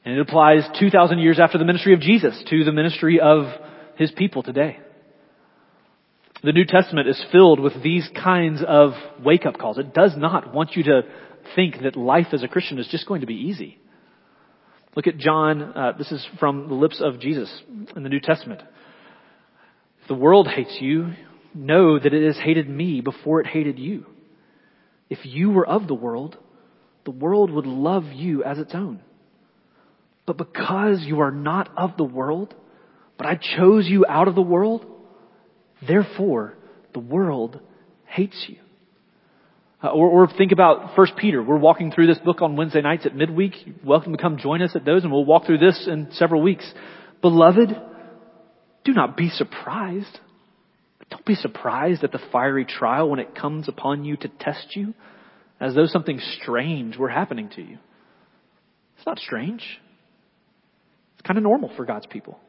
And 0.05 0.13
it 0.13 0.21
applies 0.21 0.61
2,000 0.79 1.17
years 1.17 1.39
after 1.39 1.57
the 1.57 1.65
ministry 1.65 1.95
of 1.95 2.01
Jesus 2.01 2.39
to 2.51 2.63
the 2.63 2.71
ministry 2.71 3.19
of 3.19 3.47
his 3.95 4.11
people 4.11 4.43
today. 4.43 4.77
The 6.43 6.51
New 6.51 6.65
Testament 6.65 7.07
is 7.07 7.23
filled 7.31 7.59
with 7.59 7.81
these 7.81 8.07
kinds 8.21 8.61
of 8.65 8.91
wake 9.23 9.45
up 9.45 9.57
calls. 9.57 9.77
It 9.77 9.93
does 9.93 10.13
not 10.15 10.53
want 10.53 10.75
you 10.75 10.83
to 10.83 11.01
think 11.55 11.81
that 11.81 11.95
life 11.95 12.27
as 12.31 12.43
a 12.43 12.47
Christian 12.47 12.77
is 12.77 12.87
just 12.89 13.07
going 13.07 13.21
to 13.21 13.27
be 13.27 13.33
easy. 13.33 13.79
Look 14.95 15.07
at 15.07 15.17
John, 15.17 15.61
uh, 15.61 15.93
this 15.97 16.11
is 16.11 16.25
from 16.39 16.67
the 16.67 16.75
lips 16.75 17.01
of 17.03 17.19
Jesus 17.19 17.49
in 17.95 18.03
the 18.03 18.09
New 18.09 18.19
Testament. 18.19 18.61
If 20.01 20.07
the 20.07 20.15
world 20.15 20.47
hates 20.47 20.77
you, 20.79 21.13
know 21.53 21.97
that 21.97 22.13
it 22.13 22.25
has 22.25 22.37
hated 22.37 22.69
me 22.69 23.01
before 23.01 23.41
it 23.41 23.47
hated 23.47 23.79
you. 23.79 24.05
If 25.09 25.19
you 25.23 25.49
were 25.49 25.67
of 25.67 25.87
the 25.87 25.93
world, 25.95 26.37
the 27.05 27.11
world 27.11 27.51
would 27.51 27.65
love 27.65 28.05
you 28.05 28.43
as 28.43 28.59
its 28.59 28.75
own. 28.75 29.01
But 30.25 30.37
because 30.37 31.01
you 31.01 31.21
are 31.21 31.31
not 31.31 31.69
of 31.77 31.97
the 31.97 32.03
world, 32.03 32.53
but 33.17 33.25
I 33.25 33.35
chose 33.57 33.87
you 33.87 34.05
out 34.07 34.27
of 34.27 34.35
the 34.35 34.41
world, 34.41 34.85
therefore 35.85 36.53
the 36.93 36.99
world 36.99 37.59
hates 38.05 38.45
you. 38.47 38.57
Uh, 39.83 39.89
or, 39.89 40.07
or, 40.07 40.27
think 40.27 40.51
about 40.51 40.95
First 40.95 41.15
Peter. 41.17 41.43
We're 41.43 41.57
walking 41.57 41.91
through 41.91 42.07
this 42.07 42.17
book 42.17 42.41
on 42.41 42.55
Wednesday 42.55 42.81
nights 42.81 43.05
at 43.05 43.15
midweek. 43.15 43.53
You're 43.63 43.75
welcome 43.85 44.11
to 44.11 44.17
come 44.17 44.37
join 44.39 44.63
us 44.63 44.71
at 44.73 44.85
those, 44.85 45.03
and 45.03 45.11
we'll 45.11 45.23
walk 45.23 45.45
through 45.45 45.59
this 45.59 45.87
in 45.87 46.07
several 46.13 46.41
weeks. 46.41 46.67
Beloved, 47.21 47.69
do 48.83 48.93
not 48.93 49.15
be 49.15 49.29
surprised 49.29 50.19
don't 51.09 51.25
be 51.25 51.35
surprised 51.35 52.03
at 52.03 52.11
the 52.11 52.19
fiery 52.31 52.65
trial 52.65 53.09
when 53.09 53.19
it 53.19 53.35
comes 53.35 53.69
upon 53.69 54.03
you 54.03 54.17
to 54.17 54.27
test 54.27 54.75
you, 54.75 54.93
as 55.59 55.73
though 55.73 55.85
something 55.85 56.19
strange 56.41 56.97
were 56.97 57.09
happening 57.09 57.49
to 57.55 57.61
you. 57.61 57.77
It's 58.97 59.05
not 59.05 59.19
strange. 59.19 59.63
It's 61.13 61.21
kind 61.25 61.37
of 61.37 61.43
normal 61.43 61.71
for 61.75 61.85
God's 61.85 62.07
people. 62.07 62.39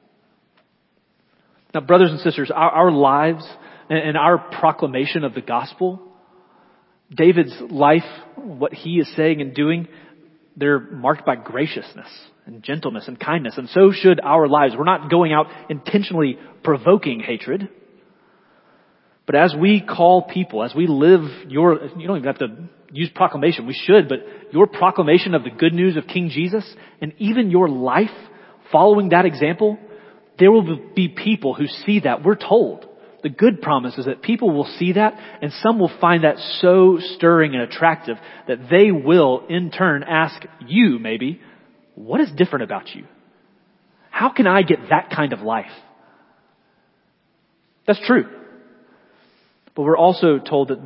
Now, 1.74 1.80
brothers 1.80 2.10
and 2.10 2.20
sisters, 2.20 2.50
our, 2.54 2.70
our 2.70 2.90
lives 2.90 3.46
and, 3.90 4.16
our 4.16 4.38
proclamation 4.38 5.24
of 5.24 5.34
the 5.34 5.40
gospel, 5.40 6.00
David's 7.14 7.54
life, 7.70 8.04
what 8.36 8.72
he 8.72 8.98
is 8.98 9.10
saying 9.16 9.40
and 9.40 9.54
doing, 9.54 9.88
they're 10.56 10.80
marked 10.80 11.24
by 11.24 11.36
graciousness 11.36 12.08
and 12.46 12.62
gentleness 12.62 13.06
and 13.06 13.18
kindness. 13.20 13.54
And 13.56 13.68
so 13.68 13.92
should 13.92 14.20
our 14.20 14.48
lives. 14.48 14.74
We're 14.76 14.84
not 14.84 15.10
going 15.10 15.32
out 15.32 15.46
intentionally 15.68 16.38
provoking 16.62 17.20
hatred. 17.20 17.68
But 19.26 19.34
as 19.34 19.54
we 19.58 19.82
call 19.82 20.22
people, 20.22 20.64
as 20.64 20.74
we 20.74 20.86
live 20.86 21.20
your, 21.48 21.84
you 21.98 22.06
don't 22.06 22.16
even 22.16 22.24
have 22.24 22.38
to 22.38 22.68
use 22.90 23.10
proclamation, 23.14 23.66
we 23.66 23.74
should, 23.74 24.08
but 24.08 24.20
your 24.52 24.66
proclamation 24.66 25.34
of 25.34 25.44
the 25.44 25.50
good 25.50 25.74
news 25.74 25.98
of 25.98 26.06
King 26.06 26.30
Jesus 26.30 26.64
and 27.02 27.12
even 27.18 27.50
your 27.50 27.68
life 27.68 28.08
following 28.72 29.10
that 29.10 29.26
example, 29.26 29.78
there 30.38 30.50
will 30.50 30.80
be 30.94 31.08
people 31.08 31.54
who 31.54 31.66
see 31.66 32.00
that. 32.00 32.24
We're 32.24 32.36
told. 32.36 32.86
The 33.22 33.28
good 33.28 33.60
promise 33.60 33.98
is 33.98 34.04
that 34.04 34.22
people 34.22 34.52
will 34.52 34.68
see 34.78 34.92
that 34.92 35.14
and 35.42 35.52
some 35.60 35.80
will 35.80 35.90
find 36.00 36.22
that 36.22 36.36
so 36.60 36.98
stirring 37.16 37.54
and 37.54 37.62
attractive 37.62 38.16
that 38.46 38.70
they 38.70 38.92
will 38.92 39.44
in 39.48 39.72
turn 39.72 40.04
ask 40.04 40.40
you 40.64 41.00
maybe, 41.00 41.40
what 41.96 42.20
is 42.20 42.30
different 42.30 42.62
about 42.62 42.94
you? 42.94 43.06
How 44.10 44.30
can 44.32 44.46
I 44.46 44.62
get 44.62 44.78
that 44.90 45.10
kind 45.10 45.32
of 45.32 45.40
life? 45.40 45.70
That's 47.88 48.00
true. 48.06 48.28
But 49.74 49.82
we're 49.82 49.96
also 49.96 50.38
told 50.38 50.68
that 50.68 50.78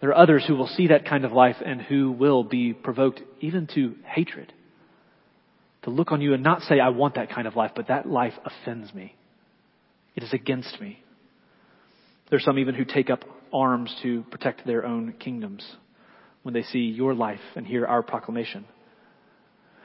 there 0.00 0.10
are 0.10 0.16
others 0.16 0.44
who 0.46 0.56
will 0.56 0.66
see 0.66 0.88
that 0.88 1.06
kind 1.06 1.24
of 1.24 1.32
life 1.32 1.56
and 1.64 1.80
who 1.80 2.10
will 2.10 2.42
be 2.42 2.72
provoked 2.72 3.20
even 3.40 3.68
to 3.74 3.94
hatred. 4.04 4.52
To 5.82 5.90
look 5.90 6.12
on 6.12 6.20
you 6.20 6.34
and 6.34 6.42
not 6.42 6.62
say, 6.62 6.80
I 6.80 6.90
want 6.90 7.16
that 7.16 7.30
kind 7.30 7.46
of 7.46 7.56
life, 7.56 7.72
but 7.74 7.88
that 7.88 8.06
life 8.08 8.34
offends 8.44 8.92
me. 8.94 9.14
It 10.14 10.22
is 10.22 10.32
against 10.32 10.80
me. 10.80 11.02
There's 12.30 12.44
some 12.44 12.58
even 12.58 12.74
who 12.74 12.84
take 12.84 13.10
up 13.10 13.24
arms 13.52 13.94
to 14.02 14.22
protect 14.30 14.66
their 14.66 14.86
own 14.86 15.12
kingdoms 15.18 15.66
when 16.42 16.54
they 16.54 16.62
see 16.62 16.78
your 16.78 17.14
life 17.14 17.40
and 17.56 17.66
hear 17.66 17.86
our 17.86 18.02
proclamation. 18.02 18.64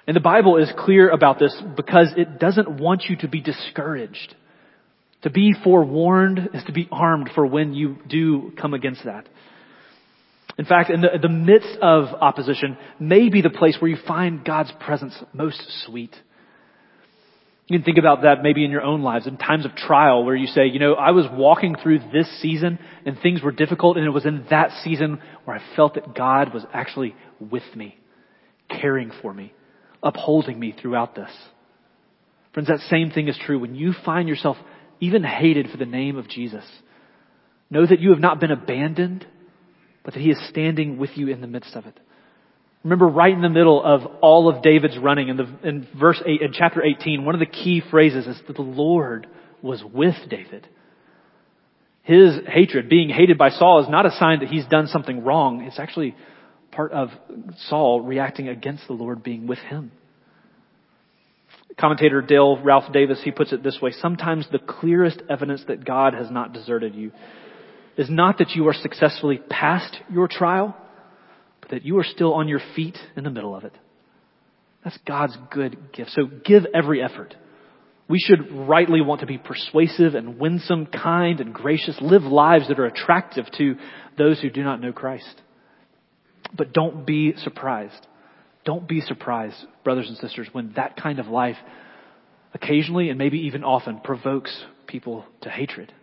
And 0.07 0.15
the 0.15 0.21
Bible 0.21 0.57
is 0.57 0.71
clear 0.77 1.09
about 1.09 1.39
this 1.39 1.53
because 1.75 2.13
it 2.15 2.39
doesn't 2.39 2.79
want 2.79 3.03
you 3.09 3.17
to 3.17 3.27
be 3.27 3.41
discouraged. 3.41 4.35
To 5.23 5.29
be 5.29 5.53
forewarned 5.63 6.49
is 6.53 6.63
to 6.65 6.71
be 6.71 6.87
armed 6.91 7.31
for 7.35 7.45
when 7.45 7.73
you 7.73 7.97
do 8.07 8.53
come 8.59 8.73
against 8.73 9.03
that. 9.03 9.27
In 10.57 10.65
fact, 10.65 10.89
in 10.89 11.01
the, 11.01 11.09
the 11.21 11.29
midst 11.29 11.77
of 11.81 12.05
opposition 12.19 12.77
may 12.99 13.29
be 13.29 13.41
the 13.41 13.49
place 13.49 13.77
where 13.79 13.91
you 13.91 13.97
find 14.07 14.43
God's 14.43 14.71
presence 14.79 15.13
most 15.33 15.61
sweet. 15.85 16.15
You 17.67 17.77
can 17.77 17.83
think 17.83 17.97
about 17.97 18.21
that 18.21 18.41
maybe 18.41 18.63
in 18.63 18.71
your 18.71 18.81
own 18.81 19.03
lives 19.03 19.27
in 19.27 19.37
times 19.37 19.65
of 19.65 19.75
trial 19.75 20.23
where 20.23 20.35
you 20.35 20.47
say, 20.47 20.67
you 20.67 20.79
know, 20.79 20.93
I 20.93 21.11
was 21.11 21.25
walking 21.31 21.75
through 21.75 21.99
this 22.13 22.27
season 22.41 22.79
and 23.05 23.19
things 23.19 23.43
were 23.43 23.51
difficult 23.51 23.97
and 23.97 24.05
it 24.05 24.11
was 24.11 24.25
in 24.25 24.45
that 24.49 24.71
season 24.83 25.21
where 25.43 25.57
I 25.57 25.75
felt 25.75 25.95
that 25.95 26.15
God 26.15 26.53
was 26.53 26.63
actually 26.73 27.13
with 27.39 27.63
me, 27.75 27.97
caring 28.69 29.11
for 29.21 29.33
me, 29.33 29.53
upholding 30.01 30.57
me 30.57 30.73
throughout 30.81 31.13
this. 31.13 31.29
Friends, 32.53 32.69
that 32.69 32.79
same 32.89 33.11
thing 33.11 33.27
is 33.27 33.37
true 33.45 33.59
when 33.59 33.75
you 33.75 33.93
find 34.05 34.29
yourself 34.29 34.57
even 34.99 35.23
hated 35.23 35.69
for 35.69 35.77
the 35.77 35.85
name 35.85 36.17
of 36.17 36.29
Jesus. 36.29 36.63
Know 37.69 37.85
that 37.85 37.99
you 37.99 38.11
have 38.11 38.19
not 38.19 38.39
been 38.39 38.49
abandoned, 38.49 39.27
but 40.07 40.13
that 40.13 40.21
He 40.21 40.29
is 40.29 40.39
standing 40.47 40.97
with 40.97 41.09
you 41.15 41.27
in 41.27 41.41
the 41.41 41.47
midst 41.47 41.75
of 41.75 41.85
it. 41.85 41.99
Remember, 42.85 43.09
right 43.09 43.33
in 43.33 43.41
the 43.41 43.49
middle 43.49 43.83
of 43.83 44.05
all 44.21 44.47
of 44.47 44.63
David's 44.63 44.97
running, 44.97 45.27
in, 45.27 45.35
the, 45.35 45.49
in 45.65 45.85
verse 45.99 46.21
8, 46.25 46.41
in 46.43 46.53
chapter 46.53 46.81
18, 46.81 47.25
one 47.25 47.35
of 47.35 47.39
the 47.39 47.45
key 47.45 47.83
phrases 47.91 48.25
is 48.25 48.41
that 48.47 48.55
the 48.55 48.61
Lord 48.61 49.27
was 49.61 49.83
with 49.83 50.15
David. 50.29 50.65
His 52.03 52.37
hatred, 52.47 52.87
being 52.87 53.09
hated 53.09 53.37
by 53.37 53.49
Saul, 53.49 53.83
is 53.83 53.89
not 53.89 54.05
a 54.05 54.11
sign 54.11 54.39
that 54.39 54.47
he's 54.47 54.65
done 54.67 54.87
something 54.87 55.25
wrong. 55.25 55.63
It's 55.63 55.77
actually 55.77 56.15
part 56.71 56.93
of 56.93 57.09
Saul 57.67 57.99
reacting 57.99 58.47
against 58.47 58.87
the 58.87 58.93
Lord 58.93 59.23
being 59.23 59.45
with 59.45 59.59
him. 59.59 59.91
Commentator 61.77 62.21
Dale 62.21 62.63
Ralph 62.63 62.93
Davis, 62.93 63.19
he 63.25 63.31
puts 63.31 63.51
it 63.51 63.61
this 63.61 63.79
way. 63.81 63.91
Sometimes 63.91 64.47
the 64.53 64.59
clearest 64.59 65.21
evidence 65.29 65.65
that 65.67 65.83
God 65.83 66.13
has 66.13 66.31
not 66.31 66.53
deserted 66.53 66.95
you 66.95 67.11
is 67.97 68.09
not 68.09 68.37
that 68.37 68.51
you 68.51 68.67
are 68.67 68.73
successfully 68.73 69.39
past 69.49 69.97
your 70.11 70.27
trial, 70.27 70.75
but 71.61 71.71
that 71.71 71.85
you 71.85 71.97
are 71.97 72.03
still 72.03 72.33
on 72.33 72.47
your 72.47 72.61
feet 72.75 72.97
in 73.15 73.23
the 73.23 73.29
middle 73.29 73.55
of 73.55 73.63
it. 73.63 73.73
That's 74.83 74.97
God's 75.07 75.37
good 75.51 75.91
gift. 75.93 76.11
So 76.11 76.27
give 76.45 76.63
every 76.73 77.01
effort. 77.01 77.35
We 78.07 78.19
should 78.19 78.51
rightly 78.51 79.01
want 79.01 79.21
to 79.21 79.27
be 79.27 79.37
persuasive 79.37 80.15
and 80.15 80.39
winsome, 80.39 80.85
kind 80.85 81.41
and 81.41 81.53
gracious, 81.53 81.97
live 81.99 82.23
lives 82.23 82.69
that 82.69 82.79
are 82.79 82.85
attractive 82.85 83.45
to 83.57 83.75
those 84.17 84.39
who 84.39 84.49
do 84.49 84.63
not 84.63 84.79
know 84.79 84.93
Christ. 84.93 85.41
But 86.55 86.71
don't 86.71 87.05
be 87.05 87.33
surprised 87.37 88.07
don't 88.67 88.85
be 88.85 88.99
surprised, 88.99 89.55
brothers 89.85 90.09
and 90.09 90.17
sisters, 90.17 90.49
when 90.51 90.73
that 90.75 90.97
kind 91.01 91.19
of 91.19 91.27
life 91.27 91.55
occasionally 92.53 93.09
and 93.09 93.17
maybe 93.17 93.39
even 93.39 93.63
often 93.63 94.01
provokes 94.01 94.53
people 94.87 95.25
to 95.41 95.49
hatred. 95.49 95.93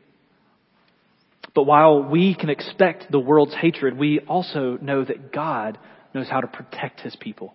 But 1.54 1.64
while 1.64 2.02
we 2.02 2.34
can 2.34 2.50
expect 2.50 3.10
the 3.12 3.20
world's 3.20 3.54
hatred, 3.54 3.96
we 3.96 4.20
also 4.20 4.76
know 4.82 5.04
that 5.04 5.32
God 5.32 5.78
knows 6.12 6.28
how 6.28 6.40
to 6.40 6.46
protect 6.46 7.00
his 7.00 7.14
people. 7.16 7.54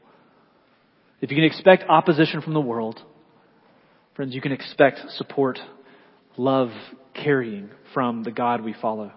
If 1.21 1.31
you 1.31 1.35
can 1.37 1.43
expect 1.43 1.83
opposition 1.89 2.41
from 2.41 2.53
the 2.53 2.61
world, 2.61 3.01
friends, 4.15 4.33
you 4.33 4.41
can 4.41 4.53
expect 4.53 4.99
support, 5.17 5.59
love, 6.37 6.69
carrying 7.13 7.69
from 7.93 8.23
the 8.23 8.31
God 8.31 8.61
we 8.61 8.73
follow. 8.81 9.11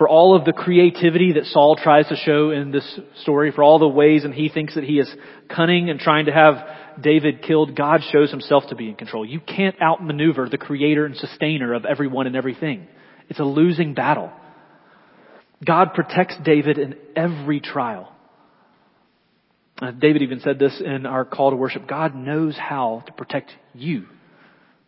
for 0.00 0.08
all 0.08 0.34
of 0.34 0.46
the 0.46 0.52
creativity 0.54 1.34
that 1.34 1.44
Saul 1.44 1.76
tries 1.76 2.08
to 2.08 2.16
show 2.16 2.52
in 2.52 2.70
this 2.70 2.98
story, 3.20 3.52
for 3.52 3.62
all 3.62 3.78
the 3.78 3.86
ways 3.86 4.24
and 4.24 4.32
he 4.32 4.48
thinks 4.48 4.74
that 4.74 4.82
he 4.82 4.98
is 4.98 5.14
cunning 5.54 5.90
and 5.90 6.00
trying 6.00 6.24
to 6.24 6.32
have 6.32 6.54
David 6.98 7.42
killed, 7.42 7.76
God 7.76 8.00
shows 8.10 8.30
himself 8.30 8.64
to 8.70 8.74
be 8.74 8.88
in 8.88 8.94
control. 8.94 9.26
You 9.26 9.40
can't 9.40 9.76
outmaneuver 9.78 10.48
the 10.48 10.56
creator 10.56 11.04
and 11.04 11.14
sustainer 11.14 11.74
of 11.74 11.84
everyone 11.84 12.26
and 12.26 12.34
everything. 12.34 12.88
It's 13.30 13.38
a 13.38 13.44
losing 13.44 13.94
battle. 13.94 14.30
God 15.64 15.94
protects 15.94 16.36
David 16.44 16.78
in 16.78 16.96
every 17.16 17.60
trial. 17.60 18.12
Uh, 19.80 19.92
David 19.92 20.22
even 20.22 20.40
said 20.40 20.58
this 20.58 20.82
in 20.84 21.06
our 21.06 21.24
call 21.24 21.50
to 21.50 21.56
worship. 21.56 21.86
God 21.88 22.14
knows 22.14 22.56
how 22.58 23.02
to 23.06 23.12
protect 23.12 23.50
you, 23.72 24.06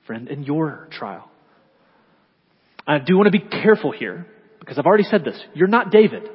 friend, 0.07 0.29
in 0.29 0.43
your 0.43 0.89
trial. 0.91 1.31
I 2.87 2.99
do 2.99 3.17
want 3.17 3.33
to 3.33 3.39
be 3.39 3.45
careful 3.63 3.93
here 3.93 4.27
because 4.61 4.79
I've 4.79 4.87
already 4.87 5.05
said 5.05 5.25
this. 5.25 5.41
You're 5.55 5.69
not 5.69 5.91
David. 5.91 6.29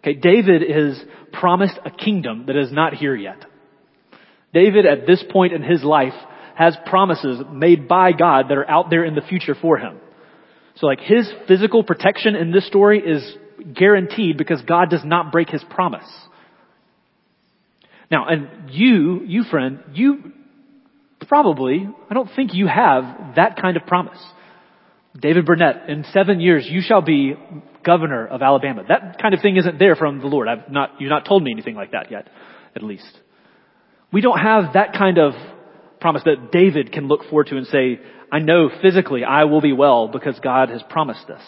Okay, 0.00 0.14
David 0.14 0.62
is 0.62 1.02
promised 1.32 1.78
a 1.84 1.90
kingdom 1.90 2.46
that 2.46 2.56
is 2.56 2.70
not 2.70 2.94
here 2.94 3.16
yet. 3.16 3.44
David 4.52 4.86
at 4.86 5.06
this 5.06 5.24
point 5.30 5.52
in 5.52 5.62
his 5.62 5.82
life 5.82 6.14
has 6.54 6.76
promises 6.86 7.40
made 7.50 7.88
by 7.88 8.12
God 8.12 8.48
that 8.48 8.58
are 8.58 8.70
out 8.70 8.88
there 8.88 9.04
in 9.04 9.14
the 9.14 9.22
future 9.22 9.56
for 9.60 9.78
him. 9.78 9.98
So 10.76 10.86
like 10.86 11.00
his 11.00 11.30
physical 11.46 11.84
protection 11.84 12.34
in 12.34 12.50
this 12.50 12.66
story 12.66 13.00
is 13.00 13.36
guaranteed 13.74 14.36
because 14.36 14.60
God 14.62 14.90
does 14.90 15.04
not 15.04 15.32
break 15.32 15.48
his 15.48 15.62
promise. 15.70 16.08
Now, 18.10 18.26
and 18.26 18.70
you, 18.70 19.22
you 19.24 19.44
friend, 19.44 19.80
you 19.92 20.32
probably, 21.28 21.88
I 22.10 22.14
don't 22.14 22.30
think 22.34 22.54
you 22.54 22.66
have 22.66 23.36
that 23.36 23.56
kind 23.60 23.76
of 23.76 23.86
promise. 23.86 24.18
David 25.18 25.46
Burnett, 25.46 25.88
in 25.88 26.04
seven 26.12 26.40
years 26.40 26.66
you 26.68 26.80
shall 26.80 27.02
be 27.02 27.34
governor 27.84 28.26
of 28.26 28.42
Alabama. 28.42 28.82
That 28.88 29.20
kind 29.20 29.34
of 29.34 29.40
thing 29.40 29.56
isn't 29.56 29.78
there 29.78 29.94
from 29.94 30.20
the 30.20 30.26
Lord. 30.26 30.48
I've 30.48 30.70
not, 30.70 31.00
you've 31.00 31.10
not 31.10 31.24
told 31.24 31.42
me 31.42 31.52
anything 31.52 31.76
like 31.76 31.92
that 31.92 32.10
yet, 32.10 32.28
at 32.74 32.82
least. 32.82 33.10
We 34.12 34.20
don't 34.20 34.38
have 34.38 34.74
that 34.74 34.92
kind 34.92 35.18
of 35.18 35.32
promise 36.00 36.22
that 36.24 36.50
David 36.52 36.92
can 36.92 37.08
look 37.08 37.24
forward 37.24 37.46
to 37.48 37.56
and 37.56 37.66
say, 37.66 38.00
I 38.34 38.40
know 38.40 38.68
physically 38.82 39.22
I 39.22 39.44
will 39.44 39.60
be 39.60 39.72
well 39.72 40.08
because 40.08 40.36
God 40.40 40.68
has 40.68 40.82
promised 40.90 41.28
this. 41.28 41.40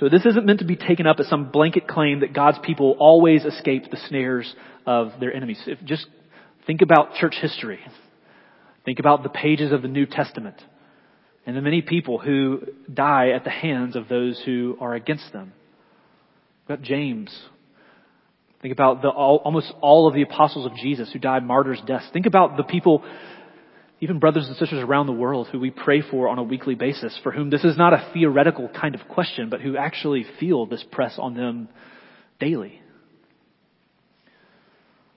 So 0.00 0.08
this 0.08 0.26
isn't 0.26 0.44
meant 0.44 0.58
to 0.58 0.64
be 0.64 0.74
taken 0.74 1.06
up 1.06 1.20
as 1.20 1.28
some 1.28 1.52
blanket 1.52 1.86
claim 1.86 2.20
that 2.20 2.32
God's 2.32 2.58
people 2.64 2.96
always 2.98 3.44
escape 3.44 3.88
the 3.88 4.00
snares 4.08 4.52
of 4.84 5.12
their 5.20 5.32
enemies. 5.32 5.62
If 5.64 5.78
just 5.84 6.06
think 6.66 6.82
about 6.82 7.14
church 7.14 7.36
history. 7.40 7.78
Think 8.84 8.98
about 8.98 9.22
the 9.22 9.28
pages 9.28 9.70
of 9.70 9.80
the 9.80 9.86
New 9.86 10.06
Testament 10.06 10.56
and 11.46 11.56
the 11.56 11.62
many 11.62 11.82
people 11.82 12.18
who 12.18 12.62
die 12.92 13.28
at 13.28 13.44
the 13.44 13.50
hands 13.50 13.94
of 13.94 14.08
those 14.08 14.42
who 14.44 14.76
are 14.80 14.96
against 14.96 15.32
them. 15.32 15.52
Think 16.66 16.78
about 16.80 16.82
James. 16.82 17.38
Think 18.60 18.72
about 18.72 19.02
the, 19.02 19.08
all, 19.08 19.36
almost 19.44 19.72
all 19.82 20.08
of 20.08 20.14
the 20.14 20.22
apostles 20.22 20.66
of 20.66 20.74
Jesus 20.74 21.12
who 21.12 21.20
died 21.20 21.44
martyrs' 21.44 21.80
deaths. 21.86 22.06
Think 22.12 22.26
about 22.26 22.56
the 22.56 22.64
people 22.64 23.04
even 24.00 24.18
brothers 24.18 24.46
and 24.46 24.56
sisters 24.56 24.82
around 24.82 25.06
the 25.06 25.12
world 25.12 25.48
who 25.50 25.58
we 25.58 25.70
pray 25.70 26.02
for 26.02 26.28
on 26.28 26.38
a 26.38 26.42
weekly 26.42 26.74
basis, 26.74 27.18
for 27.22 27.32
whom 27.32 27.50
this 27.50 27.64
is 27.64 27.76
not 27.76 27.92
a 27.92 28.10
theoretical 28.12 28.68
kind 28.68 28.94
of 28.94 29.00
question, 29.08 29.50
but 29.50 29.60
who 29.60 29.76
actually 29.76 30.24
feel 30.38 30.66
this 30.66 30.84
press 30.92 31.16
on 31.18 31.34
them 31.34 31.68
daily. 32.38 32.80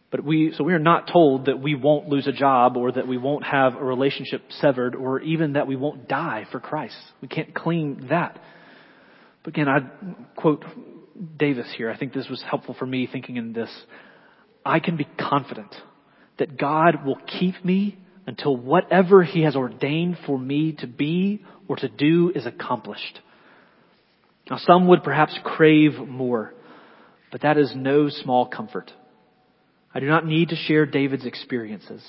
But 0.10 0.26
we, 0.26 0.54
so 0.58 0.64
we 0.64 0.74
are 0.74 0.80
not 0.80 1.08
told 1.12 1.46
that 1.46 1.62
we 1.62 1.74
won't 1.74 2.10
lose 2.10 2.28
a 2.28 2.34
job 2.34 2.76
or 2.76 2.92
that 2.92 3.08
we 3.08 3.18
won't 3.18 3.46
have 3.46 3.76
a 3.76 3.84
relationship 3.84 4.42
severed 4.60 4.94
or 4.94 5.22
even 5.22 5.54
that 5.54 5.68
we 5.68 5.78
won't 5.78 6.10
die 6.10 6.46
for 6.52 6.60
Christ. 6.60 6.98
We 7.22 7.30
can't 7.30 7.54
claim 7.54 8.08
that. 8.10 8.38
But 9.44 9.54
again, 9.54 9.70
I 9.70 9.80
quote 10.36 10.66
Davis 11.38 11.68
here. 11.78 11.90
I 11.90 11.98
think 11.98 12.14
this 12.14 12.28
was 12.30 12.44
helpful 12.48 12.76
for 12.78 12.86
me 12.86 13.08
thinking 13.10 13.38
in 13.38 13.54
this. 13.54 13.70
I 14.66 14.80
can 14.80 14.98
be 14.98 15.08
confident 15.18 15.74
that 16.40 16.58
God 16.58 17.06
will 17.06 17.18
keep 17.40 17.64
me 17.64 17.98
until 18.28 18.56
whatever 18.56 19.24
he 19.24 19.44
has 19.44 19.56
ordained 19.56 20.18
for 20.26 20.38
me 20.38 20.74
to 20.80 20.88
be 20.88 21.44
or 21.68 21.76
to 21.78 21.90
do 21.90 22.32
is 22.34 22.46
accomplished. 22.46 23.20
Now 24.50 24.58
some 24.58 24.88
would 24.88 25.04
perhaps 25.04 25.38
crave 25.44 25.94
more, 25.98 26.54
but 27.32 27.42
that 27.42 27.58
is 27.58 27.74
no 27.76 28.10
small 28.10 28.46
comfort. 28.46 28.92
I 29.94 30.00
do 30.00 30.08
not 30.08 30.26
need 30.26 30.50
to 30.50 30.56
share 30.56 30.86
David's 30.86 31.26
experiences. 31.26 32.04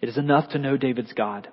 It 0.00 0.08
is 0.08 0.18
enough 0.18 0.50
to 0.50 0.58
know 0.58 0.76
David's 0.76 1.12
God. 1.12 1.48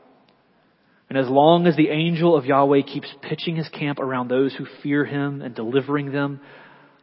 And 1.09 1.17
as 1.17 1.29
long 1.29 1.67
as 1.67 1.75
the 1.75 1.89
angel 1.89 2.35
of 2.35 2.45
Yahweh 2.45 2.81
keeps 2.83 3.13
pitching 3.21 3.55
his 3.55 3.69
camp 3.69 3.99
around 3.99 4.27
those 4.27 4.53
who 4.53 4.65
fear 4.81 5.05
him 5.05 5.41
and 5.41 5.53
delivering 5.53 6.11
them, 6.11 6.41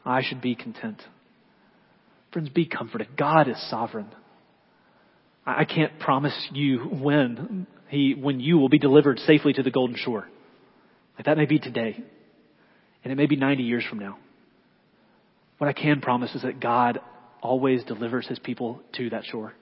I 0.05 0.23
should 0.23 0.41
be 0.41 0.55
content. 0.55 1.01
Friends, 2.33 2.49
be 2.49 2.67
comforted. 2.67 3.17
God 3.17 3.49
is 3.49 3.71
sovereign. 3.71 4.09
I 5.47 5.65
can't 5.65 5.99
promise 5.99 6.35
you 6.53 6.79
when 6.79 7.67
he, 7.89 8.15
when 8.15 8.41
you 8.41 8.59
will 8.59 8.69
be 8.69 8.79
delivered 8.79 9.19
safely 9.21 9.53
to 9.55 9.63
the 9.63 9.71
golden 9.71 9.97
shore. 9.97 10.29
Like 11.17 11.27
that 11.27 11.37
may 11.37 11.47
be 11.47 11.59
today. 11.59 11.97
And 13.03 13.13
it 13.13 13.17
may 13.17 13.27
be 13.27 13.37
90 13.37 13.63
years 13.63 13.85
from 13.89 13.99
now. 13.99 14.19
What 15.59 15.69
I 15.69 15.73
can 15.73 16.01
promise 16.01 16.35
is 16.35 16.43
that 16.43 16.61
God 16.61 17.01
always 17.43 17.85
delivers 17.85 18.27
his 18.27 18.39
people 18.39 18.81
to 18.97 19.11
that 19.11 19.25
shore. 19.25 19.55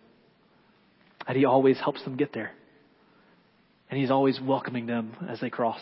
That 1.27 1.37
he 1.37 1.45
always 1.45 1.79
helps 1.79 2.03
them 2.05 2.17
get 2.17 2.33
there. 2.33 2.53
And 3.91 3.99
he's 3.99 4.11
always 4.11 4.41
welcoming 4.41 4.87
them 4.87 5.15
as 5.29 5.41
they 5.41 5.51
cross. 5.51 5.81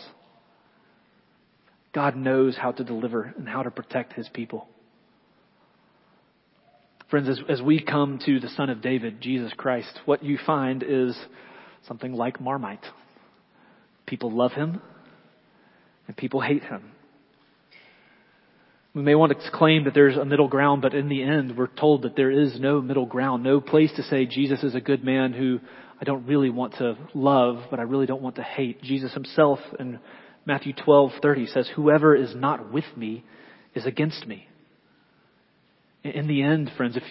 God 1.92 2.16
knows 2.16 2.56
how 2.56 2.72
to 2.72 2.84
deliver 2.84 3.34
and 3.36 3.48
how 3.48 3.62
to 3.62 3.70
protect 3.70 4.12
his 4.12 4.28
people. 4.28 4.68
Friends, 7.10 7.28
as, 7.28 7.40
as 7.48 7.62
we 7.62 7.80
come 7.80 8.18
to 8.26 8.40
the 8.40 8.48
Son 8.48 8.68
of 8.68 8.82
David, 8.82 9.20
Jesus 9.20 9.52
Christ, 9.56 10.00
what 10.06 10.24
you 10.24 10.38
find 10.44 10.82
is 10.82 11.16
something 11.86 12.12
like 12.12 12.40
Marmite. 12.40 12.84
People 14.06 14.32
love 14.32 14.52
him 14.52 14.80
and 16.08 16.16
people 16.16 16.40
hate 16.40 16.64
him. 16.64 16.90
We 18.92 19.02
may 19.02 19.14
want 19.14 19.32
to 19.32 19.50
claim 19.52 19.84
that 19.84 19.94
there's 19.94 20.16
a 20.16 20.24
middle 20.24 20.48
ground, 20.48 20.82
but 20.82 20.94
in 20.94 21.08
the 21.08 21.22
end, 21.22 21.56
we're 21.56 21.68
told 21.68 22.02
that 22.02 22.16
there 22.16 22.30
is 22.30 22.58
no 22.58 22.80
middle 22.80 23.06
ground, 23.06 23.44
no 23.44 23.60
place 23.60 23.92
to 23.96 24.02
say 24.02 24.26
Jesus 24.26 24.64
is 24.64 24.74
a 24.74 24.80
good 24.80 25.04
man 25.04 25.32
who 25.32 25.60
I 26.00 26.04
don't 26.04 26.26
really 26.26 26.50
want 26.50 26.74
to 26.78 26.96
love, 27.14 27.66
but 27.70 27.78
I 27.78 27.82
really 27.82 28.06
don't 28.06 28.22
want 28.22 28.36
to 28.36 28.42
hate. 28.42 28.82
Jesus 28.82 29.12
himself 29.14 29.60
in 29.78 30.00
Matthew 30.44 30.72
12:30 30.72 31.46
says, 31.46 31.68
"Whoever 31.68 32.16
is 32.16 32.34
not 32.34 32.72
with 32.72 32.86
me 32.96 33.22
is 33.74 33.86
against 33.86 34.26
me." 34.26 34.48
In 36.14 36.26
the 36.28 36.42
end, 36.42 36.70
friends, 36.76 36.96
if 36.96 37.02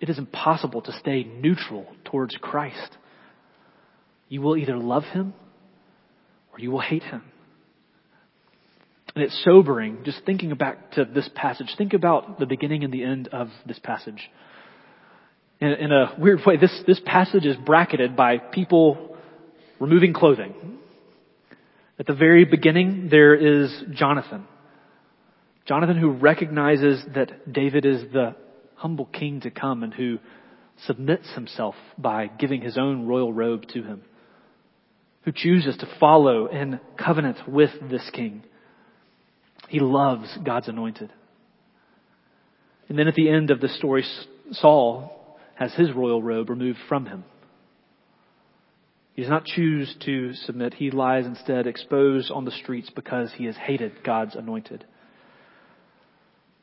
it 0.00 0.08
is 0.08 0.18
impossible 0.18 0.82
to 0.82 0.92
stay 1.00 1.24
neutral 1.24 1.86
towards 2.04 2.36
Christ, 2.36 2.96
you 4.28 4.40
will 4.42 4.56
either 4.56 4.76
love 4.76 5.04
him 5.04 5.34
or 6.52 6.60
you 6.60 6.70
will 6.70 6.80
hate 6.80 7.02
him. 7.02 7.22
And 9.14 9.24
it's 9.24 9.44
sobering 9.44 9.98
just 10.04 10.24
thinking 10.26 10.52
back 10.54 10.92
to 10.92 11.04
this 11.04 11.28
passage. 11.34 11.72
Think 11.78 11.94
about 11.94 12.38
the 12.38 12.46
beginning 12.46 12.84
and 12.84 12.92
the 12.92 13.04
end 13.04 13.28
of 13.28 13.48
this 13.66 13.78
passage. 13.78 14.30
In, 15.60 15.68
in 15.68 15.92
a 15.92 16.14
weird 16.18 16.40
way, 16.44 16.56
this, 16.56 16.82
this 16.86 17.00
passage 17.04 17.46
is 17.46 17.56
bracketed 17.56 18.16
by 18.16 18.38
people 18.38 19.16
removing 19.78 20.12
clothing. 20.12 20.54
At 21.98 22.06
the 22.06 22.14
very 22.14 22.44
beginning, 22.44 23.08
there 23.10 23.34
is 23.34 23.72
Jonathan. 23.92 24.46
Jonathan 25.66 25.96
who 25.96 26.10
recognizes 26.10 27.02
that 27.14 27.52
David 27.52 27.86
is 27.86 28.02
the 28.12 28.34
humble 28.76 29.06
king 29.06 29.40
to 29.40 29.50
come 29.50 29.82
and 29.82 29.92
who 29.94 30.18
submits 30.86 31.32
himself 31.34 31.74
by 31.96 32.26
giving 32.26 32.60
his 32.60 32.76
own 32.76 33.06
royal 33.06 33.32
robe 33.32 33.66
to 33.68 33.82
him, 33.82 34.02
who 35.22 35.32
chooses 35.32 35.76
to 35.78 35.88
follow 35.98 36.46
in 36.46 36.80
covenant 36.98 37.48
with 37.48 37.70
this 37.90 38.08
king. 38.12 38.44
He 39.68 39.80
loves 39.80 40.36
God's 40.44 40.68
anointed. 40.68 41.12
And 42.88 42.98
then 42.98 43.08
at 43.08 43.14
the 43.14 43.30
end 43.30 43.50
of 43.50 43.60
the 43.60 43.68
story, 43.68 44.04
Saul 44.52 45.38
has 45.54 45.72
his 45.74 45.92
royal 45.92 46.22
robe 46.22 46.50
removed 46.50 46.78
from 46.88 47.06
him. 47.06 47.24
He 49.14 49.22
does 49.22 49.30
not 49.30 49.44
choose 49.44 49.94
to 50.04 50.34
submit. 50.34 50.74
He 50.74 50.90
lies 50.90 51.24
instead 51.24 51.66
exposed 51.66 52.32
on 52.32 52.44
the 52.44 52.50
streets 52.50 52.90
because 52.94 53.32
he 53.32 53.44
has 53.44 53.56
hated 53.56 54.02
God's 54.04 54.34
anointed. 54.34 54.84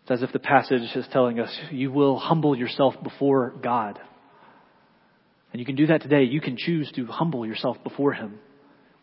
It's 0.02 0.12
as 0.12 0.24
if 0.24 0.32
the 0.32 0.40
passage 0.40 0.82
is 0.96 1.06
telling 1.12 1.40
us, 1.40 1.56
you 1.72 1.92
will 1.92 2.18
humble 2.18 2.56
yourself 2.56 2.96
before 3.04 3.54
God. 3.62 4.00
And 5.54 5.60
you 5.60 5.66
can 5.66 5.76
do 5.76 5.88
that 5.88 6.02
today. 6.02 6.24
You 6.24 6.42
can 6.42 6.58
choose 6.58 6.92
to 6.96 7.06
humble 7.06 7.46
yourself 7.46 7.78
before 7.84 8.14
Him, 8.14 8.40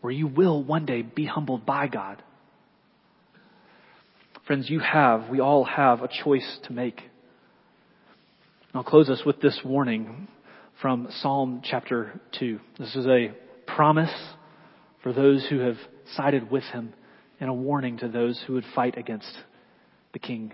where 0.01 0.11
you 0.11 0.27
will 0.27 0.63
one 0.63 0.85
day 0.85 1.01
be 1.01 1.25
humbled 1.25 1.65
by 1.65 1.87
God. 1.87 2.21
Friends, 4.45 4.69
you 4.69 4.79
have, 4.79 5.29
we 5.29 5.39
all 5.39 5.63
have 5.63 6.01
a 6.01 6.09
choice 6.23 6.59
to 6.63 6.73
make. 6.73 7.01
I'll 8.73 8.83
close 8.83 9.09
us 9.09 9.21
with 9.25 9.39
this 9.41 9.59
warning 9.63 10.27
from 10.81 11.07
Psalm 11.21 11.61
chapter 11.63 12.19
2. 12.39 12.59
This 12.79 12.95
is 12.95 13.05
a 13.05 13.31
promise 13.67 14.13
for 15.03 15.13
those 15.13 15.45
who 15.49 15.59
have 15.59 15.77
sided 16.15 16.49
with 16.49 16.63
him 16.63 16.93
and 17.39 17.49
a 17.49 17.53
warning 17.53 17.97
to 17.97 18.07
those 18.07 18.41
who 18.45 18.53
would 18.53 18.65
fight 18.73 18.97
against 18.97 19.31
the 20.13 20.19
King. 20.19 20.53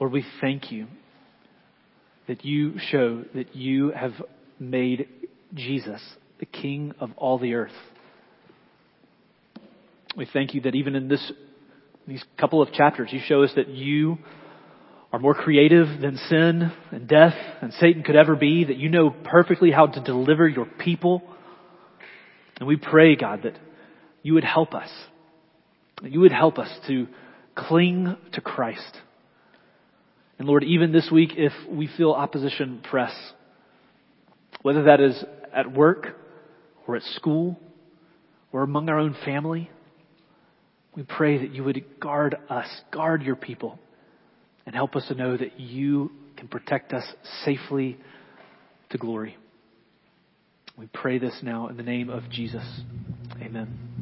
Lord, 0.00 0.12
we 0.12 0.24
thank 0.40 0.72
you 0.72 0.86
that 2.26 2.42
you 2.42 2.78
show 2.78 3.22
that 3.34 3.54
you 3.54 3.90
have 3.90 4.12
made 4.58 5.08
Jesus 5.54 6.00
the 6.38 6.46
King 6.46 6.94
of 6.98 7.10
all 7.18 7.38
the 7.38 7.52
earth. 7.52 7.72
We 10.16 10.26
thank 10.32 10.54
you 10.54 10.62
that 10.62 10.74
even 10.74 10.96
in 10.96 11.08
this, 11.08 11.32
these 12.08 12.24
couple 12.38 12.62
of 12.62 12.72
chapters, 12.72 13.10
you 13.12 13.20
show 13.26 13.42
us 13.42 13.50
that 13.56 13.68
you 13.68 14.16
are 15.12 15.18
more 15.18 15.34
creative 15.34 16.00
than 16.00 16.16
sin 16.28 16.72
and 16.92 17.06
death 17.06 17.34
and 17.60 17.74
Satan 17.74 18.02
could 18.02 18.16
ever 18.16 18.36
be, 18.36 18.64
that 18.64 18.78
you 18.78 18.88
know 18.88 19.10
perfectly 19.10 19.70
how 19.70 19.86
to 19.86 20.00
deliver 20.02 20.48
your 20.48 20.64
people. 20.64 21.22
And 22.58 22.66
we 22.66 22.76
pray, 22.76 23.16
God, 23.16 23.42
that 23.42 23.58
you 24.22 24.32
would 24.34 24.44
help 24.44 24.72
us. 24.72 24.90
That 26.02 26.10
you 26.10 26.20
would 26.20 26.32
help 26.32 26.58
us 26.58 26.70
to 26.86 27.06
cling 27.54 28.16
to 28.32 28.40
Christ. 28.40 28.96
And 30.40 30.48
Lord, 30.48 30.64
even 30.64 30.90
this 30.90 31.10
week, 31.12 31.32
if 31.36 31.52
we 31.68 31.86
feel 31.98 32.12
opposition 32.12 32.80
press, 32.82 33.12
whether 34.62 34.84
that 34.84 34.98
is 34.98 35.22
at 35.54 35.70
work 35.70 36.16
or 36.86 36.96
at 36.96 37.02
school 37.02 37.60
or 38.50 38.62
among 38.62 38.88
our 38.88 38.98
own 38.98 39.14
family, 39.22 39.68
we 40.96 41.02
pray 41.02 41.36
that 41.36 41.54
you 41.54 41.62
would 41.64 41.84
guard 42.00 42.36
us, 42.48 42.66
guard 42.90 43.22
your 43.22 43.36
people, 43.36 43.78
and 44.64 44.74
help 44.74 44.96
us 44.96 45.06
to 45.08 45.14
know 45.14 45.36
that 45.36 45.60
you 45.60 46.10
can 46.38 46.48
protect 46.48 46.94
us 46.94 47.04
safely 47.44 47.98
to 48.88 48.96
glory. 48.96 49.36
We 50.78 50.86
pray 50.86 51.18
this 51.18 51.38
now 51.42 51.68
in 51.68 51.76
the 51.76 51.82
name 51.82 52.08
of 52.08 52.30
Jesus. 52.30 52.64
Amen. 53.42 53.99